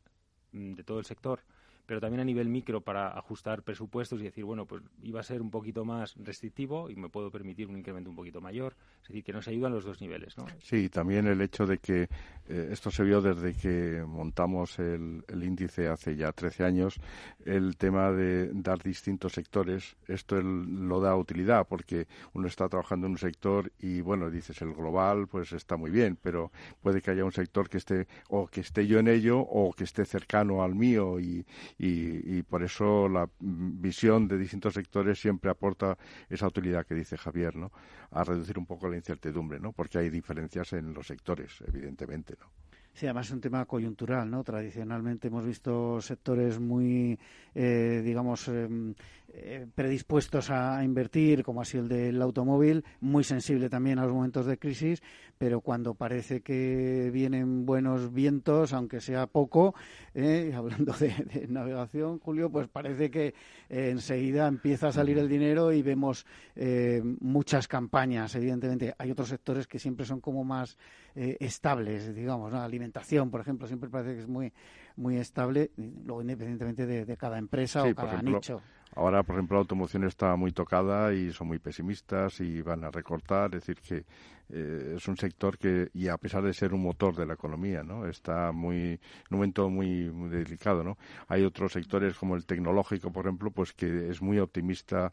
mm, 0.53 0.75
de 0.75 0.85
todo 0.85 0.99
el 0.99 1.07
sector 1.07 1.41
pero 1.87 2.01
también 2.01 2.21
a 2.21 2.25
nivel 2.25 2.49
micro 2.49 2.81
para 2.81 3.09
ajustar 3.19 3.63
presupuestos 3.63 4.21
y 4.21 4.25
decir, 4.25 4.45
bueno, 4.45 4.67
pues 4.67 4.83
iba 5.03 5.21
a 5.21 5.23
ser 5.23 5.43
un 5.43 5.51
poquito 5.51 5.85
más 5.85 6.15
restrictivo 6.17 6.91
y 6.91 6.97
me 6.97 7.09
puedo 7.09 7.31
permitir 7.31 7.69
un 7.69 7.77
incremento 7.77 8.11
un 8.11 8.17
poquito 8.17 8.41
mayor. 8.41 8.77
Es 9.03 9.09
decir, 9.09 9.25
que 9.25 9.33
nos 9.33 9.49
ayudan 9.49 9.73
los 9.73 9.85
dos 9.85 10.01
niveles, 10.01 10.37
¿no? 10.39 10.47
Sí, 10.61 10.89
también 10.89 11.27
el 11.27 11.41
hecho 11.41 11.67
de 11.67 11.79
que 11.79 12.09
eh, 12.49 12.69
esto 12.71 12.91
se 12.91 13.03
vio 13.03 13.21
desde 13.21 13.55
que 13.55 14.05
montamos 14.07 14.79
el, 14.79 15.23
índice 15.43 15.89
hace 15.89 16.17
ya 16.17 16.33
13 16.33 16.65
años, 16.65 17.01
el 17.45 17.77
tema 17.77 18.13
de 18.13 18.51
dar 18.53 18.83
distintos 18.83 19.33
sectores, 19.33 19.97
esto 20.07 20.41
lo 20.41 21.01
da 21.01 21.17
utilidad 21.17 21.67
porque 21.67 22.07
uno 22.33 22.47
está 22.47 22.69
trabajando 22.69 23.07
en 23.07 23.13
un 23.13 23.19
sector 23.19 23.73
y, 23.79 24.01
bueno, 24.01 24.31
dices, 24.31 24.61
el 24.63 24.73
global 24.73 25.27
pues 25.27 25.53
está 25.53 25.77
muy 25.77 25.91
bien, 25.91 26.17
pero 26.21 26.53
puede 26.81 27.01
que 27.01 27.11
haya 27.11 27.25
un 27.25 27.33
sector 27.33 27.69
que 27.69 27.79
esté 27.79 28.07
o 28.29 28.47
que 28.47 28.61
esté 28.61 28.87
yo 28.87 28.99
en 28.99 29.09
ello 29.09 29.41
o 29.41 29.73
que 29.73 29.85
esté 29.85 30.05
cercano 30.05 30.63
al 30.63 30.75
mío 30.75 31.21
y, 31.21 31.45
y, 31.79 32.43
por 32.43 32.63
eso 32.63 33.09
la 33.09 33.29
visión 33.41 34.29
de 34.29 34.39
distintos 34.39 34.75
sectores 34.75 35.21
siempre 35.21 35.51
aporta 35.51 35.97
esa 36.29 36.47
utilidad 36.47 36.87
que 36.87 36.95
dice 36.95 37.17
Javier, 37.17 37.57
¿no? 37.57 37.73
A 38.11 38.25
reducir 38.25 38.59
un 38.59 38.67
poco 38.67 38.89
la 38.89 38.97
incertidumbre, 38.97 39.59
¿no? 39.61 39.73
Porque 39.73 39.99
hay 39.99 40.11
diferencias 40.11 40.73
en 40.73 40.95
los 40.95 41.07
sectores, 41.07 41.63
evidentemente, 41.67 42.37
¿no? 42.39 42.47
Sí, 42.95 43.07
además 43.07 43.27
es 43.27 43.33
un 43.33 43.41
tema 43.41 43.65
coyuntural, 43.65 44.31
¿no? 44.31 44.45
Tradicionalmente 44.45 45.29
hemos 45.29 45.47
visto 45.47 46.01
sectores 46.03 46.61
muy, 46.61 47.19
eh, 47.55 48.03
digamos, 48.05 48.49
em, 48.49 48.95
eh, 49.35 49.67
predispuestos 49.75 50.51
a, 50.51 50.85
invertir, 50.85 51.43
como 51.43 51.63
ha 51.63 51.65
sido 51.65 51.85
el 51.85 51.89
del 51.89 52.21
automóvil, 52.21 52.85
muy 53.01 53.25
sensible 53.25 53.71
también 53.71 53.99
a 53.99 54.05
los 54.05 54.13
momentos 54.13 54.45
de 54.45 54.59
crisis, 54.59 55.03
pero 55.39 55.63
cuando 55.63 55.95
parece 55.95 56.43
que 56.43 57.11
vienen 57.11 57.65
buenos 57.65 58.13
vientos, 58.13 58.75
aunque 58.75 59.01
sea 59.01 59.27
poco, 59.27 59.75
eh, 60.15 60.53
hablando 60.55 60.93
de, 60.93 61.47
navegación, 61.49 62.19
Julio, 62.19 62.51
pues 62.51 62.69
parece 62.69 63.11
que 63.11 63.35
enseguida 63.71 64.47
empieza 64.47 64.89
a 64.89 64.93
salir 64.93 65.17
el 65.19 65.29
dinero 65.31 65.73
y 65.73 65.81
vemos 65.81 66.27
muchas 67.21 67.69
campañas. 67.69 68.35
Evidentemente, 68.35 68.95
hay 68.99 69.11
otros 69.11 69.29
sectores 69.29 69.67
que 69.67 69.79
siempre 69.79 70.05
son 70.05 70.21
como 70.21 70.45
más 70.45 70.77
estables, 71.15 72.15
digamos, 72.15 72.53
¿no? 72.53 72.61
alimentación, 72.61 73.31
por 73.31 73.41
ejemplo, 73.41 73.67
siempre 73.67 73.89
parece 73.89 74.15
que 74.15 74.21
es 74.21 74.29
muy, 74.29 74.53
muy 74.97 75.17
estable, 75.17 75.71
luego 75.77 76.21
independientemente 76.21 76.87
de, 76.87 77.17
cada 77.17 77.39
empresa 77.39 77.85
o 77.85 77.95
cada 77.95 78.21
nicho. 78.21 78.61
Ahora, 78.95 79.23
por 79.23 79.37
ejemplo, 79.37 79.57
la 79.57 79.61
automoción 79.61 80.05
está 80.05 80.37
muy 80.37 80.53
tocada 80.53 81.15
y 81.15 81.33
son 81.33 81.49
muy 81.49 81.59
pesimistas 81.59 82.41
y 82.41 82.61
van 82.61 82.85
a 82.85 82.91
recortar. 82.91 83.55
Es 83.55 83.67
decir, 83.67 83.81
que 83.81 84.05
eh, 84.51 84.95
es 84.97 85.09
un 85.09 85.17
sector 85.17 85.57
que, 85.57 85.91
y 85.95 86.09
a 86.09 86.19
pesar 86.19 86.43
de 86.43 86.53
ser 86.53 86.75
un 86.75 86.83
motor 86.83 87.17
de 87.17 87.25
la 87.25 87.35
economía, 87.35 87.83
¿no? 87.83 88.07
está 88.07 88.53
muy, 88.53 88.77
en 88.77 89.01
un 89.31 89.39
momento 89.39 89.71
muy, 89.71 90.11
muy 90.11 90.29
delicado. 90.29 90.85
¿no? 90.85 90.99
Hay 91.29 91.43
otros 91.43 91.73
sectores 91.73 92.17
como 92.19 92.37
el 92.37 92.45
tecnológico, 92.45 93.11
por 93.11 93.27
ejemplo, 93.27 93.51
pues 93.51 93.73
que 93.73 94.11
es 94.11 94.21
muy 94.21 94.39
optimista 94.39 95.13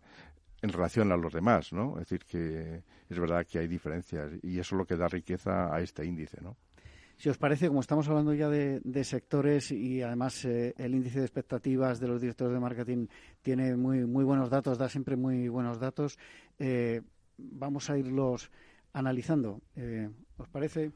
en 0.62 0.70
relación 0.72 1.12
a 1.12 1.18
los 1.18 1.32
demás, 1.32 1.72
¿no? 1.72 1.94
Es 2.00 2.10
decir, 2.10 2.26
que 2.26 2.84
es 3.10 3.20
verdad 3.20 3.46
que 3.46 3.60
hay 3.60 3.68
diferencias 3.68 4.32
y 4.44 4.60
eso 4.60 4.76
es 4.76 4.80
lo 4.80 4.86
que 4.86 4.98
da 4.98 5.08
riqueza 5.08 5.74
a 5.74 5.80
este 5.80 6.06
índice, 6.06 6.42
¿no? 6.42 6.58
Si 7.20 7.28
os 7.28 7.38
parece, 7.38 7.68
como 7.68 7.82
estamos 7.82 8.08
hablando 8.08 8.34
ya 8.34 8.48
de, 8.48 9.04
sectores 9.04 9.72
y 9.74 10.02
además 10.02 10.46
eh, 10.46 10.74
el 10.78 10.96
índice 10.96 11.20
de 11.20 11.26
expectativas 11.26 12.00
de 12.00 12.08
los 12.08 12.22
directores 12.22 12.54
de 12.54 12.62
marketing 12.62 13.08
tiene 13.42 13.76
muy, 13.76 14.06
muy 14.06 14.24
buenos 14.24 14.50
datos, 14.50 14.78
da 14.78 14.88
siempre 14.88 15.18
muy 15.18 15.50
buenos 15.50 15.82
datos, 15.82 16.18
eh, 16.60 17.02
vamos 17.38 17.90
a 17.90 17.98
irlos 17.98 18.50
analizando. 18.94 19.60
Eh, 19.76 20.10
¿Os 20.38 20.48
parece? 20.48 20.94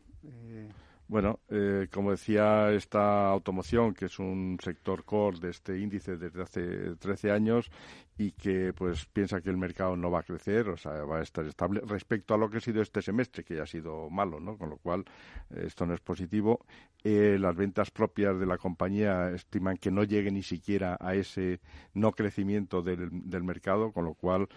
Bueno, 1.13 1.41
eh, 1.49 1.89
como 1.91 2.09
decía, 2.09 2.71
esta 2.71 3.29
automoción, 3.29 3.93
que 3.93 4.05
es 4.05 4.17
un 4.17 4.57
sector 4.59 5.05
core 5.05 5.37
de 5.41 5.51
este 5.51 5.77
índice 5.77 6.17
desde 6.17 6.41
hace 6.41 6.95
13 6.95 7.29
años 7.29 7.69
y 8.17 8.31
que 8.31 8.73
pues 8.73 9.05
piensa 9.05 9.39
que 9.39 9.51
el 9.51 9.57
mercado 9.57 9.95
no 9.95 10.09
va 10.09 10.21
a 10.21 10.23
crecer, 10.23 10.69
o 10.69 10.75
sea, 10.75 11.03
va 11.03 11.19
a 11.19 11.21
estar 11.21 11.45
estable 11.45 11.81
respecto 11.85 12.33
a 12.33 12.37
lo 12.39 12.49
que 12.49 12.57
ha 12.57 12.61
sido 12.61 12.81
este 12.81 13.03
semestre, 13.03 13.43
que 13.43 13.57
ya 13.57 13.61
ha 13.61 13.67
sido 13.67 14.09
malo, 14.09 14.39
¿no? 14.39 14.57
Con 14.57 14.71
lo 14.71 14.77
cual, 14.77 15.05
eh, 15.51 15.65
esto 15.67 15.85
no 15.85 15.93
es 15.93 16.01
positivo. 16.01 16.65
Eh, 17.03 17.37
las 17.39 17.55
ventas 17.55 17.91
propias 17.91 18.39
de 18.39 18.47
la 18.47 18.57
compañía 18.57 19.29
estiman 19.29 19.77
que 19.77 19.91
no 19.91 20.03
llegue 20.05 20.31
ni 20.31 20.41
siquiera 20.41 20.97
a 20.99 21.13
ese 21.13 21.59
no 21.93 22.13
crecimiento 22.13 22.81
del, 22.81 23.09
del 23.11 23.43
mercado, 23.43 23.91
con 23.91 24.05
lo 24.05 24.15
cual 24.15 24.47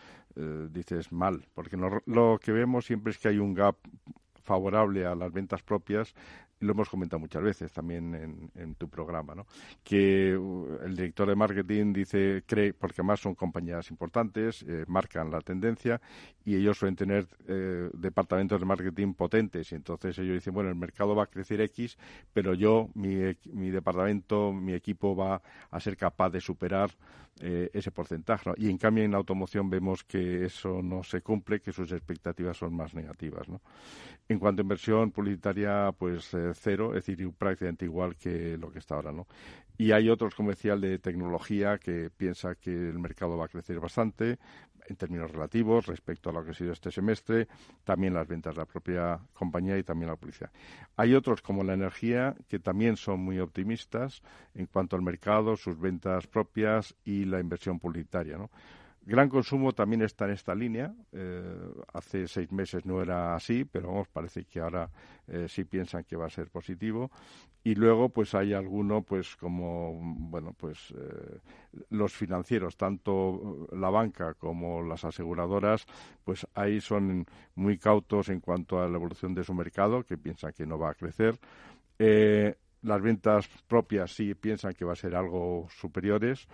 dices 0.70 1.12
mal, 1.12 1.46
porque 1.54 1.78
lo 1.78 2.38
que 2.38 2.52
vemos 2.52 2.84
siempre 2.84 3.10
es 3.10 3.16
que 3.16 3.28
hay 3.28 3.38
un 3.38 3.54
gap 3.54 3.76
favorable 4.46 5.04
a 5.04 5.14
las 5.14 5.32
ventas 5.32 5.62
propias 5.62 6.14
lo 6.60 6.72
hemos 6.72 6.88
comentado 6.88 7.20
muchas 7.20 7.42
veces 7.42 7.72
también 7.72 8.50
en, 8.54 8.74
tu 8.76 8.88
programa, 8.88 9.34
¿no? 9.34 9.46
que 9.84 10.36
uh, 10.36 10.78
el 10.84 10.96
director 10.96 11.28
de 11.28 11.36
marketing 11.36 11.92
dice, 11.92 12.42
cree, 12.46 12.72
porque 12.72 13.00
además 13.00 13.20
son 13.20 13.34
compañías 13.34 13.90
importantes, 13.90 14.62
eh, 14.62 14.84
marcan 14.86 15.30
la 15.30 15.40
tendencia 15.40 16.00
y 16.44 16.56
ellos 16.56 16.78
suelen 16.78 16.96
tener 16.96 17.26
eh, 17.46 17.90
departamentos 17.92 18.60
de 18.60 18.66
marketing 18.66 19.14
potentes 19.14 19.70
y 19.72 19.74
entonces 19.74 20.18
ellos 20.18 20.34
dicen, 20.34 20.54
bueno, 20.54 20.70
el 20.70 20.76
mercado 20.76 21.14
va 21.14 21.24
a 21.24 21.26
crecer 21.26 21.60
X, 21.60 21.98
pero 22.32 22.54
yo, 22.54 22.88
mi, 22.94 23.16
mi 23.52 23.70
departamento, 23.70 24.52
mi 24.52 24.72
equipo 24.72 25.14
va 25.14 25.42
a 25.70 25.80
ser 25.80 25.96
capaz 25.96 26.30
de 26.30 26.40
superar 26.40 26.90
eh, 27.40 27.70
ese 27.72 27.90
porcentaje. 27.90 28.50
Y 28.56 28.70
en 28.70 28.78
cambio 28.78 29.04
en 29.04 29.12
la 29.12 29.18
automoción 29.18 29.68
vemos 29.68 30.04
que 30.04 30.44
eso 30.44 30.82
no 30.82 31.02
se 31.02 31.20
cumple, 31.20 31.60
que 31.60 31.72
sus 31.72 31.92
expectativas 31.92 32.56
son 32.56 32.74
más 32.74 32.94
negativas. 32.94 33.48
¿no? 33.48 33.60
En 34.28 34.38
cuanto 34.38 34.62
a 34.62 34.64
inversión 34.64 35.10
publicitaria, 35.10 35.92
pues 35.96 36.34
cero, 36.54 36.94
es 36.94 37.06
decir, 37.06 37.30
prácticamente 37.32 37.84
igual 37.84 38.16
que 38.16 38.56
lo 38.56 38.70
que 38.70 38.78
está 38.78 38.96
ahora, 38.96 39.12
¿no? 39.12 39.26
Y 39.78 39.92
hay 39.92 40.08
otros, 40.08 40.34
el 40.64 40.80
de 40.80 40.98
tecnología, 40.98 41.76
que 41.78 42.10
piensa 42.10 42.54
que 42.54 42.70
el 42.70 42.98
mercado 42.98 43.36
va 43.36 43.44
a 43.44 43.48
crecer 43.48 43.78
bastante 43.78 44.38
en 44.88 44.96
términos 44.96 45.30
relativos 45.30 45.86
respecto 45.86 46.30
a 46.30 46.32
lo 46.32 46.44
que 46.44 46.52
ha 46.52 46.54
sido 46.54 46.72
este 46.72 46.90
semestre, 46.90 47.48
también 47.84 48.14
las 48.14 48.26
ventas 48.26 48.54
de 48.54 48.60
la 48.60 48.66
propia 48.66 49.20
compañía 49.34 49.76
y 49.76 49.82
también 49.82 50.10
la 50.10 50.16
publicidad. 50.16 50.50
Hay 50.96 51.14
otros, 51.14 51.42
como 51.42 51.64
la 51.64 51.74
energía, 51.74 52.34
que 52.48 52.58
también 52.58 52.96
son 52.96 53.20
muy 53.20 53.38
optimistas 53.38 54.22
en 54.54 54.66
cuanto 54.66 54.96
al 54.96 55.02
mercado, 55.02 55.56
sus 55.56 55.78
ventas 55.78 56.26
propias 56.26 56.94
y 57.04 57.24
la 57.26 57.40
inversión 57.40 57.78
publicitaria, 57.78 58.36
¿no? 58.36 58.50
Gran 59.06 59.28
consumo 59.28 59.72
también 59.72 60.02
está 60.02 60.24
en 60.24 60.32
esta 60.32 60.52
línea. 60.52 60.92
Eh, 61.12 61.70
hace 61.92 62.26
seis 62.26 62.50
meses 62.50 62.84
no 62.84 63.00
era 63.00 63.36
así, 63.36 63.64
pero 63.64 63.86
vamos, 63.86 64.08
parece 64.08 64.44
que 64.46 64.58
ahora 64.58 64.90
eh, 65.28 65.46
sí 65.48 65.62
piensan 65.62 66.02
que 66.02 66.16
va 66.16 66.26
a 66.26 66.30
ser 66.30 66.50
positivo. 66.50 67.12
Y 67.62 67.76
luego, 67.76 68.08
pues 68.08 68.34
hay 68.34 68.52
alguno, 68.52 69.02
pues 69.02 69.36
como, 69.36 69.92
bueno, 70.02 70.54
pues 70.58 70.92
eh, 70.98 71.38
los 71.90 72.14
financieros, 72.14 72.76
tanto 72.76 73.68
la 73.70 73.90
banca 73.90 74.34
como 74.34 74.82
las 74.82 75.04
aseguradoras, 75.04 75.86
pues 76.24 76.44
ahí 76.54 76.80
son 76.80 77.26
muy 77.54 77.78
cautos 77.78 78.28
en 78.28 78.40
cuanto 78.40 78.82
a 78.82 78.88
la 78.88 78.96
evolución 78.96 79.34
de 79.34 79.44
su 79.44 79.54
mercado, 79.54 80.02
que 80.02 80.18
piensan 80.18 80.52
que 80.52 80.66
no 80.66 80.80
va 80.80 80.90
a 80.90 80.94
crecer. 80.94 81.38
las 82.82 83.02
ventas 83.02 83.48
propias 83.68 84.12
sí 84.12 84.34
piensan 84.34 84.74
que 84.74 84.84
va 84.84 84.94
a 84.94 84.96
ser 84.96 85.14
algo 85.14 85.68
superiores 85.70 86.48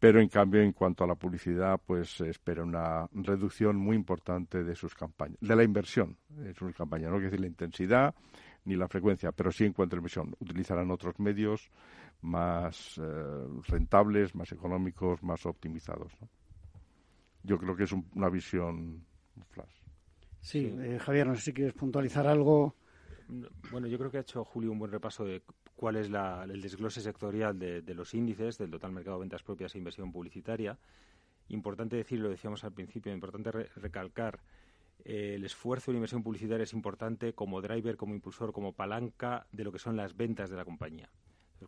pero 0.00 0.20
en 0.20 0.28
cambio 0.28 0.62
en 0.62 0.72
cuanto 0.72 1.04
a 1.04 1.06
la 1.06 1.14
publicidad 1.14 1.78
pues 1.84 2.16
se 2.16 2.30
espera 2.30 2.64
una 2.64 3.06
reducción 3.12 3.76
muy 3.76 3.94
importante 3.94 4.64
de 4.64 4.74
sus 4.74 4.94
campañas, 4.94 5.36
de 5.40 5.54
la 5.54 5.62
inversión 5.62 6.16
en 6.38 6.54
sus 6.54 6.74
campañas, 6.74 7.10
no 7.10 7.16
quiere 7.16 7.26
decir 7.26 7.40
la 7.40 7.46
intensidad 7.46 8.14
ni 8.64 8.76
la 8.76 8.88
frecuencia, 8.88 9.32
pero 9.32 9.52
sí 9.52 9.64
en 9.64 9.72
cuanto 9.72 9.94
a 9.94 9.96
la 9.96 10.00
inversión. 10.00 10.34
Utilizarán 10.40 10.90
otros 10.90 11.18
medios 11.18 11.70
más 12.22 12.98
eh, 12.98 13.46
rentables, 13.68 14.34
más 14.34 14.52
económicos, 14.52 15.22
más 15.22 15.46
optimizados. 15.46 16.12
Yo 17.42 17.58
creo 17.58 17.74
que 17.74 17.84
es 17.84 17.92
una 17.92 18.28
visión 18.28 19.04
flash. 19.50 19.80
Sí, 20.40 20.74
eh, 20.78 20.98
Javier, 20.98 21.26
no 21.26 21.34
sé 21.36 21.42
si 21.42 21.52
quieres 21.52 21.74
puntualizar 21.74 22.26
algo. 22.26 22.74
Bueno, 23.70 23.86
yo 23.86 23.98
creo 23.98 24.10
que 24.10 24.18
ha 24.18 24.22
hecho 24.22 24.44
Julio 24.44 24.72
un 24.72 24.78
buen 24.78 24.90
repaso 24.90 25.24
de 25.24 25.42
cuál 25.80 25.96
es 25.96 26.08
el 26.08 26.60
desglose 26.60 27.00
sectorial 27.00 27.58
de, 27.58 27.94
los 27.94 28.12
índices 28.12 28.58
del 28.58 28.70
total 28.70 28.92
mercado 28.92 29.16
de 29.16 29.20
ventas 29.20 29.42
propias 29.42 29.74
e 29.74 29.78
inversión 29.78 30.12
publicitaria. 30.12 30.76
Importante 31.48 31.96
decir, 31.96 32.20
lo 32.20 32.28
decíamos 32.28 32.64
al 32.64 32.72
principio, 32.74 33.10
importante 33.14 33.50
recalcar 33.50 34.40
eh, 35.06 35.36
el 35.36 35.44
esfuerzo 35.46 35.90
de 35.90 35.96
inversión 35.96 36.22
publicitaria 36.22 36.64
es 36.64 36.74
importante 36.74 37.32
como 37.32 37.62
driver, 37.62 37.96
como 37.96 38.14
impulsor, 38.14 38.52
como 38.52 38.74
palanca 38.74 39.46
de 39.52 39.64
lo 39.64 39.72
que 39.72 39.78
son 39.78 39.96
las 39.96 40.14
ventas 40.14 40.50
de 40.50 40.56
la 40.56 40.66
compañía. 40.66 41.08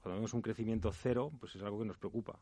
cuando 0.02 0.16
vemos 0.16 0.34
un 0.34 0.42
crecimiento 0.42 0.92
cero, 0.92 1.32
pues 1.40 1.56
es 1.56 1.62
algo 1.62 1.78
que 1.78 1.86
nos 1.86 1.96
preocupa. 1.96 2.38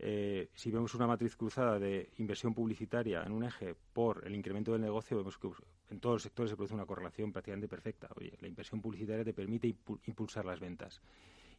Eh, 0.00 0.50
si 0.54 0.70
vemos 0.70 0.94
una 0.94 1.08
matriz 1.08 1.34
cruzada 1.36 1.78
de 1.78 2.10
inversión 2.18 2.54
publicitaria 2.54 3.22
en 3.24 3.32
un 3.32 3.44
eje 3.44 3.74
por 3.92 4.24
el 4.24 4.34
incremento 4.34 4.72
del 4.72 4.80
negocio, 4.80 5.16
vemos 5.16 5.38
que 5.38 5.48
en 5.90 5.98
todos 5.98 6.16
los 6.16 6.22
sectores 6.22 6.50
se 6.50 6.56
produce 6.56 6.74
una 6.74 6.86
correlación 6.86 7.32
prácticamente 7.32 7.68
perfecta. 7.68 8.08
Oye, 8.14 8.36
la 8.40 8.48
inversión 8.48 8.80
publicitaria 8.80 9.24
te 9.24 9.34
permite 9.34 9.74
impulsar 10.06 10.44
las 10.44 10.60
ventas. 10.60 11.00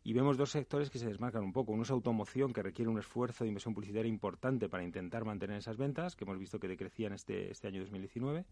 Y 0.01 0.13
vemos 0.13 0.37
dos 0.37 0.51
sectores 0.51 0.89
que 0.89 0.97
se 0.97 1.07
desmarcan 1.07 1.43
un 1.43 1.51
poco. 1.51 1.73
Uno 1.73 1.83
es 1.83 1.91
automoción, 1.91 2.53
que 2.53 2.63
requiere 2.63 2.89
un 2.89 2.99
esfuerzo 2.99 3.43
de 3.43 3.49
inversión 3.49 3.73
publicitaria 3.73 4.09
importante 4.09 4.69
para 4.69 4.83
intentar 4.83 5.25
mantener 5.25 5.57
esas 5.57 5.75
ventas, 5.75 6.15
que 6.15 6.23
hemos 6.23 6.39
visto 6.39 6.59
que 6.59 6.69
decrecían 6.69 7.11
este, 7.11 7.51
este 7.51 7.67
año 7.67 7.81
2019. 7.81 8.45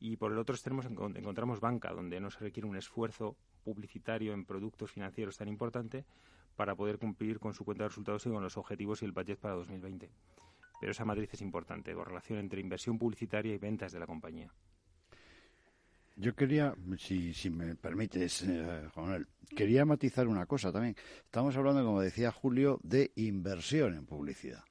Y 0.00 0.16
por 0.16 0.32
el 0.32 0.38
otro 0.38 0.54
extremo 0.54 0.82
encontramos 0.82 1.60
banca, 1.60 1.92
donde 1.92 2.20
no 2.20 2.30
se 2.30 2.40
requiere 2.40 2.68
un 2.68 2.76
esfuerzo 2.76 3.36
publicitario 3.64 4.34
en 4.34 4.44
productos 4.44 4.90
financieros 4.90 5.38
tan 5.38 5.48
importante 5.48 6.04
para 6.60 6.76
poder 6.76 6.98
cumplir 6.98 7.40
con 7.40 7.54
su 7.54 7.64
cuenta 7.64 7.84
de 7.84 7.88
resultados 7.88 8.26
y 8.26 8.28
con 8.28 8.42
los 8.42 8.58
objetivos 8.58 9.00
y 9.00 9.06
el 9.06 9.12
budget 9.12 9.38
para 9.38 9.54
2020. 9.54 10.10
Pero 10.78 10.92
esa 10.92 11.06
matriz 11.06 11.32
es 11.32 11.40
importante, 11.40 11.94
la 11.94 12.04
relación 12.04 12.38
entre 12.38 12.60
inversión 12.60 12.98
publicitaria 12.98 13.54
y 13.54 13.56
ventas 13.56 13.92
de 13.92 13.98
la 13.98 14.06
compañía. 14.06 14.52
Yo 16.16 16.34
quería, 16.34 16.74
si, 16.98 17.32
si 17.32 17.48
me 17.48 17.76
permites, 17.76 18.42
eh, 18.42 18.86
Juan 18.92 19.26
quería 19.56 19.86
matizar 19.86 20.28
una 20.28 20.44
cosa 20.44 20.70
también. 20.70 20.96
Estamos 21.24 21.56
hablando, 21.56 21.82
como 21.82 22.02
decía 22.02 22.30
Julio, 22.30 22.78
de 22.82 23.10
inversión 23.16 23.94
en 23.94 24.04
publicidad. 24.04 24.62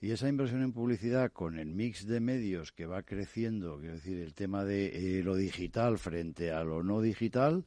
Y 0.00 0.10
esa 0.10 0.28
inversión 0.28 0.64
en 0.64 0.72
publicidad 0.72 1.30
con 1.30 1.56
el 1.60 1.72
mix 1.72 2.04
de 2.04 2.18
medios 2.18 2.72
que 2.72 2.86
va 2.86 3.04
creciendo, 3.04 3.78
quiero 3.78 3.94
decir, 3.94 4.18
el 4.18 4.34
tema 4.34 4.64
de 4.64 5.20
eh, 5.20 5.22
lo 5.22 5.36
digital 5.36 5.98
frente 5.98 6.50
a 6.50 6.64
lo 6.64 6.82
no 6.82 7.00
digital, 7.00 7.64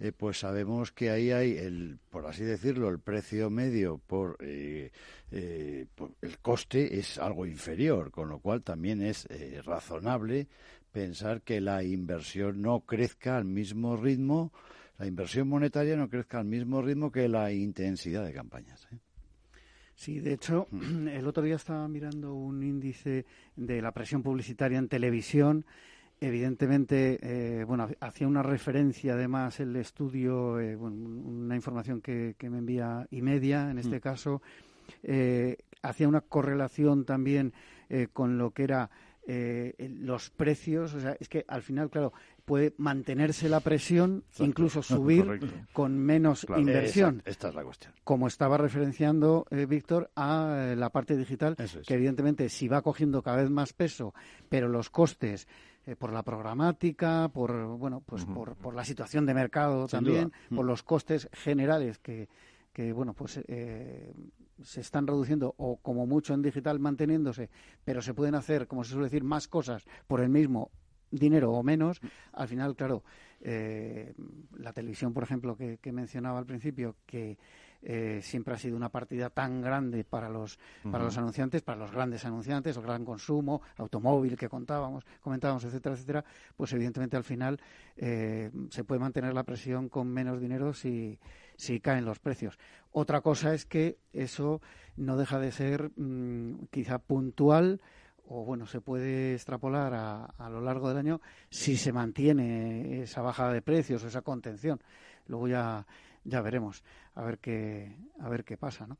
eh, 0.00 0.12
pues 0.12 0.38
sabemos 0.40 0.92
que 0.92 1.10
ahí 1.10 1.30
hay, 1.30 1.56
el, 1.56 1.98
por 2.10 2.26
así 2.26 2.44
decirlo, 2.44 2.88
el 2.88 3.00
precio 3.00 3.50
medio 3.50 3.98
por, 3.98 4.36
eh, 4.40 4.90
eh, 5.30 5.86
el 6.20 6.38
coste 6.38 6.98
es 6.98 7.18
algo 7.18 7.46
inferior, 7.46 8.10
con 8.10 8.28
lo 8.28 8.38
cual 8.38 8.62
también 8.62 9.02
es 9.02 9.26
razonable 9.64 10.48
pensar 10.92 11.42
que 11.42 11.60
la 11.60 11.82
inversión 11.82 12.62
no 12.62 12.80
crezca 12.80 13.36
al 13.36 13.44
mismo 13.44 13.96
ritmo, 13.96 14.52
la 14.98 15.06
inversión 15.06 15.48
monetaria 15.48 15.96
no 15.96 16.08
crezca 16.08 16.38
al 16.38 16.46
mismo 16.46 16.82
ritmo 16.82 17.12
que 17.12 17.28
la 17.28 17.52
intensidad 17.52 18.24
de 18.24 18.32
campañas. 18.32 18.88
Sí, 19.98 20.20
de 20.20 20.32
hecho, 20.32 20.68
mm. 20.70 21.08
el 21.18 21.26
otro 21.26 21.42
día 21.42 21.56
estaba 21.56 21.88
mirando 21.88 22.32
un 22.32 22.62
índice 22.62 23.26
de 23.56 23.82
la 23.82 23.90
presión 23.90 24.22
publicitaria 24.22 24.78
en 24.78 24.88
televisión 24.88 25.66
Evidentemente, 26.20 27.18
eh, 27.22 27.64
bueno, 27.64 27.88
hacía 28.00 28.26
una 28.26 28.42
referencia 28.42 29.14
además 29.14 29.60
el 29.60 29.76
estudio, 29.76 30.58
eh, 30.58 30.74
una 30.76 31.54
información 31.54 32.00
que, 32.00 32.34
me 32.40 32.58
envía 32.58 33.06
Imedia, 33.10 33.70
en 33.70 33.78
este 33.78 33.98
mm. 33.98 34.00
caso, 34.00 34.42
eh, 35.04 35.58
hacía 35.82 36.08
una 36.08 36.22
correlación 36.22 37.04
también 37.04 37.52
con 38.12 38.36
lo 38.36 38.50
que 38.50 38.64
era 38.64 38.90
los 39.78 40.30
precios. 40.30 40.92
O 40.92 41.00
sea, 41.00 41.16
es 41.20 41.28
que 41.28 41.44
al 41.48 41.62
final, 41.62 41.88
claro, 41.88 42.12
puede 42.44 42.74
mantenerse 42.78 43.48
la 43.48 43.60
presión, 43.60 44.24
incluso 44.40 44.82
subir 44.82 45.40
con 45.72 45.96
menos 45.96 46.46
inversión. 46.56 47.22
esta 47.24 47.48
es 47.48 47.54
la 47.54 47.62
cuestión. 47.62 47.94
Como 48.04 48.26
estaba 48.26 48.58
referenciando 48.58 49.46
Víctor 49.50 50.10
a 50.16 50.74
la 50.76 50.90
parte 50.90 51.16
digital, 51.16 51.56
que 51.56 51.94
evidentemente 51.94 52.48
si 52.48 52.68
va 52.68 52.82
cogiendo 52.82 53.22
cada 53.22 53.38
vez 53.38 53.50
más 53.50 53.72
peso, 53.72 54.12
pero 54.50 54.68
los 54.68 54.90
costes 54.90 55.46
eh, 55.88 55.96
por 55.96 56.12
la 56.12 56.22
programática, 56.22 57.30
por 57.32 57.78
bueno, 57.78 58.02
pues 58.04 58.26
por, 58.26 58.56
por, 58.56 58.74
la 58.74 58.84
situación 58.84 59.24
de 59.24 59.32
mercado 59.32 59.86
también, 59.86 60.32
por 60.54 60.66
los 60.66 60.82
costes 60.82 61.30
generales 61.32 61.98
que, 61.98 62.28
que 62.74 62.92
bueno, 62.92 63.14
pues 63.14 63.40
eh, 63.48 64.12
se 64.62 64.82
están 64.82 65.06
reduciendo 65.06 65.54
o 65.56 65.78
como 65.78 66.06
mucho 66.06 66.34
en 66.34 66.42
digital 66.42 66.78
manteniéndose, 66.78 67.48
pero 67.86 68.02
se 68.02 68.12
pueden 68.12 68.34
hacer, 68.34 68.66
como 68.66 68.84
se 68.84 68.90
suele 68.90 69.06
decir, 69.06 69.24
más 69.24 69.48
cosas 69.48 69.86
por 70.06 70.20
el 70.20 70.28
mismo 70.28 70.70
dinero 71.10 71.52
o 71.52 71.62
menos, 71.62 72.00
al 72.34 72.48
final, 72.48 72.76
claro, 72.76 73.02
eh, 73.40 74.12
la 74.58 74.74
televisión, 74.74 75.14
por 75.14 75.22
ejemplo, 75.22 75.56
que, 75.56 75.78
que 75.78 75.90
mencionaba 75.90 76.38
al 76.38 76.44
principio, 76.44 76.96
que 77.06 77.38
eh, 77.82 78.20
siempre 78.22 78.54
ha 78.54 78.58
sido 78.58 78.76
una 78.76 78.88
partida 78.88 79.30
tan 79.30 79.62
grande 79.62 80.02
para 80.04 80.28
los, 80.28 80.58
para 80.90 81.04
los 81.04 81.16
anunciantes, 81.16 81.62
para 81.62 81.78
los 81.78 81.92
grandes 81.92 82.24
anunciantes, 82.24 82.76
el 82.76 82.82
gran 82.82 83.04
consumo, 83.04 83.62
automóvil 83.76 84.36
que 84.36 84.48
contábamos, 84.48 85.04
comentábamos, 85.20 85.64
etcétera, 85.64 85.94
etcétera, 85.94 86.24
pues 86.56 86.72
evidentemente 86.72 87.16
al 87.16 87.24
final 87.24 87.60
eh, 87.96 88.50
se 88.70 88.84
puede 88.84 89.00
mantener 89.00 89.32
la 89.32 89.44
presión 89.44 89.88
con 89.88 90.08
menos 90.08 90.40
dinero 90.40 90.72
si, 90.72 91.18
si 91.56 91.80
caen 91.80 92.04
los 92.04 92.18
precios. 92.18 92.58
Otra 92.90 93.20
cosa 93.20 93.54
es 93.54 93.64
que 93.64 93.98
eso 94.12 94.60
no 94.96 95.16
deja 95.16 95.38
de 95.38 95.52
ser 95.52 95.92
mm, 95.96 96.66
quizá 96.70 96.98
puntual 96.98 97.80
o 98.30 98.44
bueno, 98.44 98.66
se 98.66 98.80
puede 98.82 99.34
extrapolar 99.34 99.94
a, 99.94 100.24
a, 100.24 100.50
lo 100.50 100.60
largo 100.60 100.88
del 100.88 100.98
año 100.98 101.20
si 101.48 101.78
se 101.78 101.92
mantiene 101.92 103.02
esa 103.02 103.22
bajada 103.22 103.52
de 103.52 103.62
precios, 103.62 104.04
esa 104.04 104.20
contención. 104.20 104.80
Luego 105.26 105.48
ya 105.48 105.86
ya 106.28 106.42
veremos 106.42 106.84
a 107.18 107.24
ver 107.24 107.38
qué 107.38 107.96
a 108.20 108.28
ver 108.28 108.44
qué 108.44 108.56
pasa 108.56 108.86
¿no? 108.86 108.96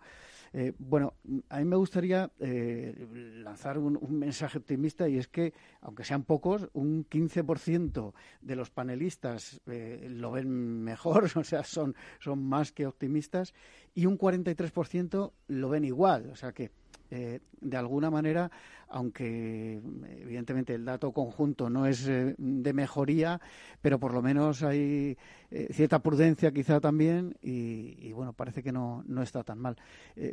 Eh, 0.53 0.73
bueno 0.79 1.15
a 1.51 1.59
mí 1.59 1.65
me 1.65 1.77
gustaría 1.77 2.31
eh, 2.41 3.07
lanzar 3.45 3.79
un, 3.79 3.99
mensaje 4.11 4.59
optimista 4.59 5.09
y 5.09 5.19
es 5.19 5.29
que 5.29 5.55
aunque 5.81 6.05
sean 6.05 6.25
pocos 6.25 6.69
un 6.73 7.07
15% 7.09 8.13
de 8.41 8.57
los 8.57 8.71
panelistas 8.71 9.61
eh, 9.67 10.09
lo 10.11 10.33
ven 10.33 10.83
mejor 10.83 11.31
o 11.37 11.45
sea 11.45 11.63
son 11.63 11.95
son 12.19 12.43
más 12.43 12.73
que 12.73 12.87
optimistas 12.87 13.55
y 13.95 14.07
un 14.07 14.19
43% 14.19 15.33
lo 15.47 15.69
ven 15.69 15.85
igual 15.85 16.31
o 16.31 16.37
sea 16.37 16.53
que 16.53 16.73
eh, 17.11 17.41
de 17.61 17.77
alguna 17.77 18.11
manera, 18.11 18.51
aunque 18.89 19.81
evidentemente 20.21 20.75
el 20.75 20.85
dato 20.85 21.13
conjunto 21.13 21.69
no 21.69 21.87
es 21.87 22.07
eh, 22.07 22.35
de 22.39 22.73
mejoría, 22.73 23.41
pero 23.81 23.99
por 23.99 24.13
lo 24.13 24.23
menos 24.23 24.63
hay 24.63 25.17
eh, 25.51 25.69
cierta 25.73 26.01
prudencia 26.01 26.53
quizá 26.53 26.81
también 26.81 27.37
y, 27.43 28.13
bueno, 28.13 28.33
parece 28.33 28.63
que 28.63 28.73
no, 28.73 29.03
no 29.07 29.23
está 29.23 29.43
tan 29.43 29.59
mal. 29.59 29.77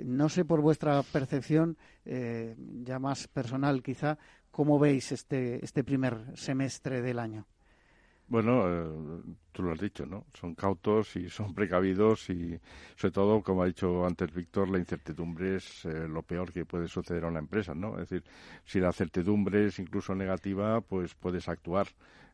no 0.04 0.30
sé 0.30 0.46
por 0.46 0.62
vuestra 0.62 1.02
percepción, 1.04 1.78
ya 2.06 3.00
más 3.00 3.28
personal 3.28 3.82
quizá, 3.82 4.18
cómo 4.52 4.80
veis 4.80 5.12
este, 5.12 5.64
este 5.64 5.84
primer 5.84 6.32
semestre 6.36 7.02
del 7.02 7.20
año. 7.20 7.46
Bueno, 8.28 8.64
eh, 8.68 9.22
tú 9.52 9.62
lo 9.62 9.72
has 9.72 9.80
dicho, 9.80 10.06
¿no? 10.06 10.26
Son 10.34 10.56
cautos 10.56 11.16
y 11.16 11.30
son 11.30 11.54
precavidos 11.54 12.28
y, 12.32 12.60
sobre 12.96 13.12
todo, 13.12 13.44
como 13.44 13.62
ha 13.62 13.68
dicho 13.68 14.04
antes 14.06 14.34
Víctor, 14.34 14.70
la 14.70 14.80
incertidumbre 14.80 15.58
es 15.58 15.86
eh, 15.86 16.08
lo 16.08 16.24
peor 16.24 16.52
que 16.52 16.66
puede 16.66 16.88
suceder 16.88 17.24
a 17.26 17.28
una 17.28 17.40
empresa, 17.40 17.76
¿no? 17.76 17.94
Es 18.00 18.10
decir, 18.10 18.24
si 18.64 18.80
la 18.80 18.92
certidumbre 18.94 19.68
es 19.68 19.78
incluso 19.78 20.16
negativa, 20.16 20.82
pues 20.82 21.14
puedes 21.14 21.48
actuar. 21.48 21.88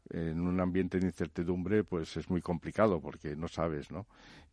En 0.10 0.42
un 0.42 0.60
ambiente 0.60 1.00
de 1.00 1.06
incertidumbre, 1.06 1.84
pues 1.84 2.18
es 2.18 2.30
muy 2.30 2.42
complicado 2.42 3.00
porque 3.00 3.36
no 3.36 3.48
sabes, 3.48 3.92
¿no? 3.92 4.08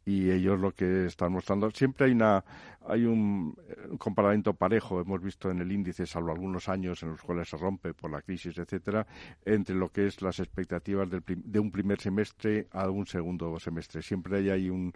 y 0.09 0.31
ellos 0.31 0.59
lo 0.59 0.73
que 0.73 1.05
están 1.05 1.33
mostrando 1.33 1.71
siempre 1.71 2.07
hay 2.07 2.13
una 2.13 2.43
hay 2.87 3.05
un, 3.05 3.55
comportamiento 3.99 4.55
parejo 4.55 5.03
hemos 5.03 5.23
visto 5.23 5.51
en 5.51 5.61
el 5.61 5.71
índice 5.71 6.07
salvo 6.07 6.33
algunos 6.33 6.67
años 6.71 7.03
en 7.03 7.11
los 7.11 7.21
cuales 7.21 7.51
se 7.51 7.59
rompe 7.59 7.93
por 7.93 8.11
la 8.11 8.23
crisis 8.23 8.57
etcétera 8.57 9.07
entre 9.45 9.75
lo 9.75 9.91
que 9.91 10.07
es 10.07 10.23
las 10.23 10.41
expectativas 10.41 11.11
de 11.11 11.59
un 11.61 11.71
primer 11.71 12.01
semestre 12.01 12.69
a 12.71 12.89
un 12.89 13.07
segundo 13.07 13.59
semestre. 13.59 14.01
Siempre 14.01 14.39
hay 14.39 14.51
ahí 14.51 14.71
un, 14.71 14.95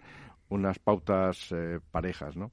unas 0.49 0.79
pautas 0.79 1.51
eh, 1.51 1.79
parejas 1.91 2.35
no 2.35 2.51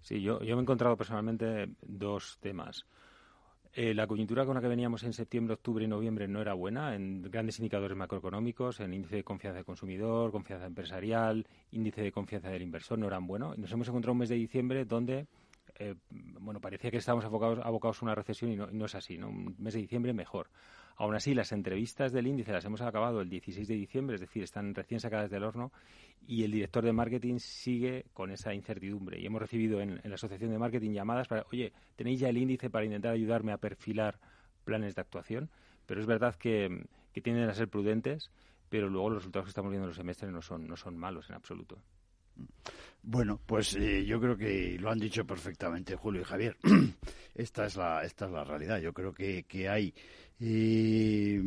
sí 0.00 0.22
yo 0.22 0.40
yo 0.40 0.56
me 0.56 0.60
he 0.60 0.62
encontrado 0.62 0.96
personalmente 0.96 1.68
dos 1.82 2.38
temas 2.40 2.86
eh, 3.78 3.92
la 3.92 4.06
coyuntura 4.06 4.46
con 4.46 4.54
la 4.54 4.62
que 4.62 4.68
veníamos 4.68 5.02
en 5.02 5.12
septiembre, 5.12 5.52
octubre 5.52 5.84
y 5.84 5.86
noviembre 5.86 6.26
no 6.26 6.40
era 6.40 6.54
buena 6.54 6.94
en 6.94 7.20
grandes 7.30 7.58
indicadores 7.58 7.94
macroeconómicos, 7.94 8.80
en 8.80 8.94
índice 8.94 9.16
de 9.16 9.22
confianza 9.22 9.56
del 9.56 9.66
consumidor, 9.66 10.32
confianza 10.32 10.64
empresarial, 10.64 11.46
índice 11.72 12.00
de 12.00 12.10
confianza 12.10 12.48
del 12.48 12.62
inversor, 12.62 12.98
no 12.98 13.06
eran 13.06 13.26
buenos. 13.26 13.58
Nos 13.58 13.70
hemos 13.70 13.86
encontrado 13.86 14.12
un 14.12 14.20
mes 14.20 14.30
de 14.30 14.36
diciembre 14.36 14.86
donde 14.86 15.26
eh, 15.78 15.94
bueno, 16.10 16.58
parecía 16.58 16.90
que 16.90 16.96
estábamos 16.96 17.26
abocados, 17.26 17.58
abocados 17.62 18.00
a 18.00 18.06
una 18.06 18.14
recesión 18.14 18.50
y 18.50 18.56
no, 18.56 18.66
no 18.68 18.86
es 18.86 18.94
así, 18.94 19.18
¿no? 19.18 19.28
Un 19.28 19.54
mes 19.58 19.74
de 19.74 19.80
diciembre 19.80 20.14
mejor. 20.14 20.48
Aún 20.96 21.14
así, 21.14 21.34
las 21.34 21.52
entrevistas 21.52 22.12
del 22.12 22.26
índice 22.26 22.52
las 22.52 22.64
hemos 22.64 22.80
acabado 22.80 23.20
el 23.20 23.28
16 23.28 23.68
de 23.68 23.74
diciembre, 23.74 24.14
es 24.14 24.20
decir, 24.20 24.42
están 24.42 24.74
recién 24.74 24.98
sacadas 24.98 25.30
del 25.30 25.44
horno 25.44 25.70
y 26.26 26.44
el 26.44 26.52
director 26.52 26.84
de 26.84 26.92
marketing 26.92 27.38
sigue 27.38 28.06
con 28.14 28.30
esa 28.30 28.54
incertidumbre. 28.54 29.20
Y 29.20 29.26
hemos 29.26 29.40
recibido 29.40 29.80
en, 29.80 30.00
la 30.02 30.14
Asociación 30.14 30.50
de 30.50 30.58
Marketing 30.58 30.92
llamadas 30.92 31.28
para, 31.28 31.44
oye, 31.52 31.72
¿tenéis 31.96 32.20
ya 32.20 32.30
el 32.30 32.38
índice 32.38 32.70
para 32.70 32.86
intentar 32.86 33.12
ayudarme 33.12 33.52
a 33.52 33.58
perfilar 33.58 34.18
planes 34.64 34.94
de 34.94 35.02
actuación? 35.02 35.50
Pero 35.84 36.00
es 36.00 36.06
verdad 36.06 36.34
que, 36.34 36.86
que 37.12 37.20
tienden 37.20 37.48
a 37.50 37.54
ser 37.54 37.68
prudentes, 37.68 38.30
pero 38.70 38.88
luego 38.88 39.10
los 39.10 39.18
resultados 39.18 39.46
que 39.46 39.50
estamos 39.50 39.70
viendo 39.70 39.84
en 39.84 39.90
los 39.90 39.96
semestres 39.96 40.32
no 40.32 40.40
son, 40.40 40.66
no 40.66 40.76
son 40.76 40.96
malos 40.96 41.28
en 41.28 41.36
absoluto. 41.36 41.78
Bueno, 43.02 43.40
pues 43.46 43.76
eh, 43.76 44.04
yo 44.04 44.20
creo 44.20 44.36
que 44.36 44.76
lo 44.80 44.90
han 44.90 44.98
dicho 44.98 45.24
perfectamente 45.24 45.94
Julio 45.94 46.22
y 46.22 46.24
Javier. 46.24 46.56
esta 47.34 47.66
es 47.66 47.76
la 47.76 48.02
esta 48.02 48.26
es 48.26 48.32
la 48.32 48.44
realidad. 48.44 48.80
Yo 48.80 48.92
creo 48.92 49.12
que, 49.12 49.44
que 49.44 49.68
hay 49.68 49.94
eh, 50.40 51.40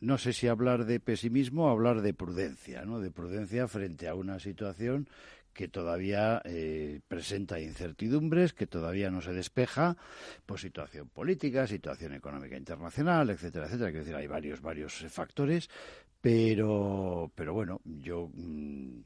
no 0.00 0.18
sé 0.18 0.32
si 0.32 0.48
hablar 0.48 0.84
de 0.84 1.00
pesimismo 1.00 1.66
o 1.66 1.70
hablar 1.70 2.02
de 2.02 2.14
prudencia, 2.14 2.84
¿no? 2.84 3.00
De 3.00 3.10
prudencia 3.10 3.68
frente 3.68 4.08
a 4.08 4.14
una 4.14 4.38
situación 4.38 5.08
que 5.52 5.68
todavía 5.68 6.42
eh, 6.44 7.00
presenta 7.08 7.58
incertidumbres, 7.58 8.52
que 8.52 8.66
todavía 8.66 9.10
no 9.10 9.22
se 9.22 9.32
despeja, 9.32 9.96
pues 10.44 10.60
situación 10.60 11.08
política, 11.08 11.66
situación 11.66 12.12
económica 12.12 12.56
internacional, 12.56 13.30
etcétera, 13.30 13.64
etcétera. 13.66 13.90
Quiero 13.90 14.04
decir, 14.04 14.16
hay 14.16 14.26
varios, 14.26 14.60
varios 14.60 14.92
factores, 15.08 15.70
pero, 16.20 17.32
pero 17.34 17.54
bueno, 17.54 17.80
yo 17.84 18.30
mm, 18.34 19.00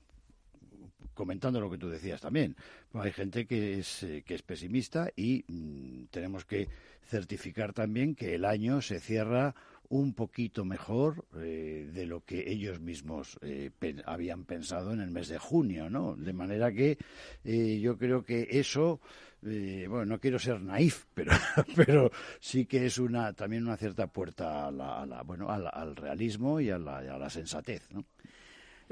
comentando 1.15 1.61
lo 1.61 1.71
que 1.71 1.79
tú 1.79 1.89
decías 1.89 2.21
también. 2.21 2.57
Hay 2.95 3.13
gente 3.13 3.47
que 3.47 3.79
es, 3.79 4.03
eh, 4.03 4.23
que 4.25 4.35
es 4.35 4.43
pesimista 4.43 5.11
y 5.17 5.45
mm, 5.47 6.05
tenemos 6.11 6.45
que 6.45 6.69
certificar 7.03 7.73
también 7.73 8.15
que 8.15 8.35
el 8.35 8.45
año 8.45 8.81
se 8.81 9.01
cierra 9.01 9.55
un 9.89 10.15
poquito 10.15 10.65
mejor 10.65 11.27
eh, 11.37 11.91
de 11.93 12.07
lo 12.07 12.25
que 12.25 12.51
ellos 12.51 12.81
mismos 12.81 13.39
eh, 13.43 13.71
habían 14.07 14.45
pensado 14.45 14.93
en 14.93 15.01
el 15.01 15.11
mes 15.11 15.29
de 15.29 15.39
junio, 15.39 15.91
¿no? 15.91 16.15
De 16.15 16.33
manera 16.33 16.73
que 16.73 16.97
yo 17.45 17.99
creo 17.99 18.23
que 18.23 18.47
eso, 18.51 19.01
bueno, 19.43 20.07
no 20.07 20.21
quiero 20.21 20.39
ser 20.39 20.61
naif, 20.61 21.07
pero, 21.15 21.33
pero 21.75 22.13
sí 22.39 22.67
que 22.67 22.87
es 22.87 22.99
una 22.99 23.33
también 23.33 23.65
una 23.65 23.77
cierta 23.77 24.07
puerta 24.07 24.69
a 24.69 24.71
la, 24.71 25.23
bueno, 25.25 25.51
al, 25.51 25.97
realismo 25.97 26.61
y 26.61 26.71
a 26.71 26.79
la, 26.79 26.99
a 26.99 27.19
la 27.19 27.29
sensatez, 27.29 27.91
¿no? 27.91 28.05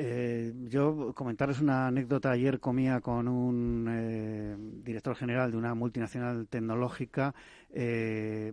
Eh, 0.01 0.53
yo 0.69 1.13
comentarles 1.13 1.61
una 1.61 1.89
anécdota. 1.89 2.31
Ayer 2.31 2.61
comía 2.61 3.01
con 3.01 3.27
un 3.27 3.89
eh, 3.91 4.57
director 4.85 5.17
general 5.17 5.51
de 5.51 5.57
una 5.57 5.75
multinacional 5.75 6.47
tecnológica. 6.47 7.35
Eh, 7.71 8.53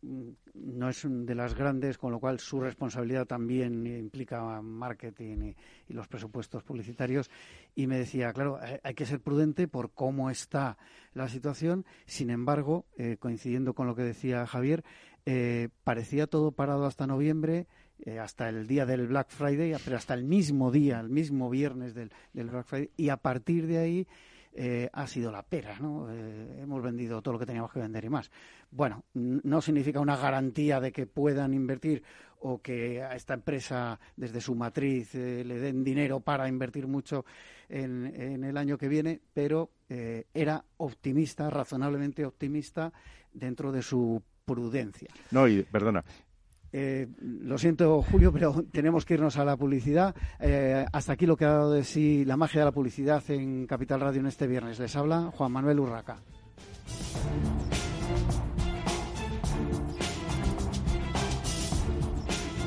no 0.00 0.88
es 0.88 1.04
de 1.04 1.34
las 1.34 1.56
grandes, 1.56 1.98
con 1.98 2.12
lo 2.12 2.20
cual 2.20 2.38
su 2.38 2.60
responsabilidad 2.60 3.26
también 3.26 3.84
implica 3.88 4.62
marketing 4.62 5.54
y, 5.88 5.92
los 5.92 6.06
presupuestos 6.06 6.62
publicitarios. 6.62 7.28
Y 7.74 7.88
me 7.88 7.98
decía, 7.98 8.32
claro, 8.32 8.60
hay 8.84 8.94
que 8.94 9.06
ser 9.06 9.20
prudente 9.20 9.66
por 9.66 9.90
cómo 9.94 10.30
está 10.30 10.78
la 11.12 11.28
situación. 11.28 11.84
Sin 12.06 12.30
embargo, 12.30 12.86
coincidiendo 13.18 13.74
con 13.74 13.88
lo 13.88 13.96
que 13.96 14.02
decía 14.02 14.46
Javier, 14.46 14.84
parecía 15.82 16.26
todo 16.26 16.52
parado 16.52 16.84
hasta 16.84 17.06
noviembre 17.06 17.66
eh, 18.06 18.18
hasta 18.18 18.50
el 18.50 18.66
día 18.66 18.84
del 18.84 19.06
Black 19.06 19.30
Friday, 19.30 19.74
pero 19.82 19.96
hasta 19.96 20.12
el 20.12 20.24
mismo 20.24 20.70
día, 20.70 21.00
el 21.00 21.08
mismo 21.08 21.48
viernes 21.48 21.94
del, 21.94 22.10
Black 22.34 22.66
Friday, 22.66 22.90
y 22.98 23.08
a 23.08 23.16
partir 23.16 23.66
de 23.66 23.78
ahí 23.78 24.06
eh, 24.52 24.90
ha 24.92 25.06
sido 25.06 25.32
la 25.32 25.42
pera, 25.42 25.78
¿no? 25.80 26.12
Eh, 26.12 26.60
hemos 26.60 26.82
vendido 26.82 27.22
todo 27.22 27.32
lo 27.32 27.40
que 27.40 27.46
teníamos 27.46 27.72
que 27.72 27.80
vender 27.80 28.04
y 28.04 28.10
más. 28.10 28.30
Bueno, 28.70 29.04
no 29.14 29.62
significa 29.62 30.00
una 30.00 30.18
garantía 30.18 30.80
de 30.80 30.92
que 30.92 31.06
puedan 31.06 31.54
invertir 31.54 32.02
o 32.40 32.60
que 32.60 33.02
a 33.02 33.16
esta 33.16 33.32
empresa 33.32 33.98
desde 34.16 34.42
su 34.42 34.54
matriz 34.54 35.14
le 35.14 35.58
den 35.58 35.82
dinero 35.82 36.20
para 36.20 36.46
invertir 36.46 36.86
mucho 36.86 37.24
en, 37.70 38.04
en 38.04 38.44
el 38.44 38.58
año 38.58 38.76
que 38.76 38.88
viene, 38.88 39.22
pero 39.32 39.70
era 39.88 40.62
optimista, 40.76 41.48
razonablemente 41.48 42.26
optimista 42.26 42.92
dentro 43.32 43.72
de 43.72 43.80
su 43.80 44.22
prudencia. 44.44 45.08
No, 45.30 45.48
y 45.48 45.62
perdona, 45.62 46.04
eh, 46.76 47.06
lo 47.20 47.56
siento, 47.56 48.02
Julio, 48.02 48.32
pero 48.32 48.64
tenemos 48.72 49.04
que 49.04 49.14
irnos 49.14 49.36
a 49.36 49.44
la 49.44 49.56
publicidad. 49.56 50.12
Eh, 50.40 50.84
hasta 50.92 51.12
aquí 51.12 51.24
lo 51.24 51.36
que 51.36 51.44
ha 51.44 51.52
dado 51.52 51.72
de 51.72 51.84
sí 51.84 52.24
la 52.24 52.36
magia 52.36 52.62
de 52.62 52.64
la 52.64 52.72
publicidad 52.72 53.22
en 53.28 53.68
Capital 53.68 54.00
Radio 54.00 54.18
en 54.18 54.26
este 54.26 54.48
viernes. 54.48 54.80
Les 54.80 54.96
habla 54.96 55.30
Juan 55.36 55.52
Manuel 55.52 55.78
Urraca. 55.78 56.16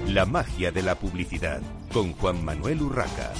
La 0.07 0.25
magia 0.25 0.71
de 0.71 0.83
la 0.83 0.95
publicidad 0.95 1.61
con 1.91 2.13
Juan 2.13 2.45
Manuel 2.45 2.81
Urraca. 2.81 3.33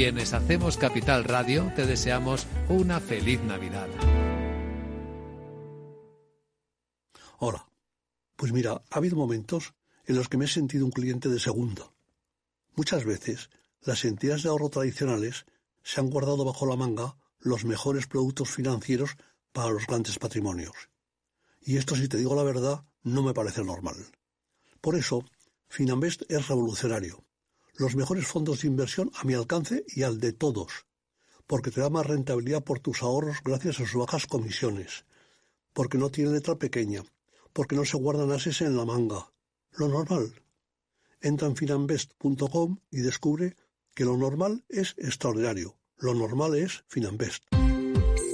Quienes 0.00 0.32
hacemos 0.32 0.78
Capital 0.78 1.24
Radio 1.24 1.70
te 1.76 1.84
deseamos 1.84 2.46
una 2.70 3.00
feliz 3.00 3.38
Navidad. 3.42 3.86
Hola. 7.38 7.68
Pues 8.34 8.50
mira, 8.50 8.82
ha 8.88 8.96
habido 8.96 9.16
momentos 9.16 9.74
en 10.06 10.16
los 10.16 10.30
que 10.30 10.38
me 10.38 10.46
he 10.46 10.48
sentido 10.48 10.86
un 10.86 10.90
cliente 10.90 11.28
de 11.28 11.38
segunda. 11.38 11.92
Muchas 12.76 13.04
veces 13.04 13.50
las 13.82 14.06
entidades 14.06 14.44
de 14.44 14.48
ahorro 14.48 14.70
tradicionales 14.70 15.44
se 15.82 16.00
han 16.00 16.08
guardado 16.08 16.46
bajo 16.46 16.64
la 16.64 16.76
manga 16.76 17.18
los 17.38 17.66
mejores 17.66 18.06
productos 18.06 18.48
financieros 18.48 19.18
para 19.52 19.68
los 19.68 19.86
grandes 19.86 20.18
patrimonios. 20.18 20.88
Y 21.60 21.76
esto, 21.76 21.94
si 21.94 22.08
te 22.08 22.16
digo 22.16 22.34
la 22.34 22.42
verdad, 22.42 22.86
no 23.02 23.22
me 23.22 23.34
parece 23.34 23.62
normal. 23.62 23.96
Por 24.80 24.96
eso, 24.96 25.26
Finambest 25.68 26.22
es 26.30 26.48
revolucionario 26.48 27.22
los 27.80 27.96
mejores 27.96 28.26
fondos 28.26 28.60
de 28.60 28.68
inversión 28.68 29.10
a 29.14 29.24
mi 29.24 29.32
alcance 29.32 29.86
y 29.88 30.02
al 30.02 30.20
de 30.20 30.34
todos, 30.34 30.84
porque 31.46 31.70
te 31.70 31.80
da 31.80 31.88
más 31.88 32.06
rentabilidad 32.06 32.62
por 32.62 32.78
tus 32.78 33.02
ahorros 33.02 33.38
gracias 33.42 33.76
a 33.76 33.86
sus 33.86 33.94
bajas 33.94 34.26
comisiones, 34.26 35.06
porque 35.72 35.96
no 35.96 36.10
tiene 36.10 36.32
letra 36.32 36.56
pequeña, 36.56 37.02
porque 37.54 37.76
no 37.76 37.86
se 37.86 37.96
guardan 37.96 38.32
ases 38.32 38.60
en 38.60 38.76
la 38.76 38.84
manga. 38.84 39.32
Lo 39.72 39.88
normal. 39.88 40.34
Entra 41.22 41.48
en 41.48 41.56
finambest.com 41.56 42.80
y 42.90 42.98
descubre 42.98 43.56
que 43.94 44.04
lo 44.04 44.18
normal 44.18 44.62
es 44.68 44.94
extraordinario. 44.98 45.78
Lo 45.96 46.12
normal 46.12 46.56
es 46.56 46.84
Finambest. 46.86 47.44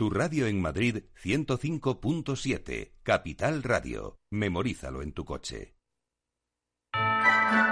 Tu 0.00 0.08
radio 0.08 0.46
en 0.46 0.62
Madrid 0.62 1.04
105.7, 1.22 2.92
Capital 3.02 3.62
Radio. 3.62 4.18
Memorízalo 4.30 5.02
en 5.02 5.12
tu 5.12 5.26
coche. 5.26 5.74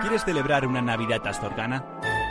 ¿Quieres 0.03 0.27
celebrar 0.27 0.67
una 0.67 0.83
Navidad 0.83 1.27
astorgana? 1.27 1.99